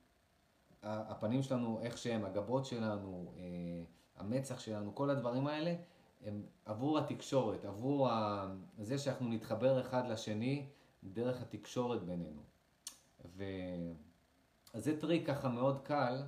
הפנים 0.83 1.43
שלנו, 1.43 1.79
איך 1.81 1.97
שהם, 1.97 2.25
הגבות 2.25 2.65
שלנו, 2.65 3.33
אה, 3.37 3.41
המצח 4.15 4.59
שלנו, 4.59 4.95
כל 4.95 5.09
הדברים 5.09 5.47
האלה, 5.47 5.75
הם 6.25 6.43
עבור 6.65 6.99
התקשורת, 6.99 7.65
עבור 7.65 8.09
זה 8.79 8.97
שאנחנו 8.97 9.29
נתחבר 9.29 9.81
אחד 9.81 10.07
לשני 10.07 10.65
דרך 11.03 11.41
התקשורת 11.41 12.03
בינינו. 12.03 12.41
ו... 13.25 13.43
אז 14.73 14.83
זה 14.83 15.01
טריק 15.01 15.27
ככה 15.27 15.49
מאוד 15.49 15.79
קל, 15.83 16.23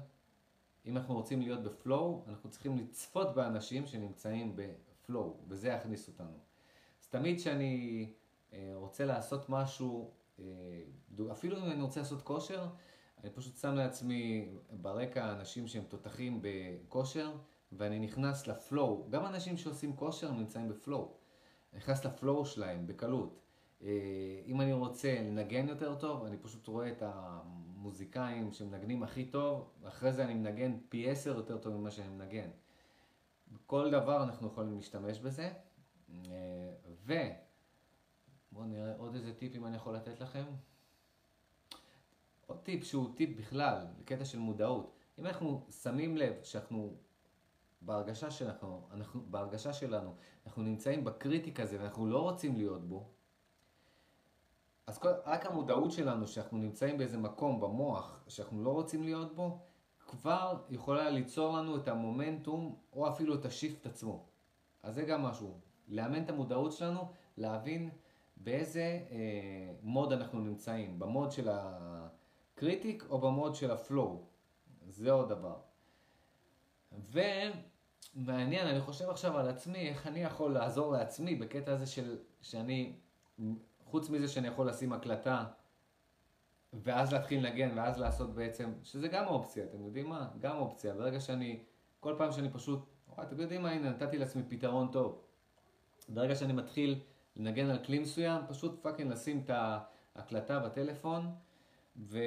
אם 0.85 0.97
אנחנו 0.97 1.15
רוצים 1.15 1.41
להיות 1.41 1.63
ב 1.63 1.73
flow, 1.73 2.23
אנחנו 2.27 2.49
צריכים 2.49 2.77
לצפות 2.77 3.35
באנשים 3.35 3.87
שנמצאים 3.87 4.55
ב 5.09 5.14
flow, 5.14 5.37
וזה 5.47 5.67
יכניס 5.69 6.07
אותנו. 6.07 6.37
אז 7.01 7.07
תמיד 7.07 7.37
כשאני 7.37 8.09
אה, 8.53 8.71
רוצה 8.73 9.05
לעשות 9.05 9.49
משהו, 9.49 10.11
אה, 10.39 10.45
אפילו 11.31 11.57
אם 11.57 11.71
אני 11.71 11.81
רוצה 11.81 11.99
לעשות 11.99 12.21
כושר, 12.21 12.67
אני 13.23 13.29
פשוט 13.29 13.57
שם 13.57 13.75
לעצמי 13.75 14.49
ברקע 14.71 15.31
אנשים 15.31 15.67
שהם 15.67 15.83
תותחים 15.83 16.41
בכושר, 16.41 17.35
ואני 17.71 17.99
נכנס 17.99 18.47
לפלואו. 18.47 19.07
גם 19.09 19.25
אנשים 19.25 19.57
שעושים 19.57 19.95
כושר 19.95 20.31
נמצאים 20.31 20.69
בפלואו. 20.69 21.13
נכנס 21.73 22.05
לפלואו 22.05 22.45
שלהם 22.45 22.87
בקלות. 22.87 23.39
אה, 23.83 23.89
אם 24.45 24.61
אני 24.61 24.73
רוצה 24.73 25.15
לנגן 25.21 25.67
יותר 25.67 25.95
טוב, 25.95 26.25
אני 26.25 26.37
פשוט 26.37 26.67
רואה 26.67 26.91
את 26.91 27.03
המוזיקאים 27.05 28.53
שמנגנים 28.53 29.03
הכי 29.03 29.25
טוב, 29.25 29.69
ואחרי 29.81 30.11
זה 30.11 30.23
אני 30.23 30.33
מנגן 30.33 30.77
פי 30.89 31.09
עשר 31.09 31.35
יותר 31.35 31.57
טוב 31.57 31.73
ממה 31.73 31.91
שאני 31.91 32.09
מנגן. 32.09 32.49
בכל 33.51 33.91
דבר 33.91 34.23
אנחנו 34.23 34.47
יכולים 34.47 34.75
להשתמש 34.75 35.19
בזה. 35.19 35.51
אה, 36.09 36.71
ו... 37.05 37.13
בואו 38.51 38.65
נראה 38.65 38.95
עוד 38.97 39.15
איזה 39.15 39.33
טיפים 39.33 39.65
אני 39.65 39.75
יכול 39.75 39.95
לתת 39.95 40.19
לכם. 40.19 40.43
עוד 42.47 42.57
טיפ 42.63 42.83
שהוא 42.83 43.15
טיפ 43.15 43.37
בכלל, 43.37 43.87
קטע 44.05 44.25
של 44.25 44.39
מודעות. 44.39 44.95
אם 45.19 45.25
אנחנו 45.25 45.65
שמים 45.83 46.17
לב 46.17 46.43
שאנחנו 46.43 46.97
בהרגשה 47.81 48.31
שלנו, 48.31 48.87
אנחנו, 48.91 49.21
בהרגשה 49.25 49.73
שלנו, 49.73 50.15
אנחנו 50.45 50.63
נמצאים 50.63 51.03
ב 51.03 51.11
critic 51.11 51.59
הזה 51.59 51.81
ואנחנו 51.81 52.07
לא 52.07 52.21
רוצים 52.21 52.55
להיות 52.55 52.87
בו, 52.87 53.09
אז 54.87 54.97
כל, 54.97 55.09
רק 55.25 55.45
המודעות 55.45 55.91
שלנו 55.91 56.27
שאנחנו 56.27 56.57
נמצאים 56.57 56.97
באיזה 56.97 57.17
מקום 57.17 57.59
במוח 57.59 58.23
שאנחנו 58.27 58.63
לא 58.63 58.69
רוצים 58.69 59.03
להיות 59.03 59.35
בו, 59.35 59.59
כבר 60.09 60.57
יכולה 60.69 61.09
ליצור 61.09 61.57
לנו 61.57 61.77
את 61.77 61.87
המומנטום 61.87 62.75
או 62.93 63.09
אפילו 63.09 63.35
את 63.35 63.45
ה 63.45 63.52
shift 63.52 63.85
עצמו. 63.85 64.25
אז 64.83 64.95
זה 64.95 65.01
גם 65.01 65.23
משהו, 65.23 65.59
לאמן 65.87 66.23
את 66.23 66.29
המודעות 66.29 66.71
שלנו, 66.71 67.11
להבין 67.37 67.89
באיזה 68.37 68.99
אה, 69.11 69.73
mode 69.81 70.11
אנחנו 70.13 70.39
נמצאים, 70.39 70.99
ב 70.99 71.06
mode 71.06 71.31
של 71.31 71.49
ה... 71.49 72.07
critic 72.55 73.05
או 73.09 73.21
ב 73.21 73.28
mode 73.28 73.55
של 73.55 73.71
ה 73.71 73.80
flow. 73.80 74.23
זה 74.87 75.11
עוד 75.11 75.29
דבר. 75.29 75.55
ומעניין, 77.11 78.67
אני 78.67 78.81
חושב 78.81 79.09
עכשיו 79.09 79.37
על 79.37 79.47
עצמי, 79.47 79.89
איך 79.89 80.07
אני 80.07 80.19
יכול 80.19 80.53
לעזור 80.53 80.91
לעצמי 80.91 81.35
בקטע 81.35 81.71
הזה 81.71 81.85
של, 81.85 82.17
שאני, 82.41 82.95
חוץ 83.85 84.09
מזה 84.09 84.27
שאני 84.27 84.47
יכול 84.47 84.69
לשים 84.69 84.93
הקלטה 84.93 85.45
ואז 86.73 87.13
להתחיל 87.13 87.47
לנגן 87.47 87.77
ואז 87.77 87.99
לעשות 87.99 88.35
בעצם, 88.35 88.73
שזה 88.83 89.07
גם 89.07 89.25
אופציה, 89.27 89.63
אתם 89.63 89.85
יודעים 89.85 90.09
מה? 90.09 90.29
גם 90.39 90.57
אופציה. 90.57 90.93
ברגע 90.93 91.19
שאני, 91.19 91.63
כל 91.99 92.15
פעם 92.17 92.31
שאני 92.31 92.49
פשוט, 92.49 92.85
וואי, 93.07 93.27
אתם 93.27 93.39
יודעים 93.39 93.61
מה, 93.61 93.71
הנה, 93.71 93.89
נתתי 93.89 94.17
לעצמי 94.17 94.43
פתרון 94.49 94.91
טוב. 94.91 95.21
ברגע 96.09 96.35
שאני 96.35 96.53
מתחיל 96.53 96.99
לנגן 97.35 97.69
על 97.69 97.83
כלי 97.83 97.99
מסוים, 97.99 98.41
פשוט 98.47 98.83
fucking 98.83 99.11
לשים 99.11 99.43
את 99.45 99.49
ההקלטה 100.15 100.59
בטלפון. 100.59 101.31
ו, 101.97 102.19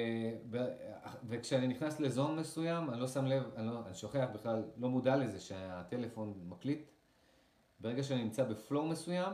וכשאני 1.27 1.67
נכנס 1.67 1.99
ל 1.99 2.07
zone 2.07 2.39
מסוים, 2.39 2.89
אני 2.89 2.99
לא 2.99 3.07
שם 3.07 3.25
לב, 3.25 3.43
אני, 3.55 3.67
לא, 3.67 3.81
אני 3.85 3.95
שוכח 3.95 4.27
בכלל, 4.33 4.63
לא 4.77 4.89
מודע 4.89 5.15
לזה 5.15 5.39
שהטלפון 5.39 6.33
מקליט. 6.45 6.91
ברגע 7.79 8.03
שאני 8.03 8.23
נמצא 8.23 8.43
ב 8.43 8.51
flow 8.51 8.85
מסוים, 8.85 9.33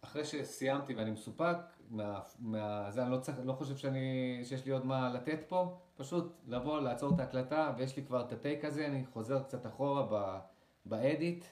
אחרי 0.00 0.24
שסיימתי 0.24 0.94
ואני 0.94 1.10
מסופק, 1.10 1.56
מה, 1.90 2.20
מה, 2.38 2.90
זה, 2.90 3.02
אני 3.02 3.10
לא, 3.10 3.16
צריך, 3.16 3.38
לא 3.44 3.52
חושב 3.52 3.76
שאני, 3.76 4.40
שיש 4.44 4.66
לי 4.66 4.72
עוד 4.72 4.86
מה 4.86 5.12
לתת 5.12 5.38
פה, 5.48 5.78
פשוט 5.96 6.32
לבוא, 6.46 6.80
לעצור 6.80 7.14
את 7.14 7.20
ההקלטה, 7.20 7.74
ויש 7.78 7.96
לי 7.96 8.04
כבר 8.04 8.20
את 8.20 8.32
ה 8.32 8.38
take 8.38 8.64
הזה, 8.64 8.86
אני 8.86 9.06
חוזר 9.06 9.42
קצת 9.42 9.66
אחורה 9.66 10.38
ב 10.86 10.96
edit, 10.96 11.44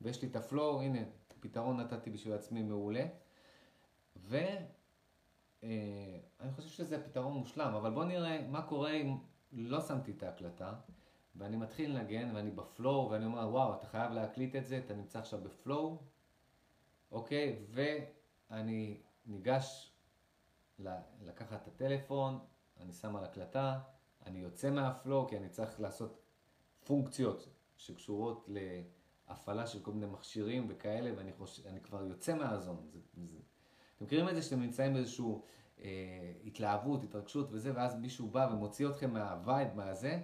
ויש 0.00 0.22
לי 0.22 0.28
את 0.28 0.36
ה 0.36 0.44
flow, 0.44 0.82
הנה, 0.82 0.98
פתרון 1.40 1.80
נתתי 1.80 2.10
בשביל 2.10 2.34
עצמי 2.34 2.62
מעולה. 2.62 3.04
ואני 4.16 4.66
אה, 6.40 6.52
חושב 6.56 6.68
שזה 6.68 7.04
פתרון 7.04 7.32
מושלם, 7.32 7.74
אבל 7.74 7.90
בואו 7.90 8.04
נראה 8.04 8.46
מה 8.50 8.62
קורה 8.62 8.92
אם 8.92 9.16
לא 9.52 9.80
שמתי 9.80 10.10
את 10.10 10.22
ההקלטה, 10.22 10.74
ואני 11.36 11.56
מתחיל 11.56 11.98
לנגן 11.98 12.36
ואני 12.36 12.50
ב 12.50 12.60
flow, 12.60 13.10
ואני 13.10 13.24
אומר, 13.24 13.48
וואו, 13.50 13.74
אתה 13.74 13.86
חייב 13.86 14.12
להקליט 14.12 14.56
את 14.56 14.66
זה, 14.66 14.78
אתה 14.78 14.94
נמצא 14.94 15.18
עכשיו 15.18 15.40
ב 15.40 15.50
flow, 15.50 15.98
אוקיי? 17.12 17.64
ואני 17.70 19.00
ניגש 19.26 19.92
לקחת 21.22 21.62
את 21.62 21.68
הטלפון, 21.68 22.38
אני 22.80 22.92
שם 22.92 23.16
על 23.16 23.24
הקלטה, 23.24 23.80
אני 24.26 24.38
יוצא 24.38 24.70
מה 24.70 24.89
flow 24.89 25.28
כי 25.28 25.36
אני 25.36 25.48
צריך 25.48 25.80
לעשות 25.80 26.22
פונקציות 26.84 27.48
שקשורות 27.76 28.48
להפעלה 29.28 29.66
של 29.66 29.82
כל 29.82 29.92
מיני 29.92 30.06
מכשירים 30.06 30.66
וכאלה, 30.68 31.10
ואני 31.16 31.32
חושב, 31.32 31.62
כבר 31.82 32.04
יוצא 32.04 32.34
מה 32.34 32.49
zone. 32.49 32.86
זה, 32.92 32.98
זה. 33.24 33.38
אתם 33.96 34.04
מכירים 34.04 34.28
את 34.28 34.34
זה 34.34 34.42
שאתם 34.42 34.60
נמצאים 34.60 34.94
באיזושהי 34.94 35.26
אה, 35.80 36.32
התלהבות, 36.44 37.02
התרגשות 37.02 37.48
וזה, 37.50 37.72
ואז 37.74 37.94
מישהו 37.94 38.28
בא 38.30 38.48
ומוציא 38.52 38.88
אתכם 38.88 39.10
מה 39.12 39.30
vibe, 39.30 39.74
מהזה, 39.74 40.22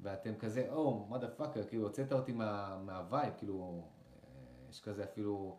ואתם 0.00 0.34
כזה, 0.38 0.72
או, 0.72 1.06
what 1.06 1.18
the 1.18 1.28
fuck, 1.28 1.64
כאילו, 1.68 1.82
הוצאת 1.82 2.12
אותי 2.12 2.32
מה, 2.32 3.28
כאילו, 3.36 3.88
אה, 4.24 4.70
יש 4.70 4.80
כזה 4.80 5.04
אפילו, 5.04 5.58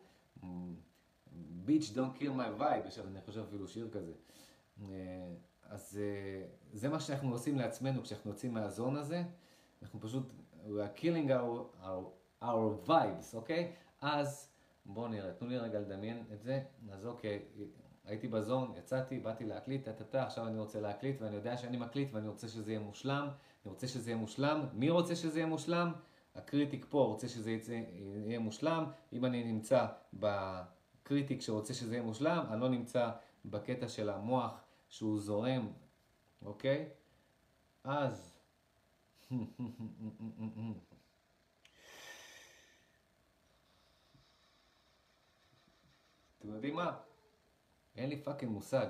bitch 1.66 1.92
don't 1.94 2.18
kill 2.18 2.32
my 2.32 2.44
vibe, 2.58 2.86
יש 2.86 3.00
אני 3.00 3.22
חושב 3.22 3.42
אפילו 3.42 3.68
שיר 3.68 3.90
כזה. 3.92 4.14
אה, 4.82 4.88
אז 5.70 6.00
אה, 6.02 6.46
זה 6.74 6.90
מה 6.90 7.00
שאנחנו 7.00 7.32
עושים 7.32 7.58
לעצמנו 7.58 8.04
כשאנחנו 8.04 8.32
יוצאים 8.32 8.54
מהזון 8.54 8.96
הזה, 8.96 9.24
אנחנו 9.82 10.00
פשוט, 10.00 10.24
we 10.66 10.70
are 10.70 11.02
killing 11.02 11.30
our, 11.30 11.84
our, 11.84 12.44
our 12.44 12.88
vibes, 12.88 13.34
אוקיי? 13.36 13.72
אז 14.02 14.50
בואו 14.86 15.08
נראה, 15.08 15.34
תנו 15.34 15.48
לי 15.48 15.58
רגע 15.58 15.80
לדמיין 15.80 16.24
את 16.34 16.42
זה, 16.42 16.62
אז 16.92 17.06
אוקיי, 17.06 17.40
הייתי 18.06 18.28
בזון, 18.28 18.74
יצאתי, 18.78 19.20
באתי 19.20 19.46
להקליט, 19.46 19.86
טה-טה-טה, 19.86 20.24
עכשיו 20.24 20.48
אני 20.48 20.60
רוצה 20.60 20.80
להקליט, 20.82 21.22
ואני 21.22 21.36
יודע 21.36 21.58
שאני 21.58 21.78
מקליט, 21.78 22.14
ואני 22.14 22.28
רוצה 22.28 22.48
שזה 22.48 22.72
יהיה 22.72 22.80
מושלם, 22.80 23.28
אני 23.66 23.72
רוצה 23.74 23.88
שזה 23.88 24.10
יהיה 24.10 24.18
מושלם, 24.18 24.66
מי 24.74 24.90
רוצה 24.90 25.16
שזה 25.16 25.40
יהיה 25.40 25.48
מושלם? 25.48 25.92
הקריטיק 26.36 26.86
פה 26.90 27.04
רוצה 27.04 27.28
שזה 27.28 27.52
יצא, 27.52 27.82
יהיה 28.26 28.40
מושלם, 28.40 28.86
אם 29.14 29.26
אני 29.26 29.44
נמצא 29.44 29.86
ב 31.10 31.14
critic 31.14 31.42
שרוצה 31.42 31.74
שזה 31.74 31.96
יהיה 31.96 32.04
מושלם, 32.04 32.46
אני 32.52 32.62
לא 32.62 32.70
נמצא 32.70 33.12
בקטע 33.46 33.88
של 33.88 34.10
המוח 34.10 34.62
שהוא 34.90 35.20
זורם, 35.20 35.72
אוקיי? 36.42 36.90
אז... 37.84 38.40
אתם 46.38 46.50
יודעים 46.50 46.76
מה? 46.76 46.98
אין 47.96 48.10
לי 48.10 48.22
fucking 48.24 48.52
מושג. 48.52 48.88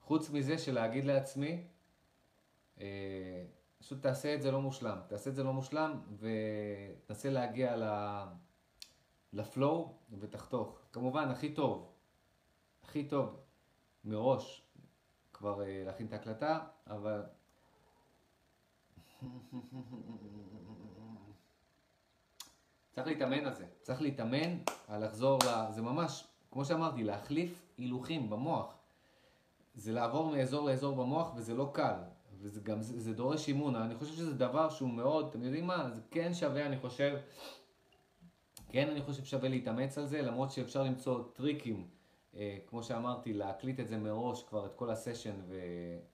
חוץ 0.00 0.30
מזה 0.30 0.58
של 0.58 0.74
להגיד 0.74 1.04
לעצמי, 1.04 1.66
אה, 2.80 3.44
פשוט 3.78 4.02
תעשה 4.02 4.34
את 4.34 4.42
זה 4.42 4.50
לא 4.50 4.60
מושלם. 4.60 4.98
תעשה 5.08 5.30
את 5.30 5.34
זה 5.34 5.42
לא 5.44 5.52
מושלם 5.52 6.00
ותנסה 6.18 7.30
להגיע 7.30 7.76
לפלואו 9.32 9.94
ותחתוך. 10.18 10.78
כמובן, 10.92 11.30
הכי 11.30 11.54
טוב, 11.54 11.92
הכי 12.82 13.08
טוב 13.08 13.40
מראש 14.04 14.62
כבר 15.32 15.62
אה, 15.62 15.82
להכין 15.86 16.06
את 16.06 16.12
ההקלטה, 16.12 16.60
אבל... 16.86 17.22
צריך 22.92 23.06
להתאמן 23.06 23.46
על 23.46 23.54
זה. 23.54 23.66
צריך 23.82 24.02
להתאמן 24.02 24.58
על 24.88 25.04
לחזור 25.04 25.38
ל... 25.44 25.72
זה 25.72 25.82
ממש, 25.82 26.26
כמו 26.50 26.64
שאמרתי, 26.64 27.04
להחליף 27.04 27.72
הילוכים 27.78 28.30
במוח. 28.30 28.74
זה 29.74 29.92
לעבור 29.92 30.32
מאזור 30.32 30.66
לאזור 30.70 30.96
במוח 30.96 31.32
וזה 31.36 31.54
לא 31.54 31.70
קל. 31.74 31.98
וזה 32.40 32.60
גם, 32.60 32.82
זה, 32.82 33.00
זה 33.00 33.14
דורש 33.14 33.48
אימון. 33.48 33.76
אני 33.76 33.94
חושב 33.94 34.14
שזה 34.14 34.34
דבר 34.34 34.70
שהוא 34.70 34.90
מאוד, 34.90 35.28
אתם 35.28 35.42
יודעים 35.42 35.66
מה? 35.66 35.90
זה 35.90 36.00
כן 36.10 36.34
שווה, 36.34 36.66
אני 36.66 36.78
חושב, 36.78 37.18
כן 38.72 38.88
אני 38.88 39.02
חושב 39.02 39.24
שווה 39.24 39.48
להתאמץ 39.48 39.98
על 39.98 40.06
זה, 40.06 40.22
למרות 40.22 40.50
שאפשר 40.50 40.82
למצוא 40.82 41.24
טריקים. 41.32 41.86
אה, 42.36 42.58
כמו 42.66 42.82
שאמרתי, 42.82 43.32
להקליט 43.32 43.80
את 43.80 43.88
זה 43.88 43.96
מראש 43.96 44.42
כבר 44.42 44.66
את 44.66 44.74
כל 44.74 44.90
הסשן 44.90 45.34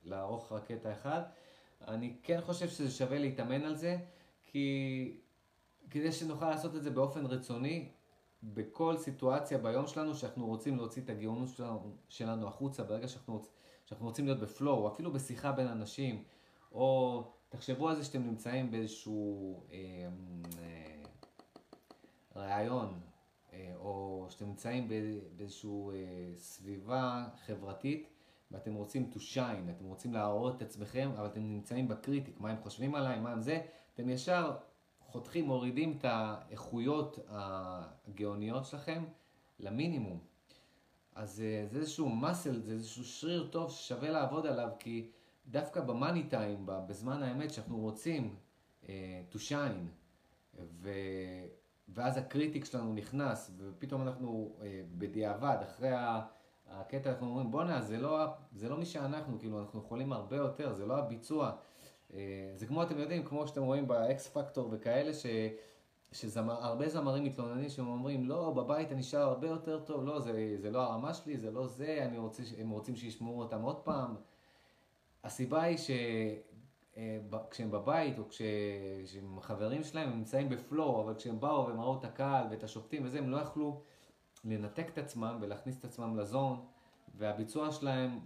ולערוך 0.04 0.52
רק 0.52 0.64
קטע 0.64 0.92
אחד. 0.92 1.22
אני 1.88 2.16
כן 2.22 2.40
חושב 2.40 2.68
שזה 2.68 2.90
שווה 2.90 3.18
להתאמן 3.18 3.62
על 3.64 3.74
זה, 3.74 3.96
כי 4.44 5.16
כדי 5.90 6.12
שנוכל 6.12 6.50
לעשות 6.50 6.76
את 6.76 6.82
זה 6.82 6.90
באופן 6.90 7.26
רצוני, 7.26 7.88
בכל 8.42 8.96
סיטואציה 8.96 9.58
ביום 9.58 9.86
שלנו 9.86 10.14
שאנחנו 10.14 10.46
רוצים 10.46 10.76
להוציא 10.76 11.02
את 11.02 11.10
הגאונות 11.10 11.48
שלנו, 11.48 11.96
שלנו 12.08 12.48
החוצה, 12.48 12.82
ברגע 12.82 13.08
שאנחנו, 13.08 13.42
שאנחנו 13.86 14.06
רוצים 14.06 14.24
להיות 14.24 14.40
בפלואו, 14.40 14.88
אפילו 14.88 15.12
בשיחה 15.12 15.52
בין 15.52 15.66
אנשים, 15.66 16.24
או 16.72 17.22
תחשבו 17.48 17.88
על 17.88 17.96
זה 17.96 18.04
שאתם 18.04 18.22
נמצאים 18.22 18.70
באיזשהו 18.70 19.60
אה, 19.72 19.76
אה, 20.58 20.77
ראיון, 22.38 23.00
אה, 23.52 23.72
או 23.76 24.26
שאתם 24.30 24.46
נמצאים 24.46 24.88
באיזושהי 25.36 25.70
אה, 25.70 26.32
סביבה 26.36 27.26
חברתית 27.46 28.08
ואתם 28.50 28.74
רוצים 28.74 29.10
to 29.12 29.16
shine, 29.16 29.70
אתם 29.76 29.84
רוצים 29.84 30.12
להראות 30.12 30.56
את 30.56 30.62
עצמכם, 30.62 31.10
אבל 31.16 31.26
אתם 31.26 31.40
נמצאים 31.40 31.88
ב 31.88 31.95
critic, 31.95 32.40
מה 32.40 32.50
הם 32.50 32.56
חושבים 32.62 32.94
עליי, 32.94 33.20
מה 33.20 33.32
הם 33.32 33.40
זה, 33.40 33.60
אתם 33.94 34.08
ישר 34.08 34.56
חותכים, 35.00 35.44
מורידים 35.44 35.96
את 35.98 36.04
האיכויות 36.04 37.18
הגאוניות 37.28 38.66
שלכם 38.66 39.04
למינימום. 39.60 40.18
אז 41.14 41.40
אה, 41.40 41.66
זה 41.66 41.78
איזשהו 41.78 42.08
muscle, 42.08 42.60
זה 42.60 42.72
איזשהו 42.72 43.04
שריר 43.04 43.48
טוב 43.52 43.70
ששווה 43.70 44.10
לעבוד 44.10 44.46
עליו, 44.46 44.68
כי 44.78 45.10
דווקא 45.46 45.80
ב 45.80 45.87
money 45.87 46.22
time, 46.22 46.62
בזמן 46.66 47.22
האמת 47.22 47.52
שאנחנו 47.52 47.78
רוצים 47.78 48.36
to 49.32 49.36
shine. 49.48 49.88
ואז 51.88 52.18
ה 52.18 52.25
critic 52.25 52.64
שלנו 52.64 52.92
נכנס, 52.92 53.50
ופתאום 53.58 54.02
אנחנו 54.02 54.56
אה, 54.62 54.82
בדיעבד, 54.98 55.56
אחרי 55.62 55.90
הקטע 56.66 57.10
אנחנו 57.10 57.26
אומרים, 57.26 57.50
בואנה, 57.50 57.82
זה, 57.82 57.98
לא, 57.98 58.24
זה 58.52 58.68
לא 58.68 58.76
מי 58.76 58.86
שאנחנו, 58.86 59.38
כאילו, 59.38 59.60
אנחנו 59.60 59.80
יכולים 59.80 60.12
הרבה 60.12 60.36
יותר, 60.36 60.72
זה 60.72 60.86
לא 60.86 60.98
הביצוע. 60.98 61.52
אה, 62.14 62.50
זה 62.54 62.66
כמו, 62.66 62.82
אתם 62.82 62.98
יודעים, 62.98 63.24
כמו 63.24 63.46
שאתם 63.46 63.62
רואים 63.62 63.88
ב 63.88 64.08
X 64.08 64.28
Factor 64.28 64.68
וכאלה, 64.72 65.14
ש... 65.14 65.26
שהרבה 66.12 66.88
זמרים 66.88 67.24
מתלוננים 67.24 67.68
שהם 67.68 67.86
אומרים, 67.86 68.28
לא, 68.28 68.50
בבית 68.50 68.92
אני 68.92 69.02
שר 69.02 69.20
הרבה 69.22 69.48
יותר 69.48 69.80
טוב, 69.80 70.04
לא, 70.04 70.20
זה, 70.20 70.56
זה 70.56 70.70
לא 70.70 70.82
הרמה 70.82 71.14
שלי, 71.14 71.36
זה 71.36 71.50
לא 71.50 71.66
זה, 71.66 71.98
אני 72.02 72.18
רוצה, 72.18 72.42
הם 72.58 72.70
רוצים 72.70 72.96
שישמעו 72.96 73.38
אותם 73.38 73.62
עוד 73.62 73.76
פעם. 73.76 74.14
הסיבה 75.24 75.62
היא 75.62 75.76
ש... 75.76 75.90
כשהם 77.50 77.70
בבית 77.70 78.18
או 78.18 78.28
כשהם 78.28 79.40
חברים 79.40 79.82
שלהם, 79.82 80.08
הם 80.08 80.16
נמצאים 80.16 80.48
בפלואו, 80.48 81.02
אבל 81.02 81.14
כשהם 81.14 81.40
באו 81.40 81.66
והם 81.66 81.80
ראו 81.80 81.98
את 81.98 82.04
הקהל 82.04 82.46
ואת 82.50 82.64
השופטים 82.64 83.04
וזה, 83.04 83.18
הם 83.18 83.30
לא 83.30 83.36
יכלו 83.36 83.82
לנתק 84.44 84.88
את 84.92 84.98
עצמם 84.98 85.38
ולהכניס 85.40 85.78
את 85.78 85.84
עצמם 85.84 86.16
לזון, 86.16 86.64
והביצוע 87.14 87.72
שלהם 87.72 88.18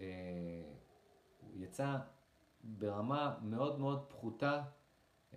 אה, 0.00 0.06
יצא 1.54 1.96
ברמה 2.64 3.38
מאוד 3.42 3.80
מאוד 3.80 4.04
פחותה 4.08 4.62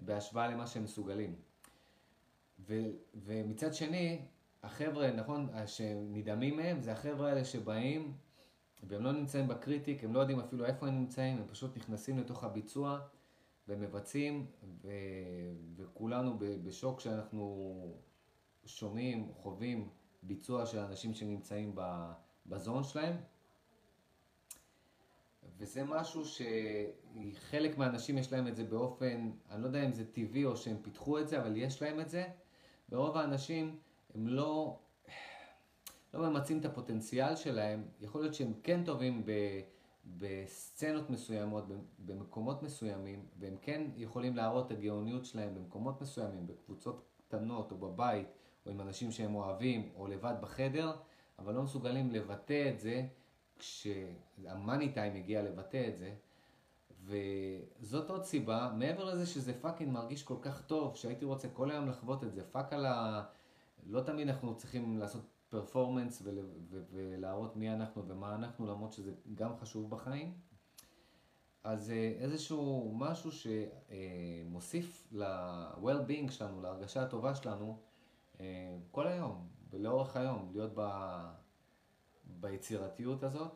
בהשוואה 0.02 0.48
למה 0.48 0.68
שהם 0.68 0.84
מסוגלים. 0.84 1.36
ו, 2.60 2.74
ומצד 3.14 3.74
שני, 3.74 4.26
החבר'ה, 4.64 5.12
נכון, 5.12 5.50
שנדהמים 5.66 6.58
מהם, 6.58 6.82
זה 6.82 6.92
החבר'ה 6.92 7.30
האלה 7.30 7.46
שבאים 7.46 8.14
והם 8.84 9.04
לא 9.04 9.12
נמצאים 9.12 9.48
ב 9.48 9.55
critic, 9.55 10.04
הם 10.04 10.14
לא 10.14 10.20
יודעים 10.20 10.40
אפילו 10.40 10.66
איפה 10.66 10.88
הם 10.88 10.96
נמצאים, 10.96 11.38
הם 11.38 11.48
פשוט 11.48 11.78
נכנסים 11.78 12.18
לתוך 12.18 12.44
הביצוע 12.44 13.00
ומבצעים, 13.68 14.46
ו... 14.82 14.90
וכולנו 15.76 16.38
בשוק 16.40 17.00
שאנחנו 17.00 17.76
שומעים, 18.66 19.32
חווים 19.34 19.90
ביצוע 20.24 20.66
של 20.66 20.80
אנשים 20.80 21.14
שנמצאים 21.14 21.76
ב 22.46 22.53
zone 22.53 22.84
שלהם. 22.84 23.16
וזה 25.58 25.84
משהו 25.84 26.24
שחלק 26.26 27.78
מהאנשים 27.78 28.18
יש 28.18 28.34
להם 28.34 28.48
את 28.48 28.56
זה 28.56 28.64
באופן, 28.64 29.32
אני 29.50 29.62
לא 29.62 29.68
יודע 29.68 29.86
אם 29.86 29.92
זה 29.92 30.12
טבעי 30.12 30.46
או 30.46 30.58
שהם 30.58 30.78
פיתחו 30.82 31.20
את 31.20 31.28
זה, 31.28 31.42
אבל 31.42 31.58
יש 31.58 31.82
להם 31.82 32.00
את 32.00 32.10
זה. 32.10 32.28
ורוב 32.90 33.18
האנשים 33.18 33.80
הם 34.16 34.28
לא 34.28 34.80
לא 36.14 36.30
ממצים 36.30 36.60
את 36.60 36.66
הפוטנציאל 36.66 37.36
שלהם, 37.36 37.84
יכול 38.02 38.22
להיות 38.22 38.34
שהם 38.34 38.54
כן 38.64 38.84
טובים 38.84 39.26
ב, 39.26 39.32
בסצנות 40.18 41.10
מסוימות, 41.10 41.64
במקומות 42.00 42.64
מסוימים, 42.64 43.26
והם 43.40 43.56
כן 43.62 43.88
יכולים 43.96 44.36
להראות 44.36 44.66
את 44.66 44.72
הגאוניות 44.72 45.26
שלהם 45.26 45.56
במקומות 45.56 46.02
מסוימים, 46.02 46.48
בקבוצות 46.48 47.06
קטנות 47.28 47.72
או 47.72 47.78
בבית, 47.78 48.28
או 48.66 48.72
עם 48.72 48.82
אנשים 48.82 49.12
שהם 49.12 49.36
אוהבים, 49.36 49.90
או 49.96 50.08
לבד 50.08 50.36
בחדר, 50.42 50.92
אבל 51.40 51.54
לא 51.54 51.64
מסוגלים 51.64 52.12
לבטא 52.12 52.70
את 52.74 52.80
זה 52.80 53.06
כשה 53.60 54.27
money 54.27 54.94
time 54.94 55.16
הגיע 55.16 55.44
לבטא 55.44 55.88
את 55.88 55.98
זה. 55.98 56.14
וזאת 57.04 58.10
עוד 58.10 58.24
סיבה, 58.24 58.72
מעבר 58.78 59.04
לזה 59.04 59.26
שזה 59.26 59.54
fucking 59.62 59.92
מרגיש 59.92 60.24
כל 60.24 60.38
כך 60.42 60.62
טוב, 60.62 60.96
שהייתי 60.96 61.26
רוצה 61.26 61.48
כל 61.50 61.72
היום 61.72 61.88
לחוות 61.88 62.24
את 62.24 62.34
זה, 62.34 62.44
fuck 62.52 62.74
על 62.74 62.86
ה... 62.86 63.24
לא 63.86 64.02
תמיד 64.02 64.28
אנחנו 64.28 64.56
צריכים 64.56 64.98
לעשות 64.98 65.22
פרפורמנס 65.50 66.24
ולהראות 66.92 67.56
מי 67.56 67.74
אנחנו 67.74 68.08
ומה 68.08 68.36
אנחנו, 68.36 68.68
למרות 68.68 68.94
שזה 68.94 69.12
גם 69.36 69.58
חשוב 69.58 69.90
בחיים. 69.90 70.34
אז 71.64 71.92
אה, 71.92 72.14
איזשהו 72.20 72.92
משהו 72.96 73.30
שמוסיף 73.32 75.08
ל-well-being 75.12 76.32
שלנו, 76.32 76.62
להרגשה 76.62 77.04
הטובה 77.04 77.36
שלנו, 77.36 77.80
אה, 78.40 78.78
כל 78.92 79.08
היום 79.08 79.48
ולאורך 79.70 80.16
היום, 80.16 80.50
להיות 80.52 80.72
ב... 80.76 80.90
ביצירתיות 82.40 83.24
הזאת, 83.24 83.52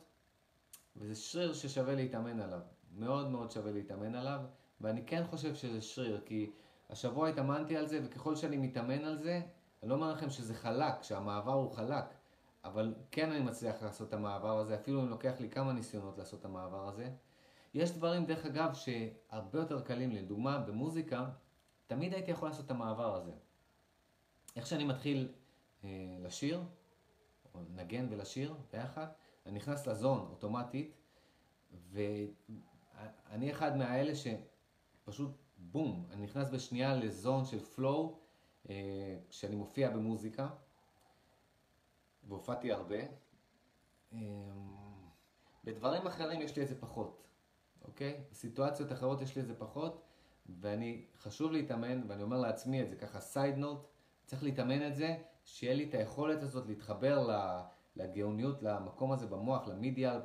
וזה 0.96 1.16
שריר 1.16 1.54
ששווה 1.54 1.96
להתאמן 1.96 2.40
עליו, 2.40 2.60
מאוד 2.96 3.30
מאוד 3.30 3.52
שווה 3.52 3.72
להתאמן 3.72 4.16
עליו, 4.16 4.40
ואני 4.82 5.06
כן 5.06 5.24
חושב 5.30 5.56
שזה 5.56 5.82
שריר, 5.82 6.22
כי 6.26 6.52
השבוע 6.90 7.30
התאמנתי 7.30 7.78
על 7.78 7.88
זה, 7.88 8.00
וככל 8.04 8.36
שאני 8.36 8.58
מתאמן 8.58 9.06
על 9.06 9.18
זה, 9.18 9.42
אני 9.84 9.90
לא 9.90 9.96
אומר 9.96 10.12
לכם 10.12 10.30
שזה 10.30 10.54
חלק, 10.54 11.04
שהמעבר 11.04 11.54
הוא 11.54 11.72
חלק, 11.72 12.06
אבל 12.64 12.94
כן 13.12 13.32
אני 13.32 13.40
מצליח 13.40 13.84
לעשות 13.84 14.08
את 14.10 14.14
המעבר 14.14 14.60
הזה, 14.60 14.76
אפילו 14.76 15.02
אם 15.02 15.10
לוקח 15.10 15.34
לי 15.40 15.50
כמה 15.50 15.74
ניסיונות 15.74 16.18
לעשות 16.18 16.40
את 16.40 16.46
המעבר 16.46 16.88
הזה. 16.88 17.10
יש 17.74 17.92
דברים, 17.92 18.26
דרך 18.26 18.46
אגב, 18.46 18.74
שהרבה 18.74 19.60
יותר 19.60 19.82
קלים 19.82 20.12
לי. 20.12 20.22
לדוגמה, 20.22 20.60
במוזיקה, 20.60 21.30
תמיד 21.88 22.14
הייתי 22.14 22.32
יכול 22.32 22.50
לעשות 22.50 22.66
את 22.66 22.72
המעבר 22.72 23.16
הזה. 23.16 23.32
איך 24.56 24.68
שאני 24.68 24.84
מתחיל 24.84 25.32
אה, 25.84 25.90
לשיר, 26.20 26.64
או 27.54 27.60
לנגן 27.62 28.08
ולשיר 28.10 28.56
ביחד, 28.72 29.08
אני 29.46 29.56
נכנס 29.56 29.88
לזון 29.88 30.28
אוטומטית, 30.30 30.96
ואני 31.92 33.52
אחד 33.52 33.78
מהאלה 33.78 34.14
שפשוט 34.16 35.32
בום, 35.58 36.06
אני 36.12 36.24
נכנס 36.24 36.50
בשנייה 36.50 36.96
לזון 36.96 37.46
של 37.46 37.60
פלואו, 37.60 38.23
כשאני 39.30 39.56
מופיע 39.56 39.90
במוזיקה, 39.90 40.48
והופעתי 42.28 42.72
הרבה. 42.72 43.00
אה, 44.14 44.20
בדברים 45.64 46.08
אחרים 46.08 46.42
יש 46.42 46.56
לי 46.56 46.64
את 46.64 46.68
זה 46.68 46.82
פחות, 46.82 47.24
אוקיי? 47.82 48.24
בסיטואציות 48.32 48.92
אחרות 48.92 49.22
יש 49.22 49.36
לי 49.36 49.42
את 49.42 49.48
זה 49.48 49.56
פחות, 49.60 50.02
ואני, 50.60 51.06
חשוב 51.18 51.52
להתאמן, 51.52 52.02
ואני 52.08 52.24
אומר 52.24 52.38
לעצמי 52.38 52.84
את 52.84 52.90
זה 52.90 52.96
ככה, 52.96 53.20
סייד 53.20 53.56
נוט, 53.56 53.88
צריך 54.26 54.44
להתאמן 54.44 54.88
את 54.88 54.96
זה, 54.96 55.16
שיהיה 55.46 55.74
לי 55.74 55.90
את 55.90 55.94
היכולת 55.94 56.44
הזאת 56.44 56.68
להתחבר 56.68 57.28
לגאוניות, 57.96 58.64
למקום 58.64 59.12
הזה 59.12 59.28
במוח, 59.28 59.68
למידיאל 59.68 60.20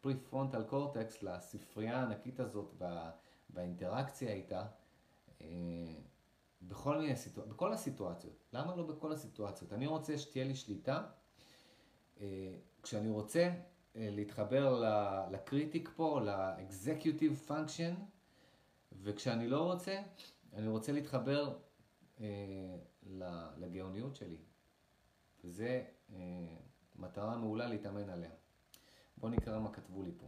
פריפרונטל 0.00 0.64
קורטקס, 0.64 1.22
לספרייה 1.22 1.98
הענקית 1.98 2.40
הזאת 2.40 2.74
וה, 2.78 3.10
והאינטראקציה 3.50 4.32
איתה, 4.32 4.64
אה, 5.40 5.46
בכל 6.62 6.98
מיני 6.98 7.16
סיטואציות, 7.16 7.48
בכל 7.54 7.72
הסיטואציות. 7.72 8.44
למה 8.52 8.76
לא 8.76 8.82
בכל 8.82 9.12
הסיטואציות? 9.12 9.72
אני 9.72 9.86
רוצה 9.86 10.18
שתהיה 10.18 10.44
לי 10.44 10.54
שליטה. 10.54 11.02
אה, 12.20 12.54
כשאני 12.82 13.10
רוצה 13.10 13.50
אה, 13.96 14.08
להתחבר 14.10 14.82
לקריטיק 15.30 15.90
פה, 15.96 16.20
ל-executive 16.20 17.50
function, 17.50 17.94
וכשאני 18.92 19.48
לא 19.48 19.72
רוצה, 19.72 20.02
אני 20.52 20.68
רוצה 20.68 20.92
להתחבר 20.92 21.58
לגאוניות 23.56 24.16
שלי. 24.16 24.38
וזה 25.44 25.84
אה, 26.12 26.56
מטרה 26.96 27.36
מעולה 27.36 27.66
להתאמן 27.66 28.10
עליה. 28.10 28.30
בואו 29.16 29.32
נקרא 29.32 29.58
מה 29.58 29.72
כתבו 29.72 30.02
לי 30.02 30.12
פה. 30.18 30.26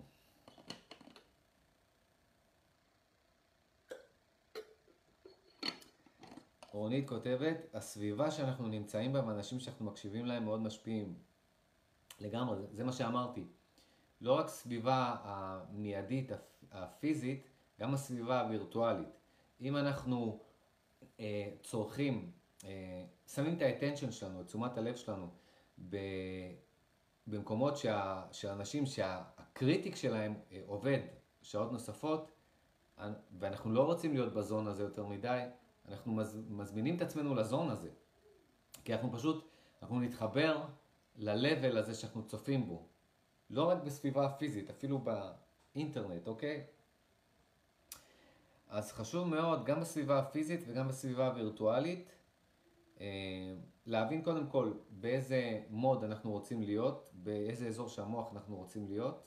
רונית 6.72 7.08
כותבת, 7.08 7.56
הסביבה 7.74 8.30
שאנחנו 8.30 8.68
נמצאים 8.68 9.12
בה 9.12 9.26
ואנשים 9.26 9.60
שאנחנו 9.60 9.84
מקשיבים 9.84 10.26
להם 10.26 10.44
מאוד 10.44 10.60
משפיעים. 10.60 11.14
לגמרי, 12.20 12.58
זה 12.70 12.84
מה 12.84 12.92
שאמרתי. 12.92 13.44
לא 14.20 14.38
רק 14.38 14.48
סביבה 14.48 15.16
המיידית, 15.22 16.30
הפיזית, 16.72 17.48
גם 17.80 17.94
הסביבה 17.94 18.40
הווירטואלית. 18.40 19.08
אם 19.60 19.76
אנחנו 19.76 20.38
אה, 21.20 21.50
צורכים 21.62 22.32
אה, 22.64 23.04
שמים 23.26 23.56
את 23.56 23.62
ה 23.62 23.67
attention 23.67 24.10
שלנו, 24.10 24.40
את 24.40 24.46
תשומת 24.46 24.78
הלב 24.78 24.96
שלנו, 24.96 25.28
ב, 25.88 25.96
במקומות 27.26 27.76
שה, 27.76 28.22
שאנשים 28.32 28.86
שה 28.86 29.23
critic 29.23 29.96
שלהם 29.96 30.34
אה, 30.52 30.62
עובד 30.66 30.98
שעות 31.42 31.72
נוספות, 31.72 32.30
ואנחנו 33.38 33.72
לא 33.72 33.82
רוצים 33.86 34.14
להיות 34.14 34.32
ב 34.32 34.39
zone 34.39 34.66
הזה 34.66 34.82
יותר 34.82 35.06
מדי, 35.06 35.44
אנחנו 35.90 36.12
מז, 36.12 36.38
מזמינים 36.48 36.96
את 36.96 37.02
עצמנו 37.02 37.34
ל 37.34 37.41
zone 37.41 37.70
הזה. 37.70 37.88
כי 38.84 38.94
אנחנו 38.94 39.12
פשוט, 39.12 39.48
אנחנו 39.82 40.00
נתחבר 40.00 40.64
ל-level 41.16 41.78
הזה 41.78 41.94
שאנחנו 41.94 42.26
צופים 42.26 42.66
בו. 42.66 42.86
לא 43.50 43.68
רק 43.68 43.82
בסביבה 43.82 44.26
הפיזית, 44.26 44.70
אפילו 44.70 44.98
באינטרנט, 44.98 46.26
אוקיי? 46.26 46.66
אז 48.68 48.92
חשוב 48.92 49.28
מאוד, 49.28 49.64
גם 49.64 49.80
בסביבה 49.80 50.18
הפיזית 50.18 50.60
וגם 50.66 50.88
בסביבה 50.88 51.26
הווירטואלית, 51.26 52.12
אה, 53.00 53.06
להבין 53.86 54.22
קודם 54.22 54.46
כל 54.46 54.72
באיזה 54.90 55.60
mode 55.70 56.04
אנחנו 56.04 56.30
רוצים 56.30 56.62
להיות, 56.62 57.10
באיזה 57.14 57.66
אזור 57.68 57.88
שהמוח 57.88 58.32
אנחנו 58.32 58.56
רוצים 58.56 58.88
להיות, 58.88 59.26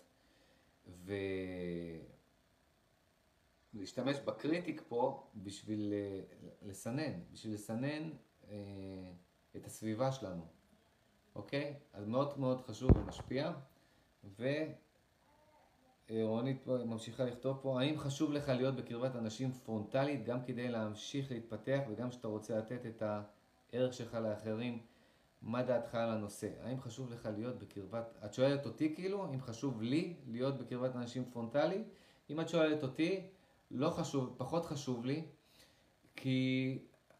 ולהשתמש 3.74 4.18
ב 4.20 4.29
critic 4.29 4.84
פה 4.88 5.28
בשביל 5.36 5.94
אה, 5.94 6.22
לסנן, 6.62 7.20
בשביל 7.32 7.54
לסנן 7.54 8.10
אה, 8.50 8.56
את 9.56 9.66
הסביבה 9.66 10.12
שלנו, 10.12 10.46
אוקיי? 11.36 11.76
אז 11.94 12.08
מאוד 12.08 12.40
מאוד 12.40 12.62
חשוב 12.62 12.92
ומשפיע. 12.98 13.52
ורונית 16.10 16.68
ממשיכה 16.68 17.24
לכתוב 17.26 17.60
פה, 17.62 17.82
האם 17.82 18.00
חשוב 18.00 18.32
לך 18.32 18.50
להיות 18.50 18.76
בקרבת 18.76 19.16
אנשים 19.16 19.52
פרונטלית 19.52 20.26
גם 20.26 20.44
כדי 20.44 20.70
להמשיך 20.70 21.32
להתפתח 21.32 21.80
וגם 21.90 22.10
כשאתה 22.10 22.28
רוצה 22.28 22.58
לתת 22.58 22.86
את 22.86 23.02
ה... 23.02 23.22
ערך 23.72 23.94
שלך 23.94 24.14
לאחרים, 24.14 24.80
מה 25.42 25.64
דעתך 25.64 25.96
על 25.96 26.10
הנושא? 26.10 26.50
האם 26.62 26.80
חשוב 26.80 27.12
לך 27.12 27.30
להיות 27.36 27.60
בקרבת... 27.60 28.14
את 28.26 28.34
שואלת 28.34 28.66
אותי 28.66 28.96
כאילו, 28.96 29.34
אם 29.34 29.42
חשוב 29.42 29.82
לי 29.82 30.16
להיות 30.28 30.58
בקרבת 30.58 30.96
אנשים 30.96 31.26
פרונטלי? 31.32 31.84
אם 32.30 32.42
את 32.42 32.50
שואלת 32.50 32.84
אותי, 32.84 33.28
לא 33.72 33.90
חשוב, 33.90 34.36
פחות 34.38 34.66
חשוב 34.66 35.06
לי, 35.06 35.26
כי 36.16 36.80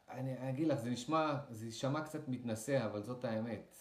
אני 0.10 0.50
אגיד 0.50 0.68
לך, 0.68 0.80
זה 0.80 0.90
נשמע, 0.90 1.38
זה 1.50 1.66
יישמע 1.66 2.02
קצת 2.02 2.28
מתנשא, 2.28 2.86
אבל 2.86 3.04
זאת 3.04 3.26
האמת. 3.26 3.76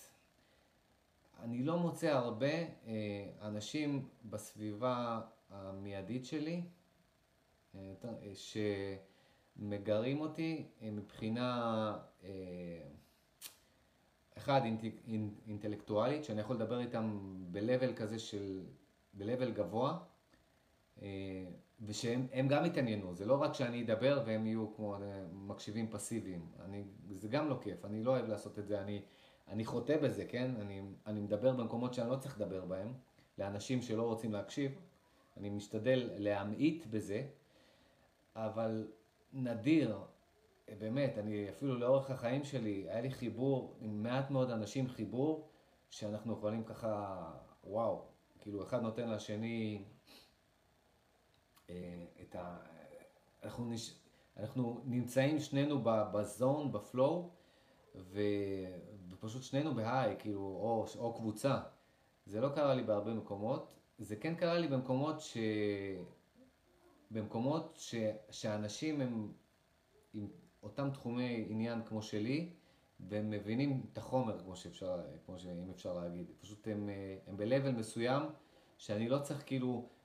אני 1.41 1.63
לא 1.63 1.79
מוצא 1.79 2.07
הרבה 2.07 2.47
אה, 2.47 2.67
אנשים 3.43 4.09
בסביבה 4.25 5.21
המיידית 5.51 6.25
שלי, 6.25 6.63
אה, 7.75 7.95
ש... 8.35 8.57
מגרים 9.61 10.21
אותי 10.21 10.67
אה, 10.83 10.91
מבחינה, 10.91 11.99
אה, 12.25 12.29
אחד, 14.37 14.61
אינט, 14.65 14.85
אינטלקטואלית, 15.47 16.25
שאני 16.25 16.41
יכול 16.41 16.57
לדבר 16.57 16.81
איתם 16.81 17.19
ב-level 17.53 17.97
כזה 17.97 18.19
של, 18.19 18.63
ב-level 19.15 19.51
גבוה, 19.51 19.99
אה, 21.03 21.50
ושהם 21.87 22.49
גם 22.49 22.65
יתעניינו, 22.65 23.15
זה 23.15 23.27
לא 23.27 23.43
רק 23.43 23.55
שאני 23.55 23.83
אדבר 23.83 24.23
והם 24.27 24.47
יהיו 24.47 24.75
כמו 24.77 24.97
מקשיבים 25.33 25.91
פסיביים, 25.91 26.47
אני, 26.65 26.85
זה 27.17 27.29
גם 27.29 27.49
לא 27.49 27.59
כיף, 27.61 27.85
אני 27.85 28.03
לא 28.03 28.11
אוהב 28.11 28.29
לעשות 28.29 28.59
את 28.59 28.67
זה, 28.67 28.81
אני, 28.81 29.03
אני 29.49 29.65
חוטא 29.65 29.97
בזה, 29.97 30.25
כן? 30.25 30.51
אני, 30.61 30.83
אני 31.07 31.21
מדבר 31.21 31.53
במקומות 31.53 31.95
שאני 31.95 32.11
לא 32.11 32.17
צריך 32.17 32.41
לדבר 32.41 32.65
בהם, 32.65 32.93
לאנשים 33.39 33.83
שלא 33.83 34.03
רוצים 34.03 34.33
להקשיב, 34.33 34.73
אני 35.37 35.51
משתדל 35.51 36.11
להמעיט 36.17 36.87
בזה, 36.87 37.27
אבל 38.37 38.89
נדיר, 39.33 39.99
באמת, 40.79 41.19
אני 41.19 41.49
אפילו 41.51 41.79
לאורך 41.79 42.11
החיים 42.11 42.45
שלי, 42.45 42.87
היה 42.91 43.01
לי 43.01 43.11
חיבור 43.11 43.77
עם 43.81 44.03
מעט 44.03 44.31
מאוד 44.31 44.51
אנשים, 44.51 44.89
חיבור 44.89 45.49
שאנחנו 45.91 46.33
יכולים 46.33 46.65
ככה, 46.65 47.25
וואו, 47.65 48.05
כאילו 48.41 48.63
אחד 48.63 48.83
נותן 48.83 49.11
לשני 49.11 49.85
אה, 49.85 50.00
את 52.23 52.35
ה... 52.35 52.57
אנחנו, 53.43 53.65
נש... 53.65 53.95
אנחנו 54.37 54.81
נמצאים 54.85 55.39
שנינו 55.39 55.81
בזון, 55.85 56.73
בפלואו, 56.73 57.31
ו... 57.97 58.21
ופשוט 59.11 59.43
שנינו 59.43 59.75
בהיי, 59.75 60.17
כאילו, 60.19 60.41
או, 60.41 60.87
או 60.99 61.15
קבוצה. 61.15 61.61
זה 62.27 62.41
לא 62.41 62.49
קרה 62.49 62.75
לי 62.75 62.83
בהרבה 62.83 63.15
מקומות, 63.15 63.75
זה 63.99 64.17
כן 64.17 64.35
קרה 64.35 64.59
לי 64.59 64.69
במקומות 64.69 65.21
ש... 65.21 65.37
במקומות 67.11 67.77
ש, 67.77 67.95
שאנשים 68.31 69.01
הם 69.01 69.33
עם 70.15 70.29
אותם 70.63 70.91
תחומי 70.91 71.47
עניין 71.49 71.83
כמו 71.85 72.03
שלי, 72.03 72.51
והם 73.01 73.31
מבינים 73.31 73.87
את 73.93 73.99
החומר, 73.99 74.39
כמו 74.39 74.57
שאפשר, 74.57 75.01
כמו 75.27 75.39
שאם 75.39 75.71
אפשר 75.71 75.95
להגיד. 75.95 76.27
פשוט 76.41 76.69
הם, 76.69 76.91
הם 77.27 77.37
ב-level 77.37 77.73
מסוים, 77.79 78.23
שאני 78.79 79.09
לא 79.09 79.19
צריך 79.19 79.43
כאילו 79.47 79.89
אה, 79.89 80.00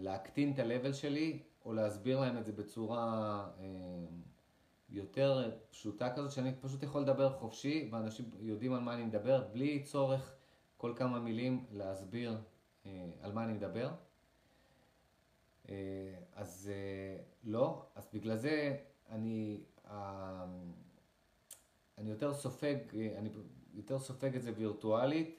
להקטין 0.00 0.52
את 0.52 0.58
ה-level 0.58 0.92
שלי, 0.92 1.42
או 1.64 1.72
להסביר 1.72 2.20
להם 2.20 2.38
את 2.38 2.44
זה 2.44 2.52
בצורה 2.52 3.48
אה, 3.58 3.64
יותר 4.90 5.50
פשוטה 5.70 6.14
כזאת, 6.16 6.32
שאני 6.32 6.52
פשוט 6.60 6.82
יכול 6.82 7.02
לדבר 7.02 7.32
חופשי, 7.32 7.88
ואנשים 7.92 8.30
יודעים 8.40 8.72
על 8.72 8.80
מה 8.80 8.94
אני 8.94 9.04
מדבר, 9.04 9.48
בלי 9.52 9.82
צורך 9.82 10.34
כל 10.76 10.92
כמה 10.96 11.20
מילים 11.20 11.64
להסביר 11.72 12.38
אה, 12.86 13.10
על 13.20 13.32
מה 13.32 13.44
אני 13.44 13.52
מדבר. 13.52 13.90
אה, 15.68 15.74
אז 16.32 16.70
אה, 16.72 17.22
לא, 17.44 17.86
אז 17.94 18.08
בגלל 18.12 18.36
זה 18.36 18.76
אני, 19.10 19.60
אה, 19.86 20.44
אני 21.98 22.10
יותר 22.10 22.34
סופג, 22.34 22.76
אה, 22.94 23.14
אני 23.18 23.28
יותר 23.74 23.98
סופג 23.98 24.36
את 24.36 24.42
זה 24.42 24.52
וירטואלית, 24.56 25.38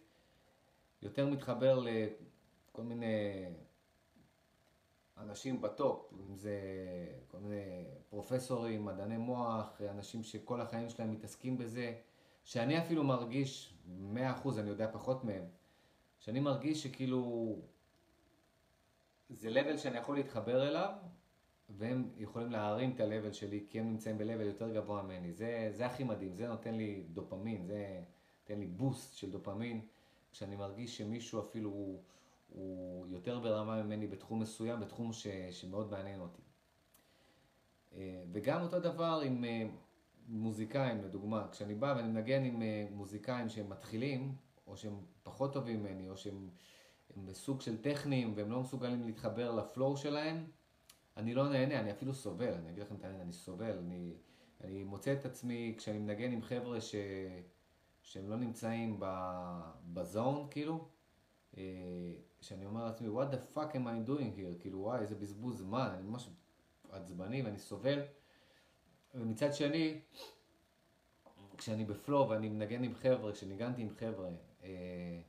יותר 1.01 1.27
מתחבר 1.29 1.79
לכל 1.79 2.83
מיני 2.83 3.45
אנשים 5.17 5.61
בטופ, 5.61 6.13
אם 6.29 6.35
זה 6.35 6.59
כל 7.27 7.37
מיני 7.37 7.85
פרופסורים, 8.09 8.85
מדעני 8.85 9.17
מוח, 9.17 9.81
אנשים 9.89 10.23
שכל 10.23 10.61
החיים 10.61 10.89
שלהם 10.89 11.11
מתעסקים 11.11 11.57
בזה, 11.57 11.95
שאני 12.43 12.79
אפילו 12.79 13.03
מרגיש, 13.03 13.73
מאה 13.87 14.31
אחוז, 14.31 14.59
אני 14.59 14.69
יודע 14.69 14.91
פחות 14.91 15.23
מהם, 15.23 15.43
שאני 16.19 16.39
מרגיש 16.39 16.83
שכאילו 16.83 17.55
זה 19.29 19.49
level 19.49 19.77
שאני 19.77 19.97
יכול 19.97 20.15
להתחבר 20.15 20.67
אליו, 20.67 20.93
והם 21.69 22.09
יכולים 22.17 22.51
להרים 22.51 22.91
את 22.95 22.99
ה-level 22.99 23.33
שלי, 23.33 23.65
כי 23.69 23.79
הם 23.79 23.85
נמצאים 23.85 24.17
ב-level 24.17 24.43
יותר 24.43 24.73
גבוה 24.73 25.03
ממני. 25.03 25.33
זה, 25.33 25.69
זה 25.71 25.85
הכי 25.85 26.03
מדהים, 26.03 26.35
זה 26.35 26.47
נותן 26.47 26.75
לי 26.75 27.03
דופמין, 27.13 27.65
זה 27.65 28.03
נותן 28.41 28.59
לי 28.59 28.67
בוסט 28.67 29.17
של 29.17 29.31
דופמין, 29.31 29.81
כשאני 30.31 30.55
מרגיש 30.55 30.97
שמישהו 30.97 31.39
אפילו 31.39 31.99
הוא... 32.55 32.95
יותר 33.15 33.39
ברמה 33.39 33.83
ממני 33.83 34.07
בתחום 34.07 34.39
מסוים, 34.39 34.79
בתחום 34.79 35.13
ש, 35.13 35.27
שמאוד 35.51 35.91
מעניין 35.91 36.19
אותי. 36.19 36.41
אה, 37.95 38.23
וגם 38.31 38.61
אותו 38.61 38.79
דבר 38.79 39.21
עם 39.25 39.45
אה, 39.45 39.67
מוזיקאים, 40.27 41.03
לדוגמה, 41.03 41.47
כשאני 41.51 41.75
בא 41.75 41.93
ואני 41.97 42.07
מנגן 42.07 42.43
עם 42.43 42.61
אה, 42.61 42.87
מוזיקאים 42.91 43.49
שהם 43.49 43.69
מתחילים, 43.69 44.35
או 44.67 44.77
שהם 44.77 44.99
פחות 45.23 45.53
טובים 45.53 45.83
ממני, 45.83 46.09
או 46.09 46.17
שהם 46.17 46.49
בסוג 47.25 47.61
של 47.61 47.81
טכניים 47.81 48.33
והם 48.35 48.51
לא 48.51 48.61
מסוגלים 48.61 49.05
להתחבר 49.05 49.51
לפלואו 49.51 49.97
שלהם, 49.97 50.45
אני 51.17 51.33
לא 51.33 51.49
נהנה, 51.49 51.79
אני 51.79 51.91
אפילו 51.91 52.13
סובל, 52.13 52.53
אני 52.53 52.69
אגיד 52.69 52.83
לכם 52.83 52.95
את 52.95 53.03
האמת, 53.03 53.21
אני 53.21 53.33
סובל, 53.33 53.77
אני, 53.77 54.13
אני 54.63 54.83
מוצא 54.83 55.13
את 55.13 55.25
עצמי 55.25 55.75
כשאני 55.77 55.97
מנגן 55.97 56.31
עם 56.31 56.41
חבר'ה 56.41 56.81
ש, 56.81 56.95
שהם 58.01 58.29
לא 58.29 58.35
נמצאים 58.35 58.99
בזון, 59.93 60.47
כאילו, 60.51 60.87
שאני 62.45 62.65
אומר 62.65 62.85
לעצמי, 62.85 63.07
what 63.07 63.33
the 63.33 63.57
fuck 63.57 63.71
am 63.73 63.85
I 63.85 64.09
doing 64.09 64.37
here? 64.37 64.61
כאילו, 64.61 64.79
וואי, 64.79 64.99
איזה 64.99 65.15
בזבוז 65.15 65.59
זמן, 65.59 65.89
אני 65.93 66.01
ממש 66.01 66.29
עצבני 66.89 67.41
ואני 67.41 67.59
סובל. 67.59 67.99
ומצד 69.15 69.53
שני, 69.53 70.01
כשאני 71.57 71.85
בפלואו 71.85 72.29
ואני 72.29 72.49
מנגן 72.49 72.83
עם 72.83 72.95
חבר'ה, 72.95 73.31
כשניגנתי 73.31 73.81
עם 73.81 73.89
חבר'ה, 73.89 74.29
אה, 74.63 75.21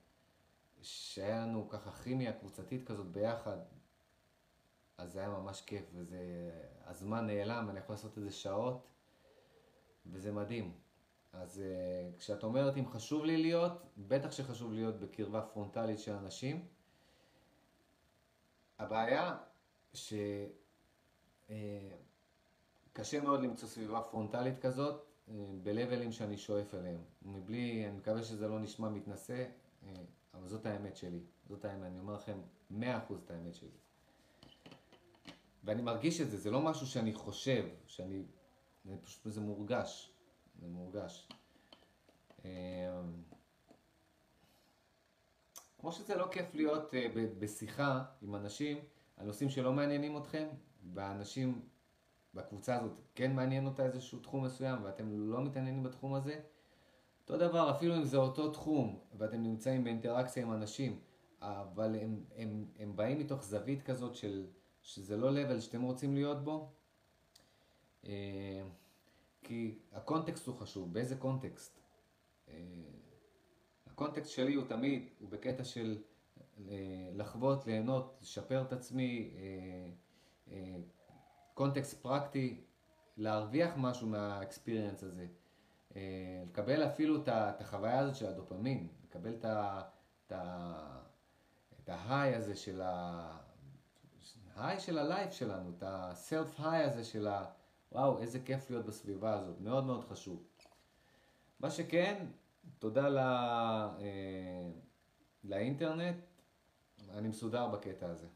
שהיה 0.83 1.41
לנו 1.41 1.69
ככה 1.69 1.91
כימיה 1.91 2.33
קבוצתית 2.33 2.87
כזאת 2.87 3.07
ביחד, 3.07 3.59
אז 4.99 5.13
זה 5.13 5.21
היה 5.21 5.29
ממש 5.29 5.61
כיף, 5.61 5.85
וזה, 5.95 6.19
הזמן 6.85 7.27
נעלם, 7.27 7.71
אני 7.71 7.79
יכול 7.79 7.93
לעשות 7.93 8.19
איזה 8.19 8.31
שעות, 8.31 8.87
וזה 10.07 10.33
מדהים. 10.33 10.73
אז 11.33 11.63
uh, 11.63 12.19
כשאת 12.19 12.43
אומרת 12.43 12.77
אם 12.77 12.87
חשוב 12.87 13.25
לי 13.25 13.37
להיות, 13.37 13.73
בטח 13.99 14.33
שחשוב 14.33 14.73
להיות 14.73 15.01
בקרבה 15.01 15.41
פרונטלית 15.41 15.99
של 15.99 16.13
אנשים. 16.13 16.76
הבעיה 18.79 19.37
שקשה 19.95 20.37
אה, 21.51 23.23
מאוד 23.23 23.41
למצוא 23.41 23.69
סביבה 23.69 24.01
פרונטלית 24.01 24.59
כזאת 24.59 25.05
אה, 25.29 25.35
בלבלים 25.63 26.13
שאני 26.13 26.37
שואף 26.37 26.75
אליהם. 26.75 27.01
מבלי, 27.23 27.87
אני 27.89 27.97
מקווה 27.97 28.23
שזה 28.23 28.49
לא 28.49 28.61
נשמע 28.61 28.89
מתנשא, 28.89 29.45
אה, 29.87 29.93
אבל 30.35 30.49
זאת 30.49 30.67
האמת 30.67 30.97
שלי. 30.97 31.21
זאת 31.49 31.65
האמת, 31.65 31.87
אני 31.87 31.99
אומר 31.99 32.15
לכם, 32.15 32.39
מאה 32.71 32.99
אחוז 32.99 33.23
את 33.25 33.31
האמת 33.31 33.55
שלי. 33.55 33.69
ואני 35.65 35.83
מרגיש 35.83 36.21
את 36.21 36.31
זה, 36.31 36.37
זה 36.37 36.51
לא 36.51 36.61
משהו 36.61 36.87
שאני 36.87 37.15
חושב, 37.15 37.69
שאני, 37.87 38.23
זה 38.85 38.97
פשוט, 39.03 39.33
זה 39.33 39.41
מורגש, 39.41 40.13
זה 40.61 40.69
מורגש. 40.69 41.29
כמו 45.87 45.93
שזה 45.93 46.17
לא 46.17 46.29
כיף 46.31 46.55
להיות 46.55 46.95
uh, 46.95 47.19
בשיחה 47.39 48.05
עם 48.23 48.35
אנשים 48.35 48.79
על 49.17 49.27
נושאים 49.27 49.51
שלא 49.51 49.73
מעניינים 49.73 50.17
אתכם, 50.17 50.49
והאנשים 50.95 51.61
בקבוצה 52.35 52.77
הזאת 52.77 53.01
כן 53.15 53.33
מעניין 53.33 53.67
אותה 53.67 53.87
איזשהו 53.87 54.19
תחום 54.19 54.45
מסוים, 54.45 54.85
ואתם 54.85 55.11
לא 55.11 55.41
מתעניינים 55.41 55.83
בתחום 55.83 56.15
הזה, 56.15 56.41
אותו 57.21 57.37
דבר, 57.37 57.71
אפילו 57.71 57.97
אם 57.97 58.05
זה 58.05 58.17
אותו 58.17 58.51
תחום, 58.51 59.01
ואתם 59.19 59.43
נמצאים 59.43 59.85
באינטראקציה 59.85 60.43
עם 60.43 60.53
אנשים, 60.53 61.01
אבל 61.41 61.95
הם, 61.95 62.25
הם, 62.37 62.67
הם 62.79 62.97
באים 62.97 63.19
מתוך 63.19 63.43
זווית 63.43 63.83
כזאת 63.83 64.15
של, 64.15 64.47
שזה 64.83 65.17
לא 65.17 65.31
level 65.31 65.61
שאתם 65.61 65.83
רוצים 65.83 66.15
להיות 66.15 66.45
בו, 66.45 66.73
uh, 68.05 68.07
כי 69.43 69.79
הקונטקסט 69.93 70.47
הוא 70.47 70.57
חשוב, 70.57 70.93
באיזה 70.93 71.17
קונטקסט? 71.17 71.81
הקונטקסט 73.97 74.31
שלי 74.31 74.55
הוא 74.55 74.65
תמיד, 74.69 75.09
הוא 75.21 75.31
בקטע 75.31 75.65
של 75.65 75.99
אה, 76.69 76.75
לחוות, 77.15 77.67
ליהנות, 77.67 78.19
לשפר 78.23 78.63
את 78.63 78.73
עצמי, 78.73 79.31
אה, 79.37 79.91
אה, 80.53 80.77
קונטקסט 81.55 82.03
פרקטי, 82.03 82.65
להרוויח 83.17 83.73
משהו 83.77 84.07
מהאקספיריאנס 84.07 85.05
הזה. 85.05 85.27
לקבל 86.47 86.87
אפילו 86.87 87.23
את 87.23 87.29
החוויה 87.61 87.99
הזאת 87.99 88.17
של 88.17 88.27
הדופמין, 88.27 88.89
לקבל 89.05 89.35
את 90.25 91.89
ההיי 91.89 92.35
הזה 92.35 92.57
של 92.57 92.81
ה... 92.83 93.39
ההיי 94.55 94.81
של 94.81 94.99
הלייף 94.99 95.33
שלנו, 95.33 95.71
את 95.79 95.83
הסלף 95.87 96.61
היי 96.61 96.85
הזה 96.85 97.05
של 97.05 97.27
ה... 97.27 97.45
וואו, 97.93 98.19
איזה 98.19 98.41
כיף 98.41 98.71
להיות 98.71 98.87
בסביבה 98.87 99.35
הזאת, 99.35 99.61
מאוד 99.61 99.85
מאוד 99.85 100.05
חשוב. 100.05 100.43
מה 101.61 101.71
שכן, 101.71 102.27
תודה 102.79 103.09
ל... 103.09 103.19
אה, 103.19 104.71
לאינטרנט, 105.45 106.17
אני 107.11 107.29
מסודר 107.29 107.69
בקטע 107.69 108.07
הזה. 108.09 108.27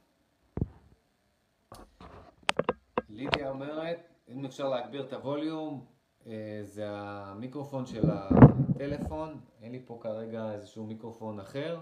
לידיה 3.09 3.51
אומרת, 3.51 4.09
אם 4.28 4.45
אפשר 4.45 4.68
להגביר 4.68 5.07
את 5.07 5.12
הווליום, 5.12 5.87
אה, 6.26 6.61
זה 6.62 6.85
המיקרופון 6.91 7.87
של 7.87 8.11
הטלפון, 8.11 9.41
אין 9.62 9.72
לי 9.72 9.83
פה 9.87 9.99
כרגע 10.03 10.53
איזשהו 10.53 10.87
מיקרופון 10.87 11.41
אחר. 11.41 11.81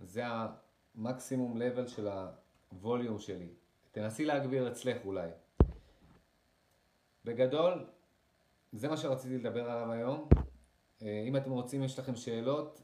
זה 0.00 0.22
המקסימום 0.94 1.56
לבל 1.56 1.86
של 1.86 2.08
הווליום 2.70 3.18
שלי. 3.18 3.48
תנסי 3.92 4.24
להגביר 4.24 4.68
אצלך 4.68 4.96
אולי. 5.04 5.30
בגדול, 7.24 7.86
זה 8.72 8.88
מה 8.88 8.96
שרציתי 8.96 9.38
לדבר 9.38 9.70
עליו 9.70 9.92
היום. 9.92 10.28
אה, 11.02 11.24
אם 11.28 11.36
אתם 11.36 11.50
רוצים, 11.50 11.82
יש 11.82 11.98
לכם 11.98 12.16
שאלות, 12.16 12.82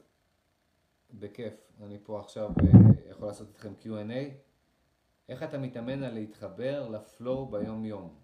בכיף. 1.13 1.53
אני 1.83 1.97
פה 2.03 2.19
עכשיו 2.19 2.49
אה, 2.49 2.79
יכול 3.11 3.27
לעשות 3.27 3.47
איתכם 3.47 3.73
Q&A. 3.81 4.31
איך 5.29 5.43
אתה 5.43 5.57
מתאמן 5.57 6.03
על 6.03 6.13
להתחבר 6.13 6.89
לפלואו 6.89 7.45
ביום 7.45 7.85
יום? 7.85 8.15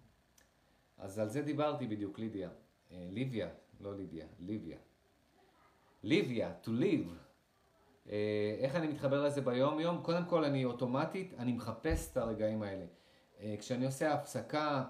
אז 0.98 1.18
על 1.18 1.28
זה 1.28 1.42
דיברתי 1.42 1.86
בדיוק, 1.86 2.18
לידיה. 2.18 2.50
אה, 2.92 3.08
ליביה, 3.10 3.48
לא 3.80 3.96
לידיה, 3.96 4.26
ליביה. 4.40 4.78
ליביה, 6.02 6.54
to 6.64 6.68
live. 6.68 7.10
איך 8.58 8.76
אני 8.76 8.86
מתחבר 8.86 9.24
לזה 9.24 9.40
ביום 9.40 9.80
יום? 9.80 10.02
קודם 10.02 10.24
כל 10.24 10.44
אני 10.44 10.64
אוטומטית, 10.64 11.34
אני 11.38 11.52
מחפש 11.52 12.12
את 12.12 12.16
הרגעים 12.16 12.62
האלה. 12.62 12.84
כשאני 13.58 13.86
עושה 13.86 14.14
הפסקה, 14.14 14.84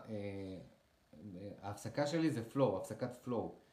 ההפסקה 1.63 2.07
שלי 2.07 2.31
זה 2.31 2.43
flow, 2.55 2.77
הפסקת 2.77 3.27
flow. 3.27 3.66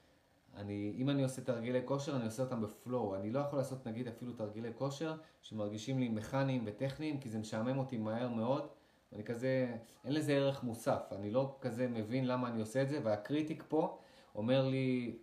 אני, 0.56 0.94
אם 0.98 1.10
אני 1.10 1.24
עושה 1.24 1.42
תרגילי 1.42 1.82
כושר, 1.86 2.16
אני 2.16 2.26
עושה 2.26 2.44
אותם 2.44 2.62
בפלואו. 2.62 3.16
אני 3.16 3.32
לא 3.32 3.40
יכול 3.40 3.60
לעשות 3.60 3.88
נגיד 3.88 4.08
אפילו 4.08 4.34
תרגילי 4.34 4.70
כושר 4.76 5.16
שמרגישים 5.42 6.00
לי 6.00 6.10
מכניים 6.10 6.64
וטכניים, 6.66 7.20
כי 7.20 7.30
זה 7.30 7.40
משעמם 7.40 7.78
אותי 7.78 7.98
מהר 7.98 8.30
מאוד. 8.30 8.68
אני 9.14 9.24
כזה, 9.24 9.76
אין 10.06 10.14
לזה 10.14 10.34
ערך 10.34 10.64
מוסף. 10.64 11.04
אני 11.12 11.32
לא 11.32 11.58
כזה 11.62 11.88
מבין 11.88 12.28
למה 12.28 12.48
אני 12.48 12.60
עושה 12.60 12.82
את 12.82 12.90
זה, 12.90 13.00
והקריטיק 13.04 13.64
פה 13.68 14.00
אומר 14.36 14.68
לי, 14.68 15.18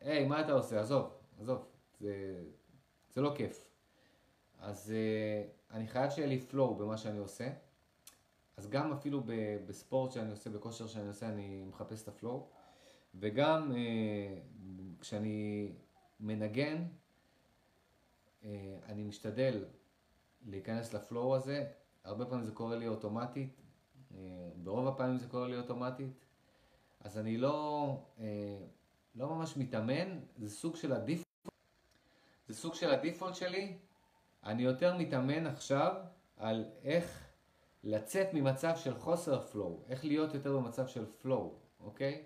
היי, 0.00 0.26
מה 0.26 0.40
אתה 0.40 0.52
עושה? 0.52 0.80
עזוב, 0.80 1.10
עזוב, 1.40 1.64
זה, 2.00 2.42
זה 3.14 3.20
לא 3.20 3.32
כיף. 3.36 3.68
אז 4.60 4.92
אה, 4.92 5.74
אני 5.74 5.86
חייב 5.86 6.10
שיהיה 6.10 6.28
לי 6.28 6.40
flow 6.40 6.74
במה 6.74 6.96
שאני 6.96 7.18
עושה. 7.18 7.48
אז 8.56 8.68
גם 8.68 8.92
אפילו 8.92 9.22
בספורט 9.66 10.12
שאני 10.12 10.30
עושה, 10.30 10.50
בכושר 10.50 10.86
שאני 10.86 11.08
עושה, 11.08 11.28
אני 11.28 11.64
מחפש 11.68 12.02
את 12.02 12.08
ה 12.08 12.14
flow. 12.14 12.46
וגם 13.14 13.72
אה, 13.76 14.38
כשאני 15.00 15.68
מנגן, 16.20 16.84
אה, 18.44 18.78
אני 18.86 19.04
משתדל 19.04 19.64
להיכנס 20.46 20.94
ל 20.94 21.02
flow 21.02 21.36
הזה, 21.36 21.66
הרבה 22.04 22.26
פעמים 22.26 22.44
זה 22.44 22.52
קורה 22.52 22.76
לי 22.76 22.88
אוטומטית, 22.88 23.60
אה, 24.14 24.18
ברוב 24.56 24.86
הפעמים 24.86 25.18
זה 25.18 25.28
קורה 25.28 25.48
לי 25.48 25.58
אוטומטית, 25.58 26.12
אז 27.00 27.18
אני 27.18 27.36
לא, 27.36 27.96
לא 29.14 29.28
ממש 29.28 29.56
מתאמן, 29.56 30.18
זה 30.36 30.50
סוג 30.50 30.76
של 30.76 30.92
ה 30.92 30.99
default, 30.99 31.54
זה 32.48 32.54
סוג 32.54 32.74
של 32.74 32.90
ה 32.90 32.95
default 32.95 33.34
שלי, 33.34 33.76
אני 34.44 34.62
יותר 34.62 34.98
מתאמן 34.98 35.46
עכשיו 35.46 35.94
על 36.36 36.64
איך 36.82 37.28
לצאת 37.84 38.28
ממצב 38.34 38.76
של 38.76 38.98
חוסר 38.98 39.40
flow, 39.40 39.82
איך 39.88 40.04
להיות 40.04 40.34
יותר 40.34 40.56
במצב 40.56 40.86
של 40.86 41.06
flow, 41.22 41.54
אוקיי? 41.80 42.24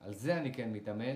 על 0.00 0.14
זה 0.14 0.36
אני 0.36 0.54
כן 0.54 0.72
מתאמן, 0.72 1.14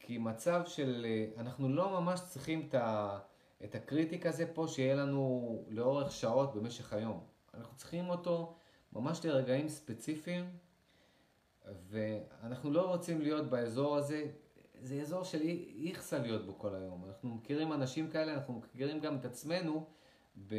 כי 0.00 0.18
מצב 0.18 0.62
של, 0.66 1.06
אה, 1.08 1.42
אנחנו 1.42 1.68
לא 1.68 2.00
ממש 2.00 2.20
צריכים 2.20 2.66
את, 2.68 2.74
ה, 2.74 3.18
את 3.64 3.74
ה 3.74 3.81
critic 3.81 4.26
הזה 4.26 4.46
פה 4.54 4.66
שיהיה 4.68 4.94
לנו 4.94 5.64
לאורך 5.68 6.12
שעות 6.12 6.54
במשך 6.54 6.92
היום. 6.92 7.20
אנחנו 7.54 7.76
צריכים 7.76 8.10
אותו 8.10 8.54
ממש 8.92 9.24
לרגעים 9.24 9.68
ספציפיים, 9.68 10.44
ואנחנו 11.88 12.70
לא 12.70 12.88
רוצים 12.88 13.20
להיות 13.20 13.50
באזור 13.50 13.96
הזה, 13.96 14.26
זה 14.80 15.00
אזור 15.00 15.24
של 15.24 15.40
איכסה 15.84 16.18
להיות 16.18 16.46
בו 16.46 16.58
כל 16.58 16.74
היום. 16.74 17.04
אנחנו 17.08 17.28
מכירים 17.28 17.72
אנשים 17.72 18.10
כאלה, 18.10 18.34
אנחנו 18.34 18.54
מכירים 18.54 19.00
גם 19.00 19.16
את 19.16 19.24
עצמנו, 19.24 19.86
ב... 20.48 20.54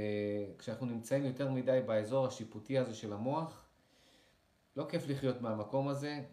כשאנחנו 0.58 0.86
נמצאים 0.86 1.26
יותר 1.26 1.52
מדי 1.52 1.80
באזור 1.86 2.28
השיפוטי 2.28 2.78
הזה 2.78 2.94
של 2.94 3.14
המוח. 3.14 3.66
לא 4.76 4.86
כיף 4.90 5.08
לחיות 5.08 5.42
מהמקום 5.42 5.88
הזה, 5.88 6.24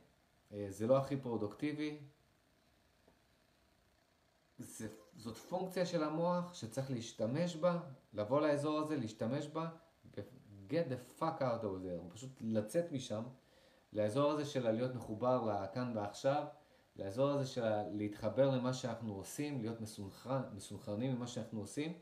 זה 0.68 0.86
לא 0.86 0.98
הכי 0.98 1.16
פרודוקטיבי. 1.16 1.98
זה, 4.58 4.88
זאת 5.16 5.36
פונקציה 5.36 5.86
של 5.86 6.02
המוח 6.02 6.54
שצריך 6.54 6.90
להשתמש 6.90 7.56
בה, 7.56 7.80
לבוא 8.12 8.40
לאזור 8.40 8.78
הזה, 8.78 8.96
להשתמש 8.96 9.46
בה, 9.46 9.68
get 10.68 10.90
the 10.90 11.20
fuck 11.20 11.40
out 11.40 11.62
of 11.62 11.84
there, 11.84 12.14
פשוט 12.14 12.30
לצאת 12.40 12.92
משם, 12.92 13.22
לאזור 13.92 14.30
הזה 14.30 14.44
של 14.44 14.70
להיות 14.70 14.94
מחובר 14.94 15.62
לכאן 15.62 15.92
ועכשיו, 15.96 16.44
לאזור 16.96 17.28
הזה 17.28 17.46
של 17.46 17.64
להתחבר 17.90 18.50
למה 18.50 18.72
שאנחנו 18.72 19.14
עושים, 19.14 19.60
להיות 19.60 19.80
מסונכרן, 19.80 20.42
מסונכרנים 20.54 21.16
ממה 21.16 21.26
שאנחנו 21.26 21.60
עושים, 21.60 21.98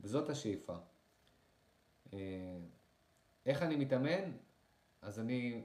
וזאת 0.00 0.28
השאיפה. 0.28 0.76
אה, 2.12 2.18
איך 3.46 3.62
אני 3.62 3.76
מתאמן? 3.76 4.32
אז 5.02 5.20
אני, 5.20 5.64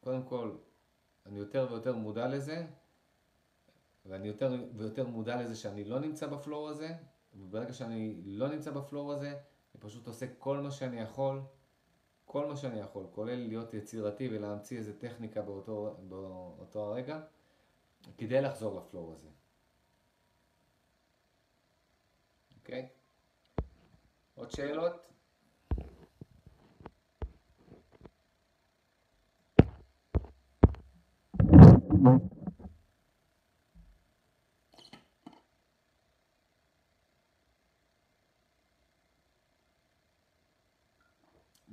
קודם 0.00 0.22
כל, 0.22 0.56
אני 1.26 1.38
יותר 1.38 1.66
ויותר 1.70 1.96
מודע 1.96 2.28
לזה, 2.28 2.66
ואני 4.06 4.28
יותר 4.28 4.54
ויותר 4.76 5.06
מודע 5.06 5.42
לזה 5.42 5.56
שאני 5.56 5.84
לא 5.84 6.00
נמצא 6.00 6.26
בפלואו 6.26 6.68
הזה, 6.68 6.88
וברגע 7.34 7.72
שאני 7.72 8.20
לא 8.24 8.48
נמצא 8.48 8.70
בפלואו 8.70 9.12
הזה, 9.12 9.30
אני 9.30 9.80
פשוט 9.80 10.06
עושה 10.06 10.26
כל 10.38 10.58
מה 10.58 10.70
שאני 10.70 11.00
יכול, 11.00 11.40
כל 12.24 12.46
מה 12.46 12.56
שאני 12.56 12.80
יכול, 12.80 13.06
כולל 13.10 13.34
להיות 13.34 13.74
יצירתי 13.74 14.28
ולהמציא 14.28 14.78
איזה 14.78 15.00
טכניקה 15.00 15.42
באותו, 15.42 15.96
באותו 16.08 16.80
הרגע, 16.80 17.20
כדי 18.18 18.40
לחזור 18.40 18.80
לפלואו 18.80 19.12
הזה. 19.12 19.28
אוקיי? 22.58 22.88
עוד 24.34 24.50
שאלות? 24.50 25.15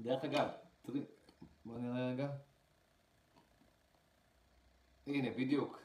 דרך 0.03 0.23
אגב, 0.23 0.47
בוא 1.65 1.77
נראה 1.77 2.09
רגע. 2.09 2.29
הנה, 5.07 5.29
בדיוק. 5.31 5.81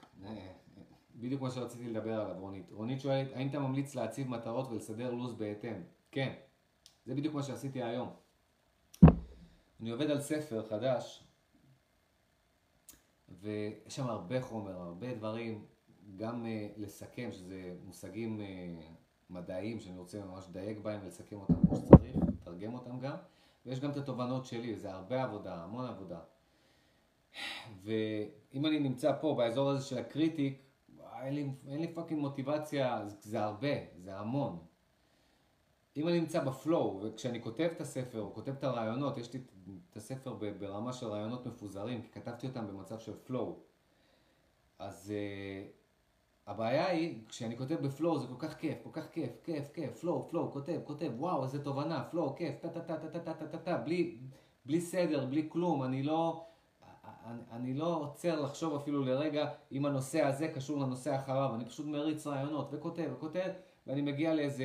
בדיוק 1.14 1.42
מה 1.42 1.50
שרציתי 1.50 1.88
לדבר 1.88 2.20
עליו, 2.20 2.36
רונית. 2.38 2.70
רונית 2.72 3.00
שואלת, 3.00 3.32
האם 3.32 3.48
אתה 3.48 3.58
ממליץ 3.58 3.94
להציב 3.94 4.28
מטרות 4.28 4.68
ולסדר 4.70 5.10
לו"ז 5.10 5.34
בהתאם? 5.34 5.82
כן. 6.10 6.34
זה 7.06 7.14
בדיוק 7.14 7.34
מה 7.34 7.42
שעשיתי 7.42 7.82
היום. 7.82 8.16
אני 9.80 9.90
עובד 9.90 10.10
על 10.10 10.20
ספר 10.20 10.68
חדש, 10.68 11.27
ויש 13.40 13.96
שם 13.96 14.06
הרבה 14.06 14.42
חומר, 14.42 14.80
הרבה 14.80 15.14
דברים, 15.14 15.64
גם 16.16 16.44
uh, 16.44 16.80
לסכם, 16.80 17.28
שזה 17.32 17.74
מושגים 17.84 18.40
uh, 18.40 18.42
מדעיים 19.30 19.80
שאני 19.80 19.98
רוצה 19.98 20.24
ממש 20.24 20.44
לדייק 20.50 20.78
בהם 20.78 21.00
ולסכם 21.04 21.36
אותם 21.36 21.54
כמו 21.66 21.76
שצריך, 21.76 22.16
לתרגם 22.28 22.74
אותם 22.74 23.00
גם, 23.00 23.16
ויש 23.66 23.80
גם 23.80 23.90
את 23.90 23.96
התובנות 23.96 24.46
שלי, 24.46 24.76
זה 24.76 24.92
הרבה 24.92 25.22
עבודה, 25.22 25.54
המון 25.54 25.86
עבודה. 25.86 26.20
ואם 27.82 28.66
אני 28.66 28.80
נמצא 28.80 29.12
פה, 29.20 29.34
באזור 29.38 29.70
הזה 29.70 29.84
של 29.84 29.98
ה 29.98 30.06
critic, 30.06 30.62
אין 31.22 31.34
לי, 31.34 31.50
אין 31.68 31.80
לי 31.80 31.94
fucking 31.94 32.20
מוטיבציה, 32.20 33.06
זה, 33.06 33.16
זה 33.20 33.44
הרבה, 33.44 33.74
זה 33.96 34.16
המון. 34.16 34.58
אם 35.96 36.08
אני 36.08 36.20
נמצא 36.20 36.44
ב 36.44 36.53
flow, 36.53 37.00
וכשאני 37.02 37.42
כותב 37.42 37.68
את 37.76 37.80
הספר, 37.80 38.20
או 38.20 38.34
כותב 38.34 38.52
את 38.52 38.64
הרעיונות, 38.64 39.18
יש 39.18 39.32
לי 39.32 39.40
את 39.40 39.50
הספר 39.96 40.34
ברמה 40.58 40.92
של 40.92 41.06
רעיונות 41.06 41.46
מפוזרים, 41.46 42.02
כי 42.02 42.08
כתבתי 42.08 42.46
אותם 42.46 42.66
במצב 42.66 42.98
של 42.98 43.12
flow. 43.24 43.56
אז 44.78 45.12
uh, 45.12 46.50
הבעיה 46.50 46.86
היא, 46.88 47.18
כשאני 47.28 47.56
כותב 47.56 47.74
בפלואו 47.74 48.18
זה 48.18 48.26
כל 48.26 48.46
כך 48.46 48.56
כיף, 48.56 48.78
כל 48.82 48.90
כך 48.92 49.10
כיף, 49.10 49.30
כיף, 49.44 49.68
כיף, 49.74 50.00
פלואו, 50.00 50.28
פלואו, 50.28 50.52
כותב, 50.52 50.80
כותב, 50.84 51.10
וואו, 51.16 51.42
איזה 51.42 51.64
תובנה, 51.64 52.04
פלואו, 52.10 52.36
כיף, 52.36 52.58
טה 52.60 52.68
טה 52.68 52.80
טה 52.80 52.96
טה 52.96 53.08
טה 53.08 53.18
טה 53.18 53.34
טה 53.34 53.46
טה 53.46 53.58
טה, 53.58 53.76
בלי, 53.76 54.18
בלי 54.66 54.80
סדר, 54.80 55.26
בלי 55.26 55.46
כלום, 55.48 55.82
אני 55.82 56.02
לא, 56.02 56.44
אני, 57.26 57.42
אני 57.50 57.74
לא 57.74 57.96
עוצר 57.96 58.40
לחשוב 58.40 58.74
אפילו 58.74 59.04
לרגע 59.04 59.50
אם 59.72 59.86
הנושא 59.86 60.22
הזה 60.22 60.48
קשור 60.48 60.78
לנושא 60.80 61.16
אחריו, 61.16 61.54
אני 61.54 61.64
פשוט 61.64 61.86
מריץ 61.86 62.26
רעיונות 62.26 62.68
וכותב 62.72 63.08
וכותב, 63.12 63.50
ואני 63.86 64.02
מגיע 64.02 64.34
לאיזה... 64.34 64.64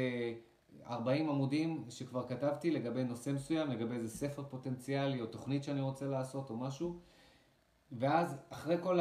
40 0.88 1.30
עמודים 1.30 1.86
שכבר 1.90 2.28
כתבתי 2.28 2.72
לגבי 2.72 3.04
נושא 3.04 3.30
מסוים, 3.30 3.70
לגבי 3.70 3.96
איזה 3.96 4.18
ספר 4.18 4.44
פוטנציאלי 4.44 5.22
או 5.22 5.26
תוכנית 5.26 5.64
שאני 5.64 5.82
רוצה 5.82 6.06
לעשות 6.06 6.50
או 6.50 6.58
משהו, 6.58 7.00
ואז 7.92 8.38
אחרי 8.50 8.78
כל 8.82 9.00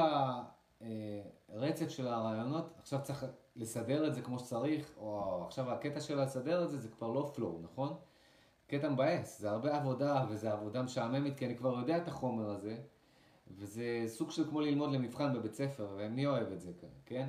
הרצף 1.48 1.88
של 1.88 2.08
הרעיונות, 2.08 2.74
עכשיו 2.78 3.00
צריך 3.02 3.26
לסדר 3.56 4.06
את 4.06 4.14
זה 4.14 4.22
כמו 4.22 4.38
שצריך, 4.38 4.92
או 4.96 5.42
עכשיו 5.46 5.70
הקטע 5.70 6.00
של 6.00 6.20
לסדר 6.20 6.64
את 6.64 6.70
זה, 6.70 6.78
זה 6.78 6.88
כבר 6.88 7.10
לא 7.10 7.30
פלואו, 7.34 7.58
נכון? 7.62 7.94
קטע 8.66 8.88
מבאס, 8.88 9.40
זה 9.40 9.50
הרבה 9.50 9.76
עבודה 9.76 10.24
וזה 10.28 10.52
עבודה 10.52 10.82
משעממת, 10.82 11.38
כי 11.38 11.46
אני 11.46 11.56
כבר 11.56 11.78
יודע 11.78 11.96
את 11.96 12.08
החומר 12.08 12.50
הזה, 12.50 12.76
וזה 13.50 14.04
סוג 14.06 14.30
של 14.30 14.48
כמו 14.48 14.60
ללמוד 14.60 14.92
למבחן 14.92 15.34
בבית 15.34 15.54
ספר, 15.54 15.88
ומי 15.96 16.26
אוהב 16.26 16.52
את 16.52 16.60
זה, 16.60 16.72
כן? 17.06 17.28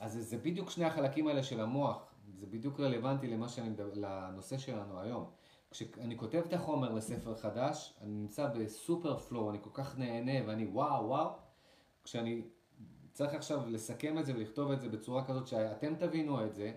אז 0.00 0.12
זה 0.12 0.38
בדיוק 0.38 0.70
שני 0.70 0.84
החלקים 0.84 1.26
האלה 1.26 1.42
של 1.42 1.60
המוח, 1.60 2.13
זה 2.34 2.46
בדיוק 2.46 2.80
רלוונטי 2.80 3.28
למה 3.28 3.48
שאני 3.48 3.68
מדבר, 3.68 3.90
לנושא 3.94 4.58
שלנו 4.58 5.00
היום. 5.00 5.30
כשאני 5.70 6.18
כותב 6.18 6.42
את 6.48 6.52
החומר 6.52 6.92
לספר 6.92 7.34
חדש, 7.36 7.94
אני 8.00 8.12
נמצא 8.12 8.48
בסופר 8.48 9.18
פלואו, 9.18 9.50
אני 9.50 9.58
כל 9.62 9.70
כך 9.72 9.98
נהנה 9.98 10.48
ואני 10.48 10.66
וואו 10.66 11.08
וואו. 11.08 11.30
כשאני 12.04 12.42
צריך 13.12 13.34
עכשיו 13.34 13.66
לסכם 13.66 14.18
את 14.18 14.26
זה 14.26 14.34
ולכתוב 14.34 14.70
את 14.70 14.80
זה 14.80 14.88
בצורה 14.88 15.24
כזאת 15.24 15.46
שאתם 15.46 15.94
תבינו 15.94 16.44
את 16.44 16.54
זה, 16.54 16.72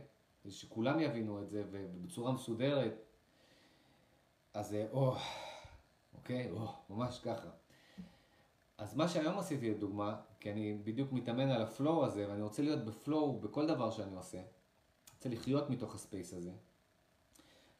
שכולם 0.49 0.99
יבינו 0.99 1.41
את 1.41 1.49
זה 1.49 1.63
ובצורה 1.71 2.31
מסודרת, 2.31 2.93
אז 4.53 4.69
זה 4.69 4.87
או, 4.91 5.15
אוקיי, 6.13 6.51
או, 6.51 6.67
ממש 6.89 7.19
ככה. 7.19 7.49
אז 8.77 8.95
מה 8.95 9.07
שהיום 9.07 9.39
עשיתי 9.39 9.71
לדוגמה, 9.71 10.21
כי 10.39 10.51
אני 10.51 10.81
בדיוק 10.83 11.11
מתאמן 11.11 11.49
על 11.49 11.61
ה 11.61 11.70
flow 11.70 12.05
הזה 12.05 12.29
ואני 12.29 12.41
רוצה 12.41 12.61
להיות 12.61 12.85
ב 12.85 12.96
flow 12.96 13.39
בכל 13.39 13.67
דבר 13.67 13.91
שאני 13.91 14.15
עושה, 14.15 14.41
רוצה 15.17 15.29
לחיות 15.29 15.69
מתוך 15.69 15.95
ה 15.95 16.01
space 16.01 16.33
הזה. 16.33 16.51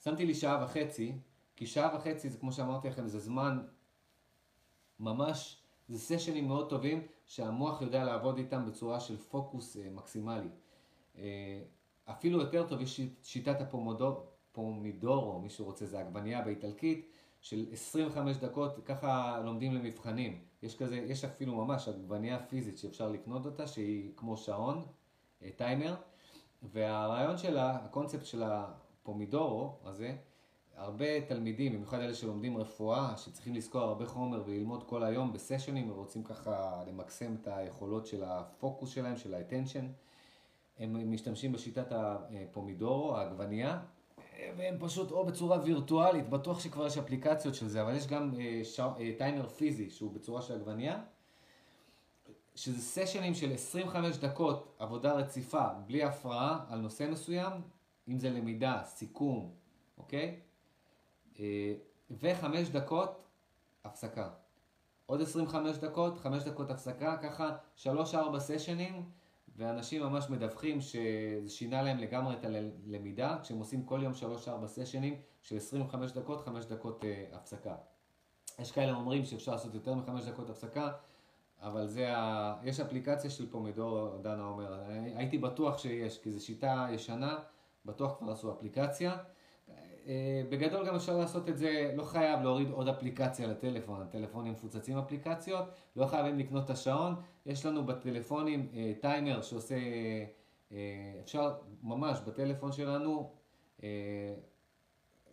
שמתי 0.03 0.25
לי 0.25 0.35
שעה 0.35 0.63
וחצי, 0.63 1.13
כי 1.55 1.65
שעה 1.65 1.95
וחצי 1.95 2.29
זה 2.29 2.37
כמו 2.37 2.51
שאמרתי 2.51 2.87
לכם, 2.87 3.07
זה 3.07 3.19
זמן 3.19 3.59
ממש, 4.99 5.61
זה 5.89 5.99
סשנים 5.99 6.47
מאוד 6.47 6.69
טובים 6.69 7.07
שהמוח 7.25 7.81
יודע 7.81 8.03
לעבוד 8.03 8.37
איתם 8.37 8.65
בצורה 8.65 8.99
של 8.99 9.17
פוקוס 9.17 9.77
אה, 9.77 9.89
מקסימלי. 9.89 10.49
אה, 11.17 11.61
אפילו 12.05 12.39
יותר 12.39 12.67
טוב 12.67 12.81
יש 12.81 13.01
שיטת 13.23 13.57
הפומידורו, 13.61 15.39
מי 15.39 15.49
שרוצה, 15.49 15.85
זה 15.85 15.99
עגבנייה 15.99 16.41
באיטלקית, 16.41 17.11
של 17.41 17.65
25 17.71 18.37
דקות, 18.37 18.79
ככה 18.85 19.41
לומדים 19.45 19.73
למבחנים. 19.73 20.41
יש 20.63 20.77
כזה, 20.77 20.95
יש 20.95 21.23
אפילו 21.23 21.55
ממש 21.55 21.87
עגבנייה 21.87 22.45
פיזית 22.45 22.77
שאפשר 22.77 23.09
לקנות 23.09 23.45
אותה, 23.45 23.67
שהיא 23.67 24.11
כמו 24.15 24.37
שעון, 24.37 24.85
אה, 25.41 25.49
טיימר. 25.55 25.95
והרעיון 26.63 27.37
שלה, 27.37 27.71
הקונספט 27.71 28.25
של 28.25 28.43
הפומידורו 28.43 29.75
הזה, 29.83 30.15
הרבה 30.75 31.21
תלמידים, 31.21 31.73
במיוחד 31.73 31.99
אלה 31.99 32.13
שלומדים 32.13 32.57
רפואה, 32.57 33.17
שצריכים 33.17 33.55
לזכור 33.55 33.81
הרבה 33.81 34.05
חומר 34.05 34.43
וללמוד 34.45 34.83
כל 34.83 35.03
היום 35.03 35.33
בסשנים 35.33 35.91
ורוצים 35.91 36.23
ככה 36.23 36.83
למקסם 36.87 37.35
את 37.41 37.47
היכולות 37.47 38.07
של 38.07 38.23
הפוקוס 38.23 38.89
שלהם, 38.89 39.17
של 39.17 39.33
האטנשן, 39.33 39.87
הם 40.79 41.11
משתמשים 41.11 41.51
בשיטת 41.51 41.91
הפומידורו, 41.91 43.17
העגבנייה, 43.17 43.79
והם 44.57 44.75
פשוט 44.79 45.11
או 45.11 45.25
בצורה 45.25 45.59
וירטואלית, 45.63 46.29
בטוח 46.29 46.59
שכבר 46.59 46.87
יש 46.87 46.97
אפליקציות 46.97 47.55
של 47.55 47.67
זה, 47.67 47.81
אבל 47.81 47.95
יש 47.95 48.07
גם 48.07 48.31
אה, 48.39 48.61
ש... 48.63 48.79
אה, 48.79 49.11
טיימר 49.17 49.49
פיזי 49.49 49.89
שהוא 49.89 50.11
בצורה 50.11 50.41
של 50.41 50.53
עגבנייה. 50.53 50.99
שזה 52.57 52.81
סשנים 52.81 53.33
של 53.33 53.53
25 53.53 54.17
דקות 54.17 54.75
עבודה 54.79 55.13
רציפה, 55.13 55.67
בלי 55.85 56.03
הפרעה, 56.03 56.65
על 56.69 56.79
נושא 56.79 57.07
מסוים, 57.11 57.51
אם 58.07 58.19
זה 58.19 58.29
למידה, 58.29 58.81
סיכום, 58.85 59.51
אוקיי? 59.97 60.39
אה, 61.39 61.73
וחמש 62.11 62.69
דקות 62.69 63.23
הפסקה. 63.83 64.29
עוד 65.05 65.21
25 65.21 65.77
דקות, 65.77 66.17
5 66.17 66.43
דקות 66.43 66.69
הפסקה, 66.69 67.17
ככה 67.17 67.57
3-4 67.77 68.39
סשנים, 68.39 69.09
ואנשים 69.55 70.03
ממש 70.03 70.29
מדווחים 70.29 70.81
שזה 70.81 71.49
שינה 71.49 71.81
להם 71.81 71.97
לגמרי 71.97 72.35
את 72.35 72.45
הלמידה, 72.45 73.37
כשהם 73.41 73.57
עושים 73.57 73.85
כל 73.85 73.99
יום 74.03 74.13
3-4 74.63 74.67
סשנים 74.67 75.21
של 75.41 75.57
25 75.57 76.11
דקות, 76.11 76.41
5 76.45 76.65
דקות 76.65 77.05
אה, 77.05 77.25
הפסקה. 77.31 77.75
יש 78.59 78.71
כאלה 78.71 78.93
אומרים 78.93 79.25
שאפשר 79.25 79.51
לעשות 79.51 79.73
יותר 79.73 79.93
מ-5 79.93 80.25
דקות 80.25 80.49
הפסקה, 80.49 80.91
אבל 81.61 81.87
זה 81.87 82.17
ה... 82.17 82.55
יש 82.63 82.79
אפליקציה 82.79 83.29
של 83.29 83.51
פומידור, 83.51 84.17
דנה 84.21 84.43
אומר, 84.43 84.79
הייתי 85.15 85.37
בטוח 85.37 85.77
שיש, 85.77 86.19
כי 86.21 86.31
זו 86.31 86.45
שיטה 86.45 86.87
ישנה, 86.91 87.39
בטוח 87.85 88.17
כבר 88.19 88.31
עשו 88.31 88.51
אפליקציה. 88.51 89.17
אה, 90.07 90.43
בגדול 90.49 90.87
גם 90.87 90.95
אפשר 90.95 91.17
לעשות 91.17 91.49
את 91.49 91.57
זה, 91.57 91.91
לא 91.95 92.03
חייב 92.03 92.41
להוריד 92.41 92.69
עוד 92.69 92.87
אפליקציה 92.87 93.47
לטלפון, 93.47 94.01
הטלפונים 94.01 94.53
מפוצצים 94.53 94.97
אפליקציות, 94.97 95.65
לא 95.95 96.05
חייבים 96.05 96.39
לקנות 96.39 96.65
את 96.65 96.69
השעון, 96.69 97.15
יש 97.45 97.65
לנו 97.65 97.85
בטלפונים 97.85 98.69
אה, 98.73 98.93
טיימר 99.01 99.41
שעושה, 99.41 99.75
אה, 100.71 100.77
אפשר 101.23 101.55
ממש 101.83 102.19
בטלפון 102.27 102.71
שלנו 102.71 103.31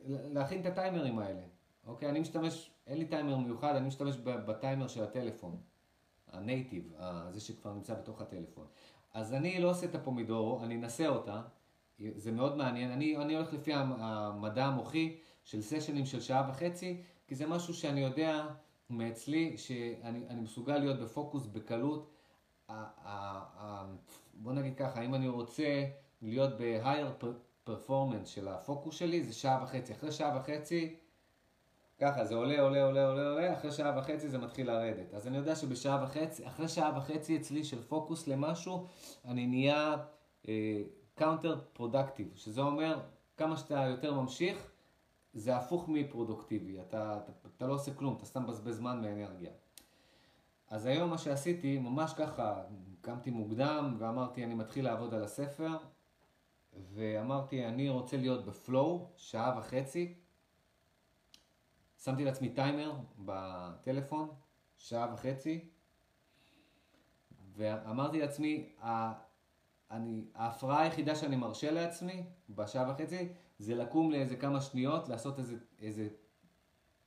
להכין 0.06 0.60
את 0.60 0.66
הטיימרים 0.66 1.18
האלה, 1.18 1.42
אוקיי? 1.86 2.08
אני 2.08 2.20
משתמש, 2.20 2.70
אין 2.86 2.98
לי 2.98 3.04
טיימר 3.04 3.36
מיוחד, 3.36 3.76
אני 3.76 3.86
משתמש 3.86 4.16
בטיימר 4.16 4.86
של 4.86 5.02
הטלפון, 5.04 5.56
הנייטיב, 6.34 6.92
זה 7.30 7.40
שכבר 7.40 7.72
נמצא 7.72 7.94
בתוך 7.94 8.20
הטלפון. 8.20 8.66
אז 9.14 9.34
אני 9.34 9.60
לא 9.60 9.70
עושה 9.70 9.86
את 9.86 9.94
הפומידורו, 9.94 10.62
אני 10.62 10.76
אנסה 10.76 11.08
אותה. 11.08 11.42
זה 12.16 12.32
מאוד 12.32 12.56
מעניין. 12.56 12.90
אני, 12.90 13.16
אני 13.16 13.36
הולך 13.36 13.52
לפי 13.52 13.72
המדע 13.74 14.64
המוחי 14.64 15.16
של 15.44 15.62
סשנים 15.62 16.06
של 16.06 16.20
שעה 16.20 16.50
וחצי, 16.50 17.00
כי 17.26 17.34
זה 17.34 17.46
משהו 17.46 17.74
שאני 17.74 18.00
יודע 18.00 18.46
מאצלי, 18.90 19.58
שאני 19.58 20.40
מסוגל 20.40 20.78
להיות 20.78 21.00
בפוקוס 21.00 21.46
בקלות. 21.46 22.10
בוא 24.34 24.52
נגיד 24.52 24.76
ככה, 24.76 25.02
אם 25.02 25.14
אני 25.14 25.28
רוצה 25.28 25.84
להיות 26.22 26.50
ב-higher 26.58 27.24
performance 27.68 28.26
של 28.26 28.48
הפוקוס 28.48 28.94
שלי, 28.94 29.22
זה 29.22 29.32
שעה 29.32 29.62
וחצי. 29.64 29.92
אחרי 29.92 30.12
שעה 30.12 30.38
וחצי, 30.38 30.96
ככה, 31.98 32.24
זה 32.24 32.34
עולה, 32.34 32.60
עולה, 32.60 32.84
עולה, 32.84 33.08
עולה, 33.08 33.30
עולה, 33.30 33.52
אחרי 33.52 33.72
שעה 33.72 33.98
וחצי 33.98 34.28
זה 34.28 34.38
מתחיל 34.38 34.66
לרדת. 34.66 35.14
אז 35.14 35.26
אני 35.26 35.36
יודע 35.36 35.56
שבשעה 35.56 36.04
וחצי, 36.04 36.46
אחרי 36.46 36.68
שעה 36.68 36.98
וחצי 36.98 37.36
אצלי 37.36 37.64
של 37.64 37.82
פוקוס 37.82 38.28
למשהו, 38.28 38.86
אני 39.24 39.46
נהיה... 39.46 39.96
counterproductive, 41.14 42.32
שזה 42.36 42.60
אומר 42.60 43.00
כמה 43.36 43.56
שאתה 43.56 43.74
יותר 43.74 44.14
ממשיך, 44.14 44.70
זה 45.34 45.56
הפוך 45.56 45.88
מפרודוקטיבי, 45.88 46.80
אתה, 46.80 47.18
אתה, 47.24 47.32
אתה 47.56 47.66
לא 47.66 47.74
עושה 47.74 47.94
כלום, 47.94 48.16
אתה 48.16 48.26
סתם 48.26 48.42
מבזבז 48.42 48.76
זמן 48.76 49.00
ואנרגיה. 49.04 49.50
אז 50.70 50.86
היום 50.86 51.10
מה 51.10 51.18
שעשיתי, 51.18 51.78
ממש 51.78 52.14
ככה, 52.14 52.62
קמתי 53.00 53.30
מוקדם 53.30 53.96
ואמרתי 53.98 54.44
אני 54.44 54.54
מתחיל 54.54 54.84
לעבוד 54.84 55.14
על 55.14 55.24
הספר, 55.24 55.76
ואמרתי 56.94 57.66
אני 57.66 57.88
רוצה 57.88 58.16
להיות 58.16 58.44
ב 58.44 58.55
flow, 58.55 59.10
שעה 59.16 59.58
וחצי. 59.58 60.14
שמתי 62.04 62.24
לעצמי 62.24 62.48
טיימר 62.48 62.92
בטלפון, 63.18 64.28
שעה 64.76 65.14
וחצי, 65.14 65.68
ואמרתי 67.56 68.20
לעצמי, 68.20 68.72
אני, 69.90 70.24
ההפרעה 70.34 70.82
היחידה 70.82 71.14
שאני 71.14 71.36
מרשה 71.36 71.70
לעצמי 71.70 72.22
בשעה 72.50 72.90
וחצי 72.90 73.28
זה 73.58 73.74
לקום 73.74 74.10
לאיזה 74.10 74.36
כמה 74.36 74.60
שניות, 74.60 75.08
לעשות 75.08 75.38
איזה, 75.38 75.56
איזה 75.80 76.08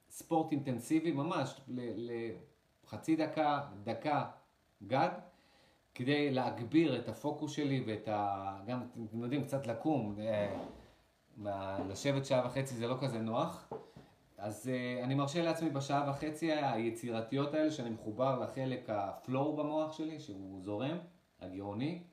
ספורט 0.10 0.52
אינטנסיבי 0.52 1.12
ממש 1.12 1.62
לחצי 2.84 3.16
דקה, 3.16 3.62
דקה 3.84 4.30
גג, 4.88 5.10
כדי 5.96 6.32
להגביר 6.32 7.00
את 7.00 7.10
הפוקוס 7.10 7.52
שלי 7.52 7.84
ואת 7.88 8.08
ה... 8.08 8.60
גם, 8.68 8.82
אתם 9.10 9.24
יודעים, 9.24 9.44
קצת 9.44 9.68
לקום, 9.68 10.16
אה, 10.20 10.58
לשבת 11.90 12.26
שעה 12.26 12.46
וחצי 12.48 12.76
זה 12.76 12.88
לא 12.88 12.98
כזה 13.02 13.20
נוח. 13.20 13.70
אז 14.38 14.70
uh, 14.70 15.04
אני 15.04 15.16
מרשה 15.16 15.44
לעצמי 15.44 15.70
בשעה 15.70 16.10
וחצי 16.10 16.52
היצירתיות 16.54 17.54
האלה 17.54 17.72
שאני 17.72 17.90
מחובר 17.90 18.40
לחלק 18.40 18.90
הפלואו 18.90 19.56
במוח 19.56 19.94
שלי, 19.94 20.20
שהוא 20.20 20.62
זורם, 20.64 20.98
הגאוני. 21.40 22.04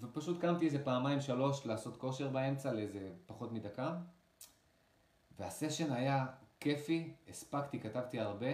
ופשוט 0.00 0.40
קמתי 0.40 0.64
איזה 0.64 0.84
פעמיים 0.84 1.20
שלוש 1.20 1.66
לעשות 1.66 1.96
כושר 1.96 2.28
באמצע 2.28 2.72
לאיזה 2.72 3.10
פחות 3.26 3.52
מדקה. 3.52 3.96
והסשן 5.38 5.92
היה 5.92 6.26
כיפי, 6.60 7.14
הספקתי, 7.28 7.80
כתבתי 7.80 8.20
הרבה. 8.20 8.50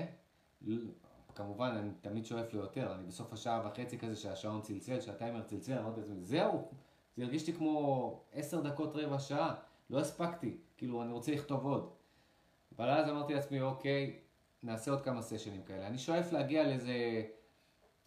כמובן, 1.34 1.70
אני 1.76 1.90
תמיד 2.00 2.26
שואף 2.26 2.52
ליותר, 2.52 2.94
אני 2.94 3.06
בסוף 3.06 3.32
השעה 3.32 3.62
וחצי 3.66 3.98
כזה 3.98 4.16
שהשעון 4.16 4.62
צלצל, 4.62 5.00
שהטיימר 5.00 5.42
צלצל, 5.42 5.78
אמרתי 5.78 6.00
לעצמי, 6.00 6.20
זהו, 6.20 6.68
זה 7.16 7.22
הרגיש 7.22 7.46
לי 7.46 7.52
כמו 7.52 8.20
עשר 8.32 8.60
דקות 8.60 8.96
רבע 8.96 9.18
שעה, 9.18 9.54
לא 9.90 10.00
הספקתי, 10.00 10.56
כאילו, 10.76 11.02
אני 11.02 11.12
רוצה 11.12 11.32
לכתוב 11.32 11.66
עוד. 11.66 12.01
אבל 12.76 12.90
אז 12.90 13.08
אמרתי 13.08 13.34
לעצמי, 13.34 13.60
אוקיי, 13.60 14.18
נעשה 14.62 14.90
עוד 14.90 15.00
כמה 15.00 15.22
סשנים 15.22 15.62
כאלה. 15.62 15.86
אני 15.86 15.98
שואף 15.98 16.32
להגיע 16.32 16.62
לאיזה 16.62 17.22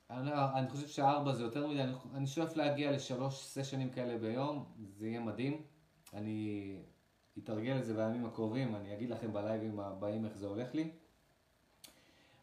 אני, 0.10 0.32
אני 0.34 0.70
חושב 0.70 0.88
שארבע 0.88 1.34
זה 1.34 1.44
יותר 1.44 1.68
מדי, 1.68 1.82
אני, 1.82 1.94
אני 2.14 2.28
שואף 2.28 2.56
להגיע 2.56 2.92
לשלוש 2.92 3.46
סשנים 3.46 3.90
כאלה 3.90 4.18
ביום, 4.18 4.66
זה 4.84 5.08
יהיה 5.08 5.20
מדהים. 5.20 5.62
אני 6.14 6.80
אתרגל 7.38 7.78
את 7.80 7.86
זה 7.86 7.94
בימים 7.94 8.26
הקרובים, 8.26 8.76
אני 8.76 8.94
אגיד 8.94 9.10
לכם 9.10 9.34
בלייבים 9.34 9.80
הבאים 9.80 10.26
איך 10.26 10.38
זה 10.38 10.48
הולך 10.48 10.76
לי. 10.76 10.92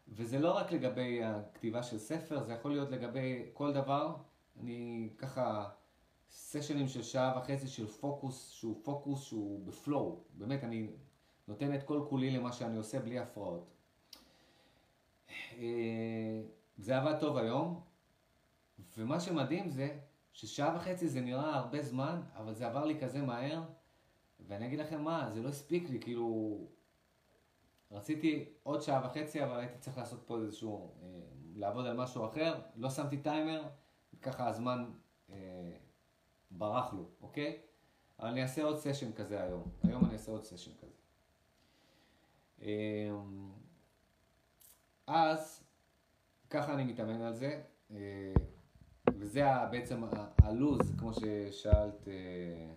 וזה 0.07 0.39
לא 0.39 0.51
רק 0.57 0.71
לגבי 0.71 1.23
הכתיבה 1.23 1.83
של 1.83 1.97
ספר, 1.97 2.43
זה 2.43 2.53
יכול 2.53 2.71
להיות 2.71 2.91
לגבי 2.91 3.45
כל 3.53 3.73
דבר. 3.73 4.15
אני 4.59 5.09
ככה, 5.17 5.69
סשנים 6.31 6.87
של 6.87 7.03
שעה 7.03 7.37
וחצי 7.37 7.67
של 7.67 7.87
פוקוס, 7.87 8.49
שהוא 8.49 8.79
פוקוס 8.83 9.23
שהוא 9.23 9.65
בפלואו. 9.65 10.23
באמת, 10.33 10.63
אני 10.63 10.87
נותן 11.47 11.75
את 11.75 11.83
כל 11.83 12.05
כולי 12.09 12.31
למה 12.31 12.51
שאני 12.51 12.77
עושה 12.77 12.99
בלי 12.99 13.19
הפרעות. 13.19 13.73
אה, 15.29 16.41
זה 16.77 16.97
עבד 16.97 17.19
טוב 17.19 17.37
היום, 17.37 17.81
ומה 18.97 19.19
שמדהים 19.19 19.69
זה 19.69 19.99
ששעה 20.33 20.75
וחצי 20.75 21.07
זה 21.07 21.21
נראה 21.21 21.55
הרבה 21.55 21.81
זמן, 21.81 22.21
אבל 22.35 22.53
זה 22.53 22.67
עבר 22.67 22.85
לי 22.85 22.99
כזה 22.99 23.21
מהר, 23.21 23.63
ואני 24.47 24.65
אגיד 24.65 24.79
לכם 24.79 25.01
מה, 25.01 25.29
זה 25.33 25.41
לא 25.41 25.49
הספיק 25.49 25.89
לי, 25.89 25.99
כאילו... 26.01 26.57
רציתי 27.91 28.45
עוד 28.63 28.81
שעה 28.81 29.05
וחצי, 29.05 29.43
אבל 29.43 29.59
הייתי 29.59 29.77
צריך 29.79 29.97
לעשות 29.97 30.23
פה 30.25 30.37
איזשהו... 30.37 30.91
אה, 31.01 31.07
לעבוד 31.55 31.85
על 31.85 31.97
משהו 31.97 32.25
אחר, 32.25 32.61
לא 32.75 32.89
שמתי 32.89 33.17
טיימר, 33.17 33.63
וככה 34.13 34.47
הזמן 34.47 34.91
אה, 35.29 35.35
ברח 36.51 36.93
לו, 36.93 37.05
אוקיי? 37.21 37.61
אבל 38.19 38.27
אני 38.27 38.41
אעשה 38.41 38.63
עוד 38.63 38.77
סשן 38.77 39.13
כזה 39.13 39.43
היום. 39.43 39.63
היום 39.83 40.05
אני 40.05 40.13
אעשה 40.13 40.31
עוד 40.31 40.43
סשן 40.43 40.71
כזה. 40.81 41.02
אה, 42.63 43.11
אז 45.07 45.63
ככה 46.49 46.73
אני 46.73 46.83
מתאמן 46.83 47.21
על 47.21 47.33
זה, 47.33 47.61
אה, 47.91 47.97
וזה 49.13 49.43
בעצם 49.71 50.03
הלוז, 50.43 50.79
כמו 50.97 51.11
ששאלת, 51.13 52.07
אה, 52.07 52.73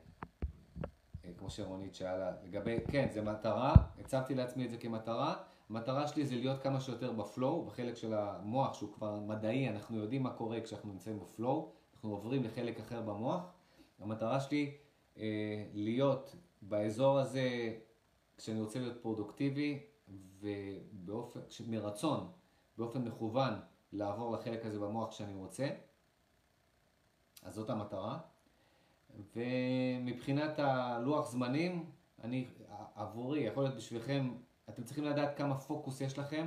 כמו 1.38 1.50
שרונית 1.50 1.94
שאלה, 1.94 2.32
לגבי, 2.44 2.78
כן, 2.90 3.08
זה 3.12 3.22
מטרה, 3.22 3.74
הצבתי 4.00 4.34
לעצמי 4.34 4.64
את 4.64 4.70
זה 4.70 4.76
כמטרה, 4.76 5.34
המטרה 5.70 6.08
שלי 6.08 6.26
זה 6.26 6.36
להיות 6.36 6.62
כמה 6.62 6.80
שיותר 6.80 7.12
בפלואו, 7.12 7.66
בחלק 7.66 7.96
של 7.96 8.14
המוח 8.14 8.74
שהוא 8.74 8.92
כבר 8.92 9.20
מדעי, 9.20 9.68
אנחנו 9.68 9.98
יודעים 9.98 10.22
מה 10.22 10.30
קורה 10.30 10.60
כשאנחנו 10.60 10.92
נמצאים 10.92 11.20
בפלואו, 11.20 11.72
אנחנו 11.94 12.10
עוברים 12.10 12.44
לחלק 12.44 12.80
אחר 12.80 13.02
במוח, 13.02 13.52
המטרה 14.00 14.40
שלי 14.40 14.76
להיות 15.74 16.36
באזור 16.62 17.18
הזה 17.18 17.76
כשאני 18.36 18.60
רוצה 18.60 18.78
להיות 18.78 19.02
פרודוקטיבי 19.02 19.86
ובאופן, 20.40 21.40
מרצון 21.66 22.32
באופן 22.78 23.04
מכוון 23.04 23.54
לעבור 23.92 24.32
לחלק 24.32 24.66
הזה 24.66 24.80
במוח 24.80 25.12
שאני 25.12 25.34
רוצה. 25.34 25.68
אז 27.42 27.54
זאת 27.54 27.70
המטרה. 27.70 28.18
ומבחינת 29.36 30.58
הלוח 30.58 31.30
זמנים, 31.30 31.90
אני, 32.24 32.46
עבורי, 32.94 33.40
יכול 33.40 33.62
להיות 33.62 33.76
בשבילכם, 33.76 34.34
אתם 34.68 34.84
צריכים 34.84 35.04
לדעת 35.04 35.36
כמה 35.36 35.58
פוקוס 35.58 36.00
יש 36.00 36.18
לכם. 36.18 36.46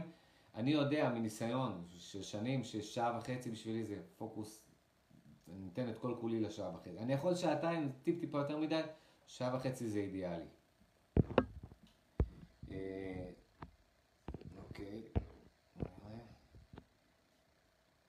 אני 0.55 0.71
יודע 0.71 1.09
מניסיון 1.09 1.85
של 1.97 2.21
שנים 2.21 2.63
ששעה 2.63 3.17
וחצי 3.17 3.51
בשבילי 3.51 3.83
זה 3.83 4.01
פוקוס, 4.17 4.61
אני 5.47 5.59
נותן 5.59 5.89
את 5.89 5.97
כל 5.97 6.15
כולי 6.19 6.39
לשעה 6.39 6.75
וחצי. 6.75 6.99
אני 6.99 7.13
יכול 7.13 7.35
שעתיים, 7.35 7.91
טיפ 8.03 8.19
טיפה 8.19 8.37
יותר 8.37 8.57
מדי, 8.57 8.81
שעה 9.27 9.55
וחצי 9.55 9.87
זה 9.87 9.99
אידיאלי. 9.99 10.45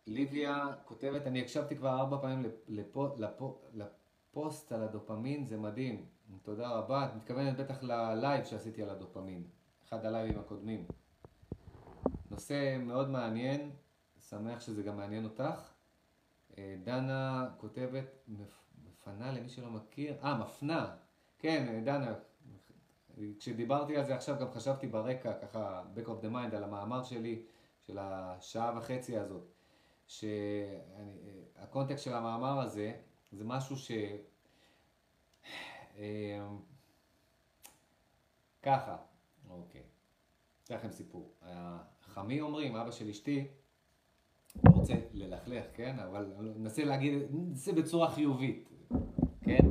ליב 0.06 0.28
אוליביה 0.30 0.66
כותבת, 0.84 1.26
אני 1.26 1.40
הקשבתי 1.40 1.76
כבר 1.76 2.00
ארבע 2.00 2.18
פעמים 2.20 2.50
לפו, 2.68 3.08
לפו, 3.18 3.60
לפוסט 3.74 4.72
על 4.72 4.82
הדופמין, 4.82 5.44
זה 5.46 5.58
מדהים. 5.58 6.06
תודה 6.42 6.68
רבה. 6.68 7.06
את 7.06 7.14
מתכוונת 7.16 7.56
בטח 7.56 7.82
ללייב 7.82 8.44
שעשיתי 8.44 8.82
על 8.82 8.90
הדופמין. 8.90 9.44
אחד 9.88 10.06
הלייבים 10.06 10.38
הקודמים. 10.38 10.86
נושא 12.30 12.78
מאוד 12.80 13.10
מעניין, 13.10 13.70
שמח 14.28 14.60
שזה 14.60 14.82
גם 14.82 14.96
מעניין 14.96 15.24
אותך. 15.24 15.72
אה, 16.58 16.76
דנה 16.84 17.50
כותבת, 17.58 18.28
מפנה 18.84 19.32
למי 19.32 19.48
שלא 19.48 19.70
מכיר, 19.70 20.14
אה, 20.22 20.38
מפנה. 20.38 20.96
כן, 21.38 21.66
אה, 21.68 21.80
דנה, 21.84 22.14
כשדיברתי 23.38 23.96
על 23.96 24.04
זה 24.04 24.14
עכשיו 24.14 24.36
גם 24.40 24.50
חשבתי 24.50 24.86
ברקע, 24.86 25.32
ככה, 25.32 25.82
back 25.96 26.06
of 26.06 26.24
the 26.24 26.32
mind, 26.32 26.56
על 26.56 26.64
המאמר 26.64 27.02
שלי, 27.02 27.42
של 27.86 27.98
השעה 28.00 28.78
וחצי 28.78 29.18
הזאת, 29.18 29.42
שהקונטקסט 30.06 32.04
של 32.04 32.14
המאמר 32.14 32.60
הזה, 32.60 32.92
זה 33.32 33.44
משהו 33.44 33.76
ש... 33.76 33.90
אה, 35.98 36.48
ככה, 38.62 38.96
אוקיי, 39.50 39.82
אתן 40.64 40.74
לכם 40.74 40.90
סיפור. 40.90 41.34
חמי 42.02 42.40
אומרים, 42.40 42.76
אבא 42.76 42.90
של 42.90 43.08
אשתי, 43.08 43.48
לא 44.64 44.70
רוצה 44.70 44.94
ללכלך, 45.12 45.64
כן? 45.74 45.98
אבל 45.98 46.32
ננסה 46.56 46.84
להגיד, 46.84 47.14
ננסה 47.30 47.72
בצורה 47.72 48.10
חיובית, 48.10 48.68
כן? 49.42 49.64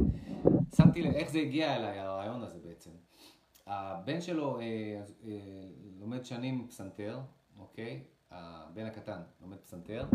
שמתי 0.75 1.01
לב 1.01 1.13
איך 1.13 1.29
זה 1.29 1.39
הגיע 1.39 1.75
אליי, 1.75 1.99
הרעיון 1.99 2.43
הזה 2.43 2.59
בעצם. 2.59 2.89
הבן 3.69 4.21
שלו 4.21 4.59
אה, 4.59 4.63
אה, 5.23 5.31
לומד 5.99 6.25
שנים 6.25 6.67
פסנתר, 6.67 7.19
אוקיי? 7.59 8.03
הבן 8.31 8.85
הקטן 8.85 9.21
לומד 9.41 9.57
פסנתר, 9.57 10.05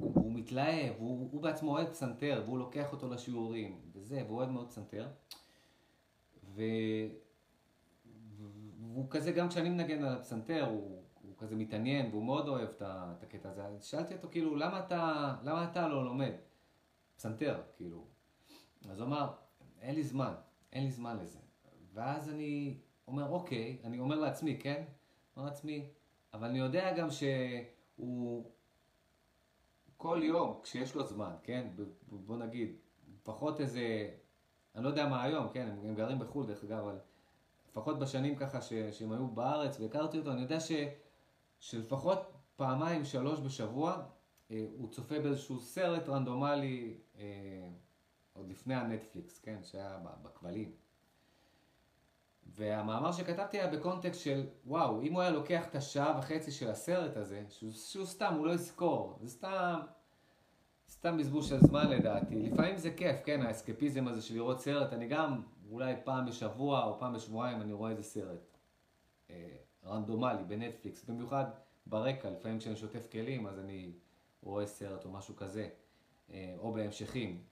הוא, 0.00 0.32
מתלהב, 0.32 0.94
הוא, 0.98 1.28
הוא 1.32 1.42
בעצמו 1.42 1.70
אוהד 1.70 1.88
פסנתר, 1.88 2.42
והוא 2.44 2.58
לוקח 2.58 2.92
אותו 2.92 3.08
לשיעורים, 3.08 3.80
וזה, 3.92 4.22
והוא 4.26 4.38
אוהד 4.38 4.48
מאוד 4.48 4.68
פסנתר. 4.68 5.08
ו... 6.44 6.62
והוא 8.80 9.06
כזה, 9.10 9.32
גם 9.32 9.48
כשאני 9.48 9.68
מנגן 9.68 10.04
על 10.04 10.16
הפסנתר, 10.16 10.66
הוא, 10.68 11.02
הוא 11.22 11.34
כזה 11.38 11.56
מתעניין, 11.56 12.10
והוא 12.10 12.24
מאוד 12.24 12.48
אוהב 12.48 12.68
את 12.82 13.22
הקטע 13.22 13.48
הזה. 13.48 13.64
אז 13.64 13.84
שאלתי 13.84 14.14
אותו, 14.14 14.28
כאילו, 14.30 14.56
למה 14.56 14.80
אתה, 14.80 15.34
למה 15.42 15.70
אתה 15.70 15.88
לא 15.88 16.04
לומד 16.04 16.32
פסנתר, 17.16 17.62
כאילו? 17.76 18.04
אז 18.90 19.00
הוא 19.00 19.06
אמר, 19.06 19.32
אין 19.80 19.94
לי 19.94 20.02
זמן, 20.02 20.34
אין 20.72 20.84
לי 20.84 20.90
זמן 20.90 21.16
לזה. 21.18 21.38
ואז 21.94 22.30
אני 22.30 22.78
אומר, 23.12 23.28
אוקיי, 23.28 23.78
אני 23.84 23.98
אומר 23.98 24.16
לעצמי, 24.18 24.58
כן? 24.60 24.84
אומר 25.36 25.46
לעצמי, 25.46 25.88
אבל 26.34 26.48
אני 26.48 26.58
יודע 26.58 26.96
גם 26.96 27.08
שהוא 27.10 28.50
כל 29.96 30.20
יום, 30.22 30.60
כשיש 30.62 30.94
לו 30.94 31.06
זמן, 31.06 31.32
כן? 31.42 31.68
בוא 32.08 32.36
נגיד, 32.36 32.76
לפחות 33.14 33.60
איזה, 33.60 34.10
אני 34.74 34.84
לא 34.84 34.88
יודע 34.88 35.08
מה 35.08 35.22
היום, 35.22 35.48
כן? 35.52 35.68
הם, 35.68 35.86
הם 35.86 35.94
גרים 35.94 36.18
בחו"ל 36.18 36.46
דרך 36.46 36.64
אגב, 36.64 36.78
אבל 36.78 36.98
לפחות 37.70 37.98
בשנים 37.98 38.36
ככה 38.36 38.62
ש, 38.62 38.72
שהם 38.72 39.12
היו 39.12 39.28
בארץ 39.28 39.80
והכרתי 39.80 40.18
אותו, 40.18 40.32
אני 40.32 40.42
יודע 40.42 40.60
ש, 40.60 40.72
שלפחות 41.58 42.32
פעמיים, 42.56 43.04
שלוש 43.04 43.40
בשבוע, 43.40 44.02
אה, 44.50 44.66
הוא 44.76 44.88
צופה 44.90 45.18
באיזשהו 45.18 45.60
סרט 45.60 46.08
רנדומלי, 46.08 46.98
אה, 47.18 47.68
עוד 48.32 48.48
לפני 48.48 48.74
הנטפליקס, 48.74 49.38
כן? 49.38 49.58
שהיה 49.62 49.98
בכבלים. 50.22 50.81
והמאמר 52.46 53.12
שכתבתי 53.12 53.60
היה 53.60 53.66
בקונטקסט 53.66 54.20
של, 54.20 54.46
וואו, 54.66 55.02
אם 55.02 55.12
הוא 55.12 55.20
היה 55.20 55.30
לוקח 55.30 55.66
את 55.66 55.74
השעה 55.74 56.18
וחצי 56.18 56.50
של 56.50 56.70
הסרט 56.70 57.16
הזה, 57.16 57.44
שהוא, 57.48 57.70
שהוא 57.70 58.06
סתם, 58.06 58.34
הוא 58.38 58.46
לא 58.46 58.52
יזכור, 58.52 59.18
זה 59.20 59.28
סתם, 59.28 59.80
סתם 60.90 61.18
בזבוז 61.18 61.48
של 61.48 61.58
זמן 61.58 61.90
לדעתי. 61.90 62.42
לפעמים 62.42 62.76
זה 62.76 62.90
כיף, 62.90 63.16
כן, 63.24 63.42
האסקפיזם 63.42 64.08
הזה 64.08 64.22
של 64.22 64.34
לראות 64.34 64.60
סרט, 64.60 64.92
אני 64.92 65.08
גם, 65.08 65.42
אולי 65.70 65.94
פעם 66.04 66.26
בשבוע 66.26 66.84
או 66.84 66.98
פעם 66.98 67.12
בשבועיים 67.12 67.60
אני 67.60 67.72
רואה 67.72 67.90
איזה 67.90 68.02
סרט 68.02 68.58
אה, 69.30 69.56
רנדומלי 69.86 70.44
בנטפליקס, 70.44 71.04
במיוחד 71.04 71.44
ברקע, 71.86 72.30
לפעמים 72.30 72.58
כשאני 72.58 72.76
שוטף 72.76 73.06
כלים 73.12 73.46
אז 73.46 73.58
אני 73.58 73.92
רואה 74.42 74.66
סרט 74.66 75.04
או 75.04 75.10
משהו 75.10 75.36
כזה, 75.36 75.68
אה, 76.30 76.54
או 76.58 76.72
בהמשכים. 76.72 77.51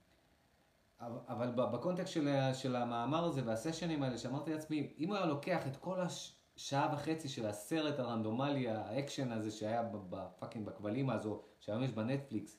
אבל 1.01 1.51
ב 1.51 1.59
context 1.59 2.13
של, 2.13 2.29
של 2.53 2.77
המאמר 2.77 3.25
הזה 3.25 3.43
וה 3.45 3.56
sessions 3.56 4.03
האלה, 4.03 4.19
שאמרתי 4.19 4.53
לעצמי, 4.53 4.93
אם 4.99 5.09
הוא 5.09 5.17
היה 5.17 5.27
לוקח 5.27 5.67
את 5.67 5.77
כל 5.77 5.99
השעה 6.01 6.95
וחצי 6.95 7.29
של 7.29 7.47
הסרט 7.47 7.99
הרנדומלי, 7.99 8.69
האקשן 8.69 9.33
הזה 9.33 9.51
שהיה 9.51 9.83
ב 9.83 9.93
fucking 9.93 10.67
בכבלים 10.67 11.11
הזו, 11.11 11.43
שהיום 11.61 11.83
יש 11.83 11.91
בנטפליקס, 11.91 12.59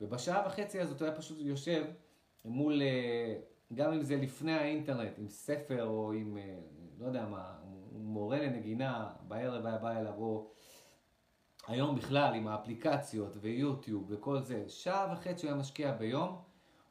ובשעה 0.00 0.46
וחצי 0.46 0.80
הזאת 0.80 1.00
הוא 1.00 1.08
היה 1.08 1.16
פשוט 1.16 1.38
יושב 1.40 1.84
מול, 2.44 2.82
אה, 2.82 3.36
גם 3.74 3.92
אם 3.92 4.02
זה 4.02 4.16
לפני 4.16 4.52
האינטרנט, 4.52 5.18
עם 5.18 5.28
ספר 5.28 5.86
או 5.86 6.12
עם, 6.12 6.36
אה, 6.38 6.58
לא 6.98 7.06
יודע 7.06 7.26
מה, 7.26 7.54
מורה 7.92 8.38
לנגינה, 8.38 9.10
בערב 9.28 9.66
היה 9.66 9.78
בא 9.78 9.98
אליו, 9.98 10.14
או 10.18 10.50
היום 11.66 11.96
בכלל 11.96 12.34
עם 12.34 12.48
האפליקציות 12.48 13.36
ויוטיוב 13.40 14.06
וכל 14.08 14.42
זה, 14.42 14.64
שעה 14.68 15.12
וחצי 15.12 15.46
הוא 15.46 15.52
היה 15.52 15.60
משקיע 15.60 15.92
ביום, 15.92 16.42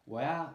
הוא 0.05 0.19
היה 0.19 0.47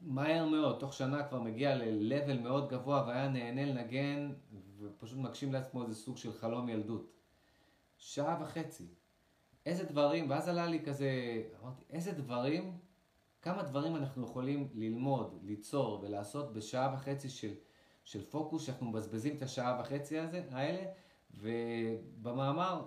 מהר 0.00 0.46
מאוד, 0.46 0.78
תוך 0.78 0.92
שנה 0.92 1.28
כבר 1.28 1.40
מגיע 1.40 1.74
ל-level 1.74 2.40
מאוד 2.42 2.68
גבוה 2.68 3.04
והיה 3.06 3.28
נהנה 3.28 3.64
לנגן 3.64 4.32
ופשוט 4.78 5.18
מגשים 5.18 5.52
לעצמו 5.52 5.82
איזה 5.82 5.94
סוג 5.94 6.16
של 6.16 6.32
חלום 6.32 6.68
ילדות. 6.68 7.12
שעה 7.98 8.38
וחצי. 8.42 8.86
איזה 9.66 9.84
דברים, 9.84 10.30
ואז 10.30 10.48
עלה 10.48 10.66
לי 10.66 10.84
כזה, 10.84 11.10
אמרתי, 11.62 11.84
איזה 11.90 12.12
דברים, 12.12 12.78
כמה 13.42 13.62
דברים 13.62 13.96
אנחנו 13.96 14.24
יכולים 14.24 14.68
ללמוד, 14.74 15.38
ליצור 15.42 16.00
ולעשות 16.02 16.52
בשעה 16.52 16.94
וחצי 16.94 17.28
של, 17.28 17.54
של 18.04 18.24
פוקוס, 18.30 18.66
שאנחנו 18.66 18.86
מבזבזים 18.86 19.36
את 19.36 19.42
השעה 19.42 19.80
וחצי 19.80 20.18
הזה, 20.18 20.44
האלה, 20.50 20.86
ובמאמר, 21.34 22.84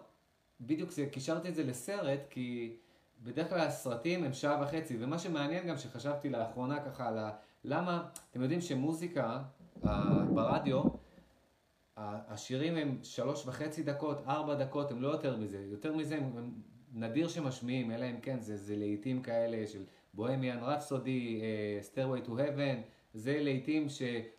בדיוק 0.62 0.92
זה, 0.92 1.06
קישרתי 1.12 1.50
את 1.50 1.56
זה 1.56 1.64
לסרט, 1.64 2.20
כי... 2.30 2.78
בדרך 3.24 3.50
כלל 3.50 3.60
הסרטים 3.60 4.24
הם 4.24 4.34
שעה 4.34 4.64
וחצי, 4.64 4.98
ומה 5.00 5.20
שמעניין 5.20 5.68
גם 5.68 5.78
שחשבתי 5.78 6.30
לאחרונה 6.30 6.80
ככה 6.86 7.08
על 7.08 7.18
ה... 7.18 7.32
למה, 7.64 8.08
אתם 8.32 8.42
יודעים 8.42 8.62
שמוזיקה 8.62 9.42
ברדיו, 10.34 10.84
השירים 11.98 12.76
הם 12.76 13.00
שלוש 13.04 13.48
וחצי 13.48 13.84
דקות, 13.84 14.22
ארבע 14.28 14.56
דקות, 14.56 14.92
הם 14.92 15.02
לא 15.02 15.08
יותר 15.08 15.38
מזה. 15.38 15.66
יותר 15.70 15.96
מזה 15.96 16.16
הם, 16.16 16.24
הם 16.38 16.52
נדיר 16.94 17.28
שמשמיעים, 17.28 17.92
אלא 17.92 18.06
אם 18.06 18.20
כן 18.22 18.40
זה, 18.40 18.58
זה 18.58 18.76
לעיתים 18.76 19.22
כאלה 19.22 19.68
של 19.68 19.84
בוהמיאן 20.14 20.60
רפסודי, 20.62 21.42
Stairway 21.82 22.22
to 22.22 22.40
Heaven, 22.40 22.82
זה 23.14 23.40
לעיתים 23.42 23.88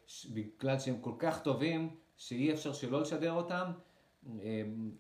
שבגלל 0.07 0.79
שהם 0.79 0.99
כל 1.01 1.15
כך 1.19 1.43
טובים, 1.43 1.91
שאי 2.17 2.53
אפשר 2.53 2.73
שלא 2.73 3.01
לשדר 3.01 3.33
אותם, 3.33 3.71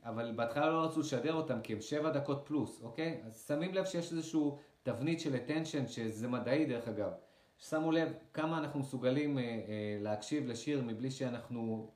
אבל 0.04 0.32
בהתחלה 0.36 0.70
לא 0.70 0.84
רצו 0.84 1.00
לשדר 1.00 1.34
אותם 1.34 1.60
כי 1.62 1.72
הם 1.72 1.80
שבע 1.80 2.10
דקות 2.10 2.42
פלוס, 2.44 2.82
אוקיי? 2.82 3.20
אז 3.26 3.44
שמים 3.46 3.74
לב 3.74 3.84
שיש 3.84 4.12
איזשהו 4.12 4.58
תבנית 4.82 5.20
של 5.20 5.34
attention, 5.34 5.88
שזה 5.88 6.28
מדעי 6.28 6.66
דרך 6.66 6.88
אגב. 6.88 7.12
שמו 7.58 7.92
לב 7.92 8.12
כמה 8.34 8.58
אנחנו 8.58 8.80
מסוגלים 8.80 9.38
אה, 9.38 9.42
אה, 9.42 9.98
להקשיב 10.00 10.46
לשיר 10.46 10.82
מבלי 10.82 11.10
שאנחנו, 11.10 11.90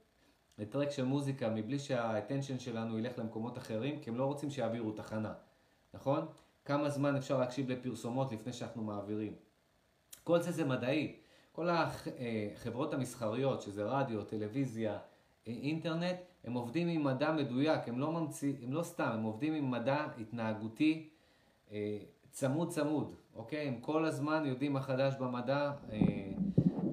ל 0.59 0.64
track 0.64 0.91
של 0.91 1.05
מוזיקה, 1.05 1.49
מבלי 1.49 1.79
שה 1.79 1.99
attention 1.99 2.59
שלנו 2.59 2.99
ילך 2.99 3.19
למקומות 3.19 3.59
אחרים, 3.59 4.01
כי 4.01 4.11
הם 4.11 4.17
לא 4.17 4.25
רוצים 4.25 4.51
שיעבירו 4.51 4.93
תחנה, 4.93 5.35
נכון? 5.95 6.27
כמה 6.65 6.91
זמן 6.91 7.17
אפשר 7.17 7.39
להקשיב 7.39 7.71
לפרסומות 7.71 8.33
לפני 8.33 8.53
שאנחנו 8.53 8.85
מעבירים. 8.85 9.35
כל 10.25 10.41
זה 10.41 10.53
זה 10.53 10.65
מדעי. 10.65 11.17
כל 11.53 11.69
החברות 11.71 12.93
אה, 12.93 12.99
המסחריות, 12.99 13.63
שזה 13.63 13.85
רדיו, 13.85 14.25
טלוויזיה, 14.25 14.99
אינטרנט, 15.47 16.17
הם 16.47 16.53
עובדים 16.53 16.89
עם 16.89 17.05
מדע 17.05 17.33
מדויק, 17.33 17.89
הם 17.89 17.99
לא 17.99 18.13
ממציא, 18.13 18.55
הם 18.63 18.73
לא 18.73 18.83
סתם, 18.83 19.11
הם 19.13 19.23
עובדים 19.23 19.55
עם 19.55 19.71
מדע 19.71 20.07
התנהגותי 20.21 21.09
אה, 21.73 21.99
צמוד 22.31 22.69
צמוד, 22.69 23.15
אוקיי? 23.35 23.69
הם 23.69 23.81
כל 23.81 24.05
הזמן 24.05 24.47
יודעים 24.47 24.73
מה 24.73 24.81
חדש 24.81 25.15
במדע, 25.15 25.73
אה, 25.93 25.99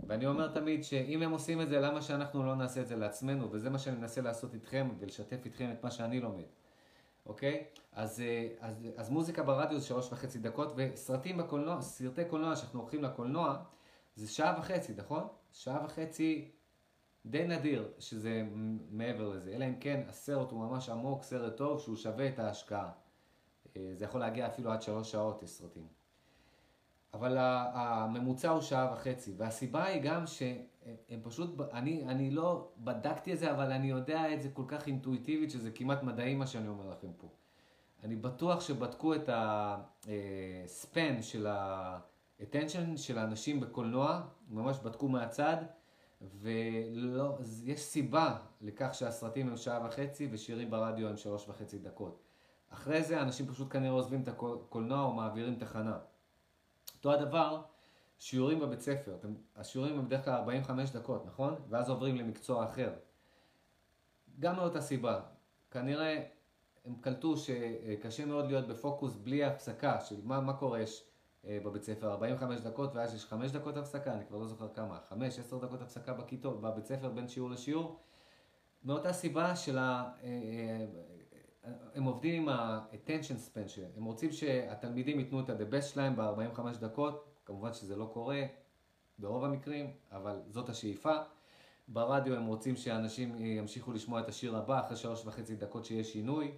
ואני 0.07 0.25
אומר 0.25 0.47
תמיד 0.47 0.84
שאם 0.84 1.21
הם 1.21 1.31
עושים 1.31 1.61
את 1.61 1.69
זה, 1.69 1.80
למה 1.80 2.01
שאנחנו 2.01 2.45
לא 2.45 2.55
נעשה 2.55 2.81
את 2.81 2.88
זה 2.88 2.95
לעצמנו? 2.95 3.51
וזה 3.51 3.69
מה 3.69 3.80
שאני 3.80 3.97
מנסה 3.97 4.21
לעשות 4.21 4.53
איתכם 4.53 4.89
ולשתף 4.99 5.45
איתכם 5.45 5.71
את 5.71 5.84
מה 5.84 5.91
שאני 5.91 6.19
לומד, 6.19 6.43
אוקיי? 7.25 7.63
אז, 7.91 8.21
אה, 8.21 8.47
אז, 8.59 8.88
אז 8.97 9.09
מוזיקה 9.09 9.43
ברדיו 9.43 9.80
זה 9.80 9.85
שלוש 9.85 10.11
וחצי 10.11 10.39
דקות, 10.39 10.73
וסרטים 10.75 11.38
בקולנוע, 11.38 11.81
סרטי 11.81 12.25
קולנוע 12.25 12.55
שאנחנו 12.55 12.80
הולכים 12.80 13.03
לקולנוע, 13.03 13.57
זה 14.15 14.27
שעה 14.27 14.55
וחצי, 14.59 14.93
נכון? 14.97 15.27
שעה 15.51 15.85
וחצי 15.85 16.51
די 17.25 17.47
נדיר 17.47 17.91
שזה 17.99 18.43
מעבר 18.91 19.29
לזה, 19.29 19.51
אלא 19.51 19.65
אם 19.65 19.75
כן 19.79 20.03
הסרט 20.07 20.51
הוא 20.51 20.59
ממש 20.59 20.89
עמוק, 20.89 21.23
סרט 21.23 21.57
טוב, 21.57 21.79
שהוא 21.79 21.95
שווה 21.95 22.27
את 22.27 22.39
ההשקעה. 22.39 22.91
אה, 23.77 23.91
זה 23.93 24.05
יכול 24.05 24.19
להגיע 24.19 24.47
אפילו 24.47 24.71
עד 24.71 24.81
שלוש 24.81 25.11
שעות, 25.11 25.43
יש 25.43 25.49
סרטים. 25.49 25.87
אבל 27.13 27.37
הממוצע 27.73 28.49
הוא 28.49 28.61
שעה 28.61 28.93
וחצי, 28.93 29.33
והסיבה 29.37 29.85
היא 29.85 30.01
גם 30.01 30.27
שהם 30.27 31.19
פשוט, 31.23 31.61
אני, 31.73 32.05
אני 32.05 32.31
לא 32.31 32.71
בדקתי 32.77 33.33
את 33.33 33.39
זה, 33.39 33.51
אבל 33.51 33.71
אני 33.71 33.87
יודע 33.87 34.33
את 34.33 34.41
זה 34.41 34.49
כל 34.49 34.63
כך 34.67 34.87
אינטואיטיבית, 34.87 35.51
שזה 35.51 35.71
כמעט 35.71 36.03
מדעי 36.03 36.35
מה 36.35 36.47
שאני 36.47 36.67
אומר 36.67 36.89
לכם 36.89 37.13
פה. 37.17 37.27
אני 38.03 38.15
בטוח 38.15 38.61
שבדקו 38.61 39.15
את 39.15 39.29
הספן 39.33 41.21
של 41.21 41.47
ה-attention 41.47 42.97
של 42.97 43.17
האנשים 43.17 43.59
בקולנוע, 43.59 44.21
ממש 44.49 44.77
בדקו 44.83 45.09
מהצד, 45.09 45.57
ויש 46.31 47.79
סיבה 47.79 48.37
לכך 48.61 48.89
שהסרטים 48.93 49.49
הם 49.49 49.57
שעה 49.57 49.85
וחצי 49.87 50.27
ושירים 50.31 50.71
ברדיו 50.71 51.07
הם 51.07 51.17
שלוש 51.17 51.49
וחצי 51.49 51.79
דקות. 51.79 52.23
אחרי 52.69 53.03
זה 53.03 53.21
אנשים 53.21 53.47
פשוט 53.47 53.71
כנראה 53.71 53.91
עוזבים 53.91 54.21
את 54.23 54.27
הקולנוע 54.27 55.03
או 55.03 55.13
מעבירים 55.13 55.55
תחנה. 55.55 55.97
אותו 56.95 57.13
הדבר, 57.13 57.61
שיעורים 58.19 58.59
בבית 58.59 58.81
ספר. 58.81 59.17
השיעורים 59.55 59.99
הם 59.99 60.05
בדרך 60.05 60.25
כלל 60.25 60.33
45 60.33 60.91
דקות, 60.91 61.25
נכון? 61.25 61.55
ואז 61.69 61.89
עוברים 61.89 62.15
למקצוע 62.15 62.65
אחר. 62.65 62.93
גם 64.39 64.55
מאותה 64.55 64.81
סיבה. 64.81 65.21
כנראה 65.71 66.23
הם 66.85 66.95
קלטו 67.01 67.37
שקשה 67.37 68.25
מאוד 68.25 68.45
להיות 68.45 68.67
בפוקוס 68.67 69.15
בלי 69.15 69.43
הפסקה 69.43 70.01
של 70.01 70.15
מה, 70.23 70.41
מה 70.41 70.53
קורה 70.53 70.79
יש 70.79 71.05
בבית 71.45 71.83
ספר, 71.83 72.11
45 72.11 72.61
דקות 72.61 72.95
ואז 72.95 73.15
יש 73.15 73.25
5 73.25 73.51
דקות 73.51 73.77
הפסקה, 73.77 74.13
אני 74.13 74.25
כבר 74.25 74.37
לא 74.37 74.47
זוכר 74.47 74.67
כמה, 74.73 74.99
5-10 75.11 75.15
דקות 75.61 75.81
הפסקה 75.81 76.13
בכיתות, 76.13 76.61
בבית 76.61 76.85
ספר 76.85 77.09
בין 77.09 77.27
שיעור 77.27 77.49
לשיעור. 77.49 77.99
מאותה 78.83 79.13
סיבה 79.13 79.55
של 79.55 79.77
ה... 79.77 80.11
אה, 80.23 80.29
אה, 81.65 81.71
הם 81.95 82.03
עובדים 82.03 82.41
עם 82.41 82.49
ה-attention 82.49 83.55
span 83.55 83.67
שלהם, 83.67 83.91
הם 83.97 84.03
רוצים 84.03 84.31
שהתלמידים 84.31 85.19
ייתנו 85.19 85.39
את 85.39 85.49
ה-the 85.49 85.73
best 85.73 85.81
שלהם 85.81 86.15
ב-45 86.15 86.77
דקות, 86.79 87.25
כמובן 87.45 87.73
שזה 87.73 87.95
לא 87.95 88.09
קורה 88.13 88.41
ברוב 89.17 89.43
המקרים, 89.43 89.91
אבל 90.11 90.41
זאת 90.49 90.69
השאיפה. 90.69 91.13
ברדיו 91.87 92.35
הם 92.35 92.45
רוצים 92.45 92.75
שאנשים 92.75 93.45
ימשיכו 93.45 93.91
לשמוע 93.91 94.19
את 94.19 94.29
השיר 94.29 94.57
הבא 94.57 94.79
אחרי 94.79 94.97
שלוש 94.97 95.25
וחצי 95.25 95.55
דקות 95.55 95.85
שיש 95.85 96.13
שינוי, 96.13 96.51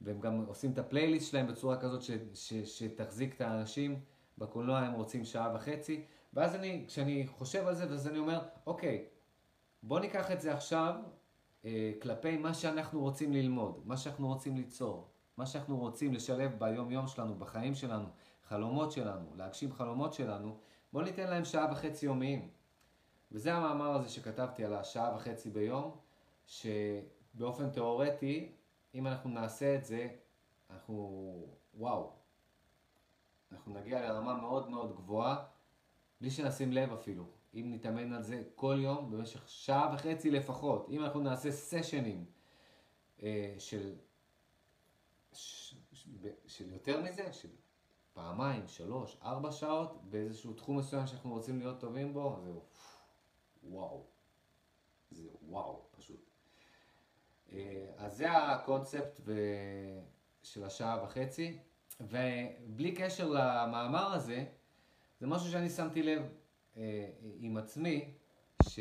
והם 0.00 0.20
גם 0.20 0.44
עושים 0.46 0.72
את 0.72 0.78
הפלייליסט 0.78 1.30
שלהם 1.30 1.46
בצורה 1.46 1.80
כזאת 1.80 2.02
ש, 2.02 2.10
ש, 2.34 2.54
שתחזיק 2.54 3.34
את 3.34 3.40
האנשים. 3.40 4.00
בקולנוע 4.38 4.78
הם 4.78 4.92
רוצים 4.92 5.24
שעה 5.24 5.54
וחצי, 5.54 6.04
ואז 6.34 6.54
אני, 6.54 6.84
כשאני 6.86 7.26
חושב 7.26 7.66
על 7.66 7.74
זה, 7.74 7.84
אז 7.84 8.08
אני 8.08 8.18
אומר, 8.18 8.42
אוקיי, 8.66 9.04
בוא 9.82 10.00
ניקח 10.00 10.30
את 10.30 10.40
זה 10.40 10.54
עכשיו 10.54 10.94
אה, 11.64 11.92
כלפי 12.02 12.36
מה 12.36 12.54
שאנחנו 12.54 13.00
רוצים 13.00 13.32
ללמוד, 13.32 13.82
מה 13.84 13.96
שאנחנו 13.96 14.28
רוצים 14.28 14.56
ליצור, 14.56 15.10
מה 15.36 15.46
שאנחנו 15.46 15.78
רוצים 15.78 16.14
לשלב 16.14 16.58
ביום 16.58 16.90
יום 16.90 17.06
שלנו, 17.06 17.34
בחיים 17.34 17.74
שלנו, 17.74 18.08
חלומות 18.42 18.92
שלנו, 18.92 19.26
להגשים 19.36 19.72
חלומות 19.72 20.12
שלנו, 20.14 20.56
בוא 20.92 21.02
ניתן 21.02 21.30
להם 21.30 21.44
שעה 21.44 21.72
וחצי 21.72 22.06
יומיים. 22.06 22.50
וזה 23.32 23.54
המאמר 23.54 23.90
הזה 23.90 24.08
שכתבתי 24.08 24.64
על 24.64 24.74
השעה 24.74 25.16
וחצי 25.16 25.50
ביום, 25.50 25.96
שבאופן 26.46 27.70
תיאורטי, 27.70 28.52
אם 28.94 29.06
אנחנו 29.06 29.30
נעשה 29.30 29.74
את 29.74 29.84
זה, 29.84 30.08
אנחנו, 30.70 31.46
וואו, 31.74 32.12
אנחנו 33.52 33.74
נגיע 33.74 34.00
לרמה 34.00 34.34
מאוד 34.34 34.70
מאוד 34.70 34.96
גבוהה, 34.96 35.44
בלי 36.20 36.30
שנשים 36.30 36.72
לב 36.72 36.92
אפילו. 36.92 37.24
אם 37.54 37.70
נתאמן 37.74 38.12
על 38.12 38.22
זה 38.22 38.42
כל 38.54 38.76
יום 38.80 39.10
במשך 39.10 39.48
שעה 39.48 39.94
וחצי 39.94 40.30
לפחות, 40.30 40.86
אם 40.90 41.04
אנחנו 41.04 41.20
נעשה 41.20 41.50
סשנים 41.50 42.24
אה, 43.22 43.54
של, 43.58 43.94
ש, 45.32 45.74
של 46.46 46.72
יותר 46.72 47.02
מזה, 47.02 47.32
של 47.32 47.48
פעמיים, 48.12 48.68
שלוש, 48.68 49.18
ארבע 49.22 49.52
שעות, 49.52 50.00
באיזשהו 50.02 50.52
תחום 50.52 50.78
מסוים 50.78 51.06
שאנחנו 51.06 51.30
רוצים 51.30 51.58
להיות 51.58 51.80
טובים 51.80 52.12
בו, 52.12 52.36
זהו, 52.44 52.62
וואו. 53.64 54.04
זה 55.10 55.28
וואו, 55.42 55.86
פשוט. 55.90 56.30
אה, 57.52 57.86
אז 57.96 58.16
זה 58.16 58.32
הקונספט 58.32 59.20
ו... 59.24 59.34
של 60.46 60.64
השעה 60.64 61.04
וחצי, 61.04 61.58
ובלי 62.00 62.94
קשר 62.94 63.28
למאמר 63.28 64.12
הזה, 64.12 64.44
זה 65.20 65.26
משהו 65.26 65.50
שאני 65.50 65.70
שמתי 65.70 66.02
לב 66.02 66.22
אה, 66.76 67.10
עם 67.40 67.56
עצמי, 67.56 68.14
ש... 68.68 68.80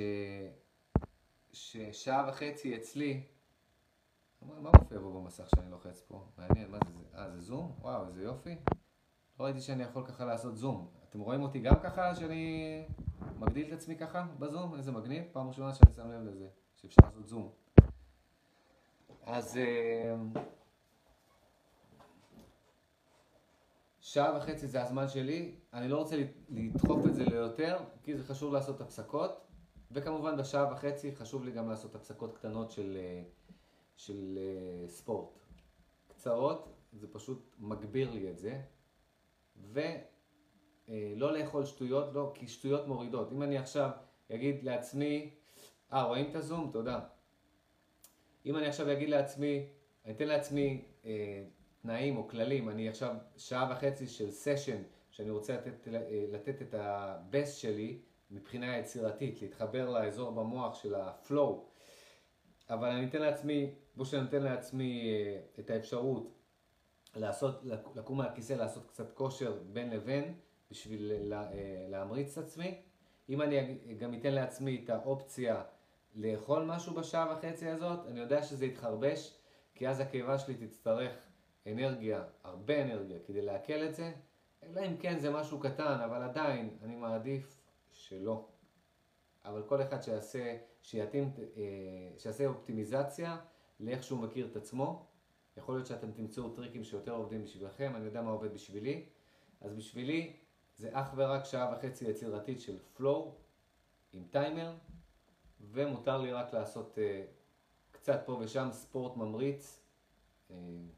ששעה 1.54 2.30
וחצי 2.30 2.76
אצלי, 2.76 3.24
מה, 4.42 4.60
מה 4.60 4.70
מופיע 4.80 5.00
פה 5.00 5.10
במסך 5.10 5.50
שאני 5.56 5.72
לוחץ 5.72 6.02
פה? 6.08 6.26
מעניין, 6.38 6.72
מה 6.72 6.78
זה? 6.88 7.18
אה, 7.18 7.32
זה 7.32 7.42
זום? 7.42 7.76
וואו, 7.82 8.08
איזה 8.08 8.24
יופי. 8.24 8.56
לא 9.40 9.46
ראיתי 9.46 9.62
שאני 9.62 9.84
יכול 9.84 10.06
ככה 10.08 10.26
לעשות 10.26 10.58
זום. 10.58 10.88
אתם 11.10 11.20
רואים 11.20 11.42
אותי 11.42 11.60
גם 11.60 11.76
ככה, 11.84 12.16
שאני 12.16 12.84
מגדיל 13.40 13.68
את 13.68 13.74
עצמי 13.74 13.98
ככה 13.98 14.28
בזום? 14.40 14.76
איזה 14.76 14.92
מגניב. 14.92 15.24
פעם 15.32 15.48
ראשונה 15.48 15.74
שאני 15.74 15.94
שם 15.94 16.12
לב 16.12 16.22
לזה, 16.22 16.48
שאפשר 16.76 17.02
לעשות 17.06 17.28
זום. 17.28 17.50
אז 19.24 19.58
אה, 19.58 20.16
שעה 24.16 24.38
וחצי 24.38 24.68
זה 24.68 24.84
הזמן 24.84 25.08
שלי, 25.08 25.56
אני 25.74 25.88
לא 25.88 25.98
רוצה 25.98 26.16
לדחוף 26.50 27.06
את 27.06 27.16
זה 27.16 27.26
ליותר, 27.26 27.78
כי 28.04 28.18
זה 28.18 28.24
חשוב 28.24 28.54
לעשות 28.54 28.82
הפסקות, 28.82 29.48
וכמובן 29.92 30.38
בשעה 30.38 30.74
וחצי 30.74 31.16
חשוב 31.16 31.44
לי 31.44 31.52
גם 31.52 31.70
לעשות 31.70 31.96
הפסקות 31.96 32.38
קטנות 32.38 32.72
של, 32.72 32.98
אה, 33.00 33.24
של 33.98 34.38
אה, 34.38 34.88
ספורט. 34.88 35.40
קצרות, 36.08 36.74
זה 36.94 37.08
פשוט 37.12 37.56
מגביר 37.60 38.12
לי 38.12 38.32
את 38.32 38.38
זה, 38.38 38.62
ולא 39.72 41.38
לאכול 41.38 41.66
שטויות, 41.66 42.14
לא, 42.14 42.32
כי 42.36 42.48
שטויות 42.48 42.88
מורידות. 42.88 43.32
אם 43.32 43.42
אני 43.42 43.58
עכשיו 43.58 43.90
אגיד 44.32 44.64
לעצמי, 44.64 45.30
אה, 45.94 46.04
רואים 46.04 46.30
את 46.30 46.36
הזום? 46.36 46.70
תודה. 46.74 47.00
אם 48.46 48.58
אני 48.58 48.68
עכשיו 48.68 48.92
אגיד 48.92 49.10
לעצמי, 49.10 49.68
אני 50.06 50.14
אתן 50.14 50.28
לעצמי 50.28 50.86
אה, 51.06 51.44
תנאים 51.86 52.18
או 52.18 52.28
כללים, 52.28 52.70
אני 52.70 52.90
עכשיו 52.90 53.16
שעה 53.38 53.72
וחצי 53.72 54.08
של 54.08 54.32
סשן 54.32 54.82
שאני 55.12 55.30
רוצה 55.30 55.54
לתת, 55.54 55.88
אה, 55.88 56.26
לתת 56.32 56.62
את 56.62 56.74
הבסט 56.78 57.60
שלי 57.60 58.00
מבחינה 58.32 58.78
יצירתית, 58.78 59.42
להתחבר 59.42 59.90
לאזור 59.90 60.32
במוח 60.32 60.76
של 60.76 60.96
הפלואו, 60.96 61.66
אבל 62.70 62.90
אני 62.90 63.06
אתן 63.06 63.22
לעצמי, 63.22 63.74
כמו 63.94 64.06
שאני 64.06 64.22
נותן 64.22 64.44
לעצמי 64.44 65.10
אה, 65.10 65.42
את 65.60 65.70
האפשרות 65.70 66.32
לעשות, 67.16 67.62
לקום 67.96 68.18
מהכיסא, 68.18 68.54
לעשות 68.54 68.88
קצת 68.88 69.12
כושר 69.12 69.60
בין 69.74 69.90
לבין 69.90 70.34
בשביל 70.72 71.12
לה, 71.20 71.52
אה, 71.52 71.86
להמריץ 71.90 72.38
את 72.38 72.44
עצמי, 72.44 72.82
אם 73.30 73.42
אני 73.42 73.78
גם 73.98 74.14
אתן 74.14 74.34
לעצמי 74.34 74.82
את 74.84 74.90
האופציה 74.90 75.64
לאכול 76.16 76.64
משהו 76.64 76.94
בשעה 76.94 77.34
וחצי 77.34 77.70
הזאת, 77.70 78.00
אני 78.08 78.20
יודע 78.20 78.44
שזה 78.44 78.66
יתחרבש, 78.66 79.38
כי 79.76 79.88
אז 79.88 80.00
הקיבה 80.00 80.38
שלי 80.38 80.68
תצטרך 80.68 81.12
אנרגיה, 81.68 82.24
הרבה 82.44 82.84
אנרגיה, 82.84 83.20
כדי 83.28 83.42
לעכל 83.42 83.84
את 83.84 83.96
זה, 83.96 84.12
אלא 84.64 84.82
אם 84.86 84.98
כן 84.98 85.20
זה 85.20 85.32
משהו 85.32 85.60
קטן, 85.60 86.00
אבל 86.06 86.24
עדיין 86.24 86.78
אני 86.84 86.96
מעדיף 86.96 87.62
שלא. 87.92 88.48
אבל 89.46 89.64
כל 89.64 89.82
אחד 89.82 90.04
שיעשה, 90.04 90.58
שיתאים, 90.82 91.34
אה, 91.58 91.62
שיעשה 92.18 92.46
אופטימיזציה 92.46 93.38
לאיך 93.80 94.04
שהוא 94.04 94.20
מכיר 94.20 94.48
את 94.52 94.56
עצמו. 94.56 95.06
יכול 95.58 95.76
להיות 95.76 95.88
שאתם 95.88 96.12
תמצאו 96.12 96.50
טריקים 96.50 96.84
שיותר 96.84 97.12
עובדים 97.12 97.44
בשבילכם, 97.44 97.94
אני 97.96 98.06
יודע 98.06 98.22
מה 98.22 98.32
עובד 98.32 98.54
בשבילי. 98.54 99.06
אז 99.62 99.74
בשבילי 99.74 100.34
זה 100.76 100.90
אך 100.92 101.14
ורק 101.16 101.46
שעה 101.46 101.74
וחצי 101.74 102.10
יצירתית 102.10 102.62
של 102.62 102.78
פלואו 102.94 103.36
עם 104.14 104.24
טיימר, 104.32 104.74
ומותר 105.62 106.18
לי 106.18 106.32
רק 106.32 106.54
לעשות 106.54 106.98
uh, 106.98 107.02
קצת 107.92 108.22
פה 108.26 108.38
ושם 108.42 108.68
ספורט 108.72 109.18
ממריץ 109.18 109.85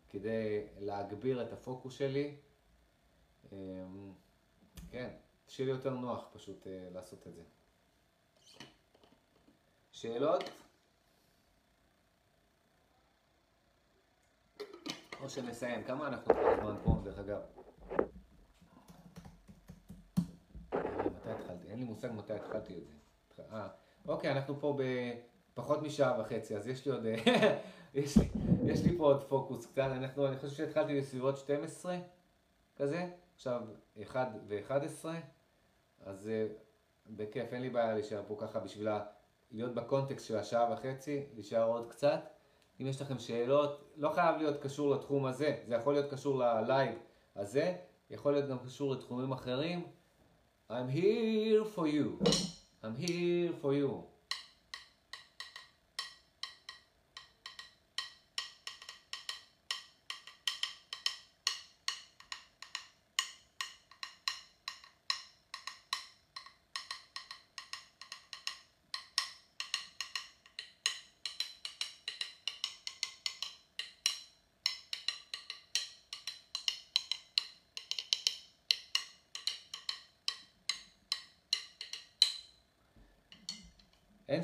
כדי 0.10 0.68
להגביר 0.80 1.44
את 1.44 1.54
הפוקוס 1.54 1.94
שלי. 1.94 2.36
Um, 3.46 3.54
כן, 4.92 5.10
שיהיה 5.48 5.70
לי 5.70 5.76
יותר 5.76 5.94
נוח 5.94 6.28
פשוט 6.34 6.64
uh, 6.64 6.94
לעשות 6.94 7.28
את 7.28 7.34
זה. 7.36 7.44
שאלות? 9.92 10.44
או 15.22 15.30
שנסיים. 15.30 15.84
כמה 15.84 16.08
אנחנו 16.08 16.34
כבר 16.34 16.56
זמן 16.62 16.76
פה, 16.84 17.02
דרך 17.04 17.20
אגב? 17.20 17.42
מתי 21.06 21.30
התחלתי? 21.30 21.68
אין 21.68 21.80
לי 21.80 21.86
מושג 21.86 22.12
מתי 22.12 22.34
התחלתי 22.34 22.78
את 22.78 22.88
זה. 22.88 23.44
אה, 23.52 23.68
אוקיי, 24.08 24.32
אנחנו 24.32 24.60
פה 24.60 24.78
בפחות 25.58 25.82
משעה 25.82 26.22
וחצי, 26.22 26.58
אז 26.58 26.68
יש 26.68 26.86
לי 26.86 26.92
עוד, 26.92 27.06
יש, 27.94 28.18
לי, 28.18 28.30
יש 28.66 28.84
לי 28.84 28.98
פה 28.98 29.04
עוד 29.04 29.24
פוקוס 29.24 29.66
קטן, 29.66 29.92
אנחנו, 29.92 30.28
אני 30.28 30.38
חושב 30.38 30.50
שהתחלתי 30.50 31.00
בסביבות 31.00 31.38
12 31.38 31.98
כזה, 32.76 33.10
עכשיו 33.36 33.62
1 34.04 34.28
ו-11, 34.48 35.06
אז 36.06 36.28
אה, 36.28 36.48
בכיף, 37.10 37.54
אין 37.54 37.62
לי 37.62 37.70
בעיה 37.70 37.94
להישאר 37.94 38.24
פה 38.28 38.38
ככה 38.40 38.60
בשביל 38.60 38.88
להיות 39.52 39.74
בקונטקסט 39.74 40.26
של 40.28 40.38
השעה 40.38 40.74
וחצי, 40.74 41.26
להישאר 41.34 41.64
עוד 41.64 41.90
קצת. 41.90 42.20
אם 42.82 42.88
יש 42.88 43.02
לכם 43.02 43.20
שאלות, 43.20 43.94
לא 43.96 44.10
חייב 44.10 44.38
להיות 44.38 44.62
קשור 44.62 44.96
לתחום 44.96 45.26
הזה, 45.26 45.58
זה 45.68 45.76
יכול 45.76 45.94
להיות 45.94 46.12
קשור 46.12 46.40
ללייב 46.40 46.96
הזה, 47.36 47.76
יכול 48.10 48.32
להיות 48.32 48.50
גם 48.50 48.60
קשור 48.60 48.94
לתחומים 48.94 49.32
אחרים. 49.32 49.88
I'm 50.70 50.90
here 50.90 51.64
for 51.76 51.88
you. 51.88 52.20
I'm 52.84 52.96
here 52.96 53.54
for 53.62 53.74
you. 53.74 54.17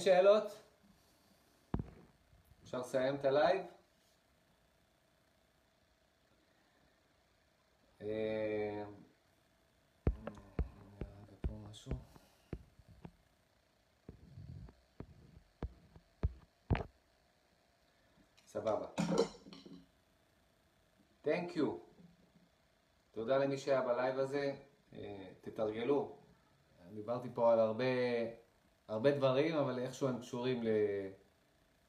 שאלות? 0.03 0.43
אפשר 2.63 2.79
לסיים 2.79 3.15
את 3.15 3.25
ה 3.25 3.32
live? 3.32 3.65
אה, 8.01 8.83
משהו. 11.69 11.91
סבבה. 18.45 18.87
Thank 21.25 21.55
you. 21.55 21.65
תודה 23.11 23.37
למי 23.37 23.57
שהיה 23.57 23.81
ב 23.81 23.89
live 23.89 24.19
הזה. 24.19 24.55
אה, 24.93 25.27
תתרגלו. 25.41 26.15
דיברתי 26.93 27.27
פה 27.33 27.53
על 27.53 27.59
הרבה, 27.59 27.83
הרבה 28.87 29.11
דברים, 29.11 29.55
אבל 29.55 29.79
איכשהו 29.79 30.07
הם 30.07 30.19
קשורים 30.19 30.63
ל, 30.63 30.67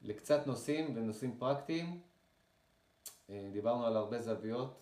לקצת 0.01 0.47
נושאים 0.47 0.97
ונושאים 0.97 1.37
פרקטיים. 1.39 2.01
אה, 3.29 3.49
דיברנו 3.53 3.85
על 3.85 3.97
הרבה 3.97 4.21
זוויות. 4.21 4.81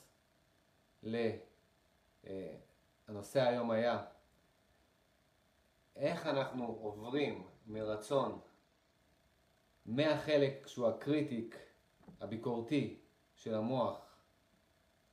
הנושא 3.08 3.42
היום 3.42 3.72
היה 3.72 4.06
איך 5.96 6.28
אנחנו 6.28 6.66
עוברים 6.66 7.48
מרצון 7.68 8.40
מהחלק 9.86 10.68
שהוא 10.68 10.88
הקריטיק, 10.88 11.58
הביקורתי 12.22 13.00
של 13.36 13.56
המוח, 13.56 14.18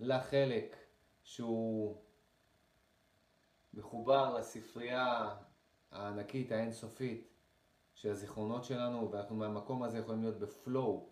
לחלק 0.01 0.77
שהוא 1.23 2.03
מחובר 3.75 4.35
לספרייה 4.39 5.37
הענקית, 5.91 6.53
האינסופית 6.53 7.29
של 7.95 8.11
הזיכרונות 8.11 8.65
שלנו, 8.65 9.11
ואנחנו 9.13 9.37
מהמקום 9.37 9.83
הזה 9.83 9.99
יכולים 9.99 10.23
להיות 10.23 10.39
בפלואו, 10.39 11.09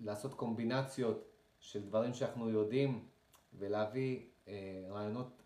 לעשות 0.00 0.34
קומבינציות 0.34 1.24
של 1.60 1.82
דברים 1.86 2.14
שאנחנו 2.14 2.50
יודעים 2.50 3.08
ולהביא 3.52 4.26
אה, 4.48 4.84
רעיונות 4.88 5.42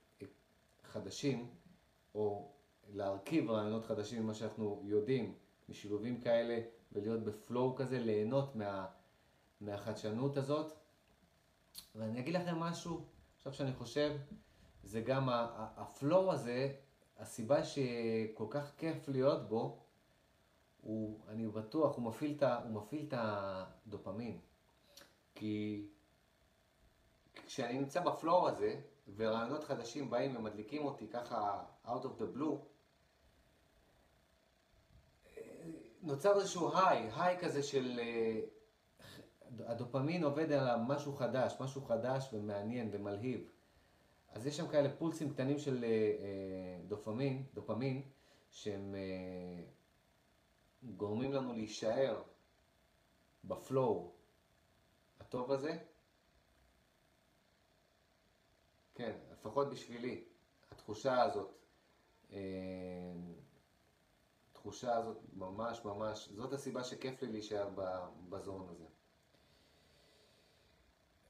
חדשים, 0.82 1.50
או 2.14 2.52
להרכיב 2.88 3.50
רעיונות 3.50 3.84
חדשים 3.84 4.22
ממה 4.22 4.34
שאנחנו 4.34 4.82
יודעים, 4.84 5.34
משילובים 5.68 6.20
כאלה, 6.20 6.60
ולהיות 6.92 7.24
בפלואו 7.24 7.76
כזה, 7.76 7.98
ליהנות 7.98 8.56
מה, 8.56 8.86
מהחדשנות 9.60 10.36
הזאת. 10.36 10.72
ואני 11.94 12.20
אגיד 12.20 12.34
לכם 12.34 12.56
משהו, 12.56 13.04
עכשיו 13.36 13.52
שאני 13.52 13.72
חושב, 13.72 14.16
זה 14.82 15.00
גם 15.00 15.28
הפלואו 15.52 16.32
הזה, 16.32 16.74
הסיבה 17.20 17.64
שכל 17.64 18.46
כך 18.50 18.72
כיף 18.76 19.08
להיות 19.08 19.48
בו, 19.48 19.78
הוא, 20.82 21.20
אני 21.28 21.48
בטוח, 21.48 21.96
הוא 21.96 22.04
מפעיל 22.04 23.04
את, 23.08 23.14
הדופמין. 23.16 24.38
כי 25.34 25.86
כשאני 27.46 27.78
נמצא 27.78 28.00
בפלואו 28.00 28.48
הזה, 28.48 28.80
ורעיונות 29.16 29.64
חדשים 29.64 30.10
באים 30.10 30.36
ומדליקים 30.36 30.84
אותי 30.84 31.08
ככה 31.08 31.64
out 31.86 32.04
of 32.04 32.20
the 32.20 32.36
blue, 32.38 32.56
נוצר 36.02 36.36
איזשהו 36.36 36.78
היי, 36.78 37.10
היי 37.16 37.38
כזה 37.38 37.62
של... 37.62 38.00
אה, 38.02 38.40
הדופמין 39.66 40.24
עובד 40.24 40.52
על 40.52 40.80
משהו 40.80 41.16
חדש, 41.16 41.56
משהו 41.60 41.82
חדש 41.82 42.28
ומעניין 42.32 42.88
ומלהיב. 42.92 43.40
אז 44.30 44.46
יש 44.46 44.56
שם 44.56 44.68
כאלה 44.68 44.96
פולסים 44.98 45.30
קטנים 45.30 45.58
של 45.58 45.84
אה, 45.84 45.88
אה, 45.88 46.86
דופמין, 46.88 47.46
דופמין, 47.54 48.02
שהם 48.50 48.94
גורמים 50.82 51.32
לנו 51.32 51.52
להישאר 51.52 52.22
בפלואו 53.44 54.12
הטוב 55.20 55.52
הזה. 55.52 55.78
כן, 58.94 59.18
לפחות 59.32 59.70
בשבילי, 59.70 60.24
התחושה 60.70 61.22
הזאת, 61.22 61.50
התחושה 64.50 64.96
הזאת 64.96 65.16
ממש 65.32 65.84
ממש, 65.84 66.28
זאת 66.28 66.52
הסיבה 66.52 66.84
שכיף 66.84 67.22
לי 67.22 67.32
להישאר 67.32 67.68
בזון 68.28 68.68
הזה. 68.68 68.89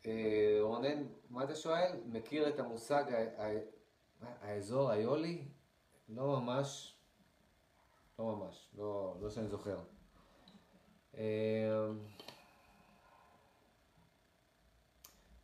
אה, 0.06 0.58
רונן, 0.60 1.06
מה 1.30 1.44
אתה 1.44 1.54
שואל? 1.54 1.92
מכיר 2.06 2.48
את 2.48 2.58
המושג 2.58 3.04
האזור 4.20 4.90
היולי? 4.90 5.48
לא 6.08 6.40
ממש, 6.40 6.96
לא 8.18 8.24
ממש, 8.24 8.68
לא, 8.76 9.16
לא 9.20 9.30
שאני 9.30 9.48
זוכר. 9.48 9.78
אה, 11.14 11.86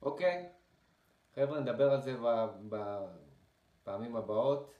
אוקיי, 0.03 0.49
חבר'ה, 1.35 1.61
נדבר 1.61 1.91
על 1.91 2.03
זה 2.03 2.17
בפעמים 2.69 4.17
הבאות. 4.17 4.77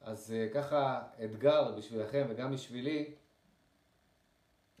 אז 0.00 0.34
uh, 0.34 0.54
ככה 0.54 1.02
אתגר 1.24 1.72
בשבילכם 1.76 2.26
וגם 2.28 2.52
בשבילי, 2.52 3.14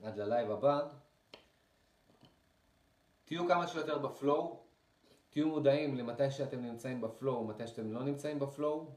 עד 0.02 0.16
ל 0.16 0.23
live 0.23 0.50
הבא, 0.50 0.88
תהיו 3.30 3.48
כמה 3.48 3.66
שיותר 3.66 3.98
ב 3.98 4.08
flow, 4.08 4.60
תהיו 5.30 5.48
מודעים 5.48 5.94
למתי 5.94 6.30
שאתם 6.30 6.60
נמצאים 6.60 7.00
ב 7.00 7.07
flow, 7.07 7.44
מתי 7.44 7.66
שאתם 7.66 7.92
לא 7.92 8.02
נמצאים 8.02 8.38
ב 8.38 8.47
flow, 8.47 8.90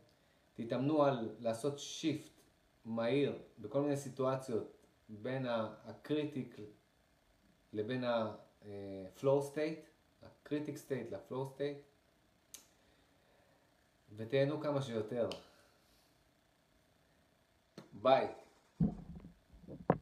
תתאמנו 0.53 1.03
על 1.03 1.35
לעשות 1.39 1.79
shift 1.79 2.41
מהיר 2.85 3.39
בכל 3.59 3.81
מיני 3.81 3.97
סיטואציות 3.97 4.87
בין 5.09 5.45
ה 5.85 5.95
critic 5.95 6.57
לבין 7.73 8.03
ה-flow 8.03 9.53
state, 9.53 9.85
ה 10.23 10.31
critic 10.31 10.75
state 10.75 11.11
ל-flow 11.11 11.57
state, 11.57 11.81
ותהנו 14.15 14.61
כמה 14.61 14.81
שיותר. 14.81 15.29
Bye. 18.03 18.42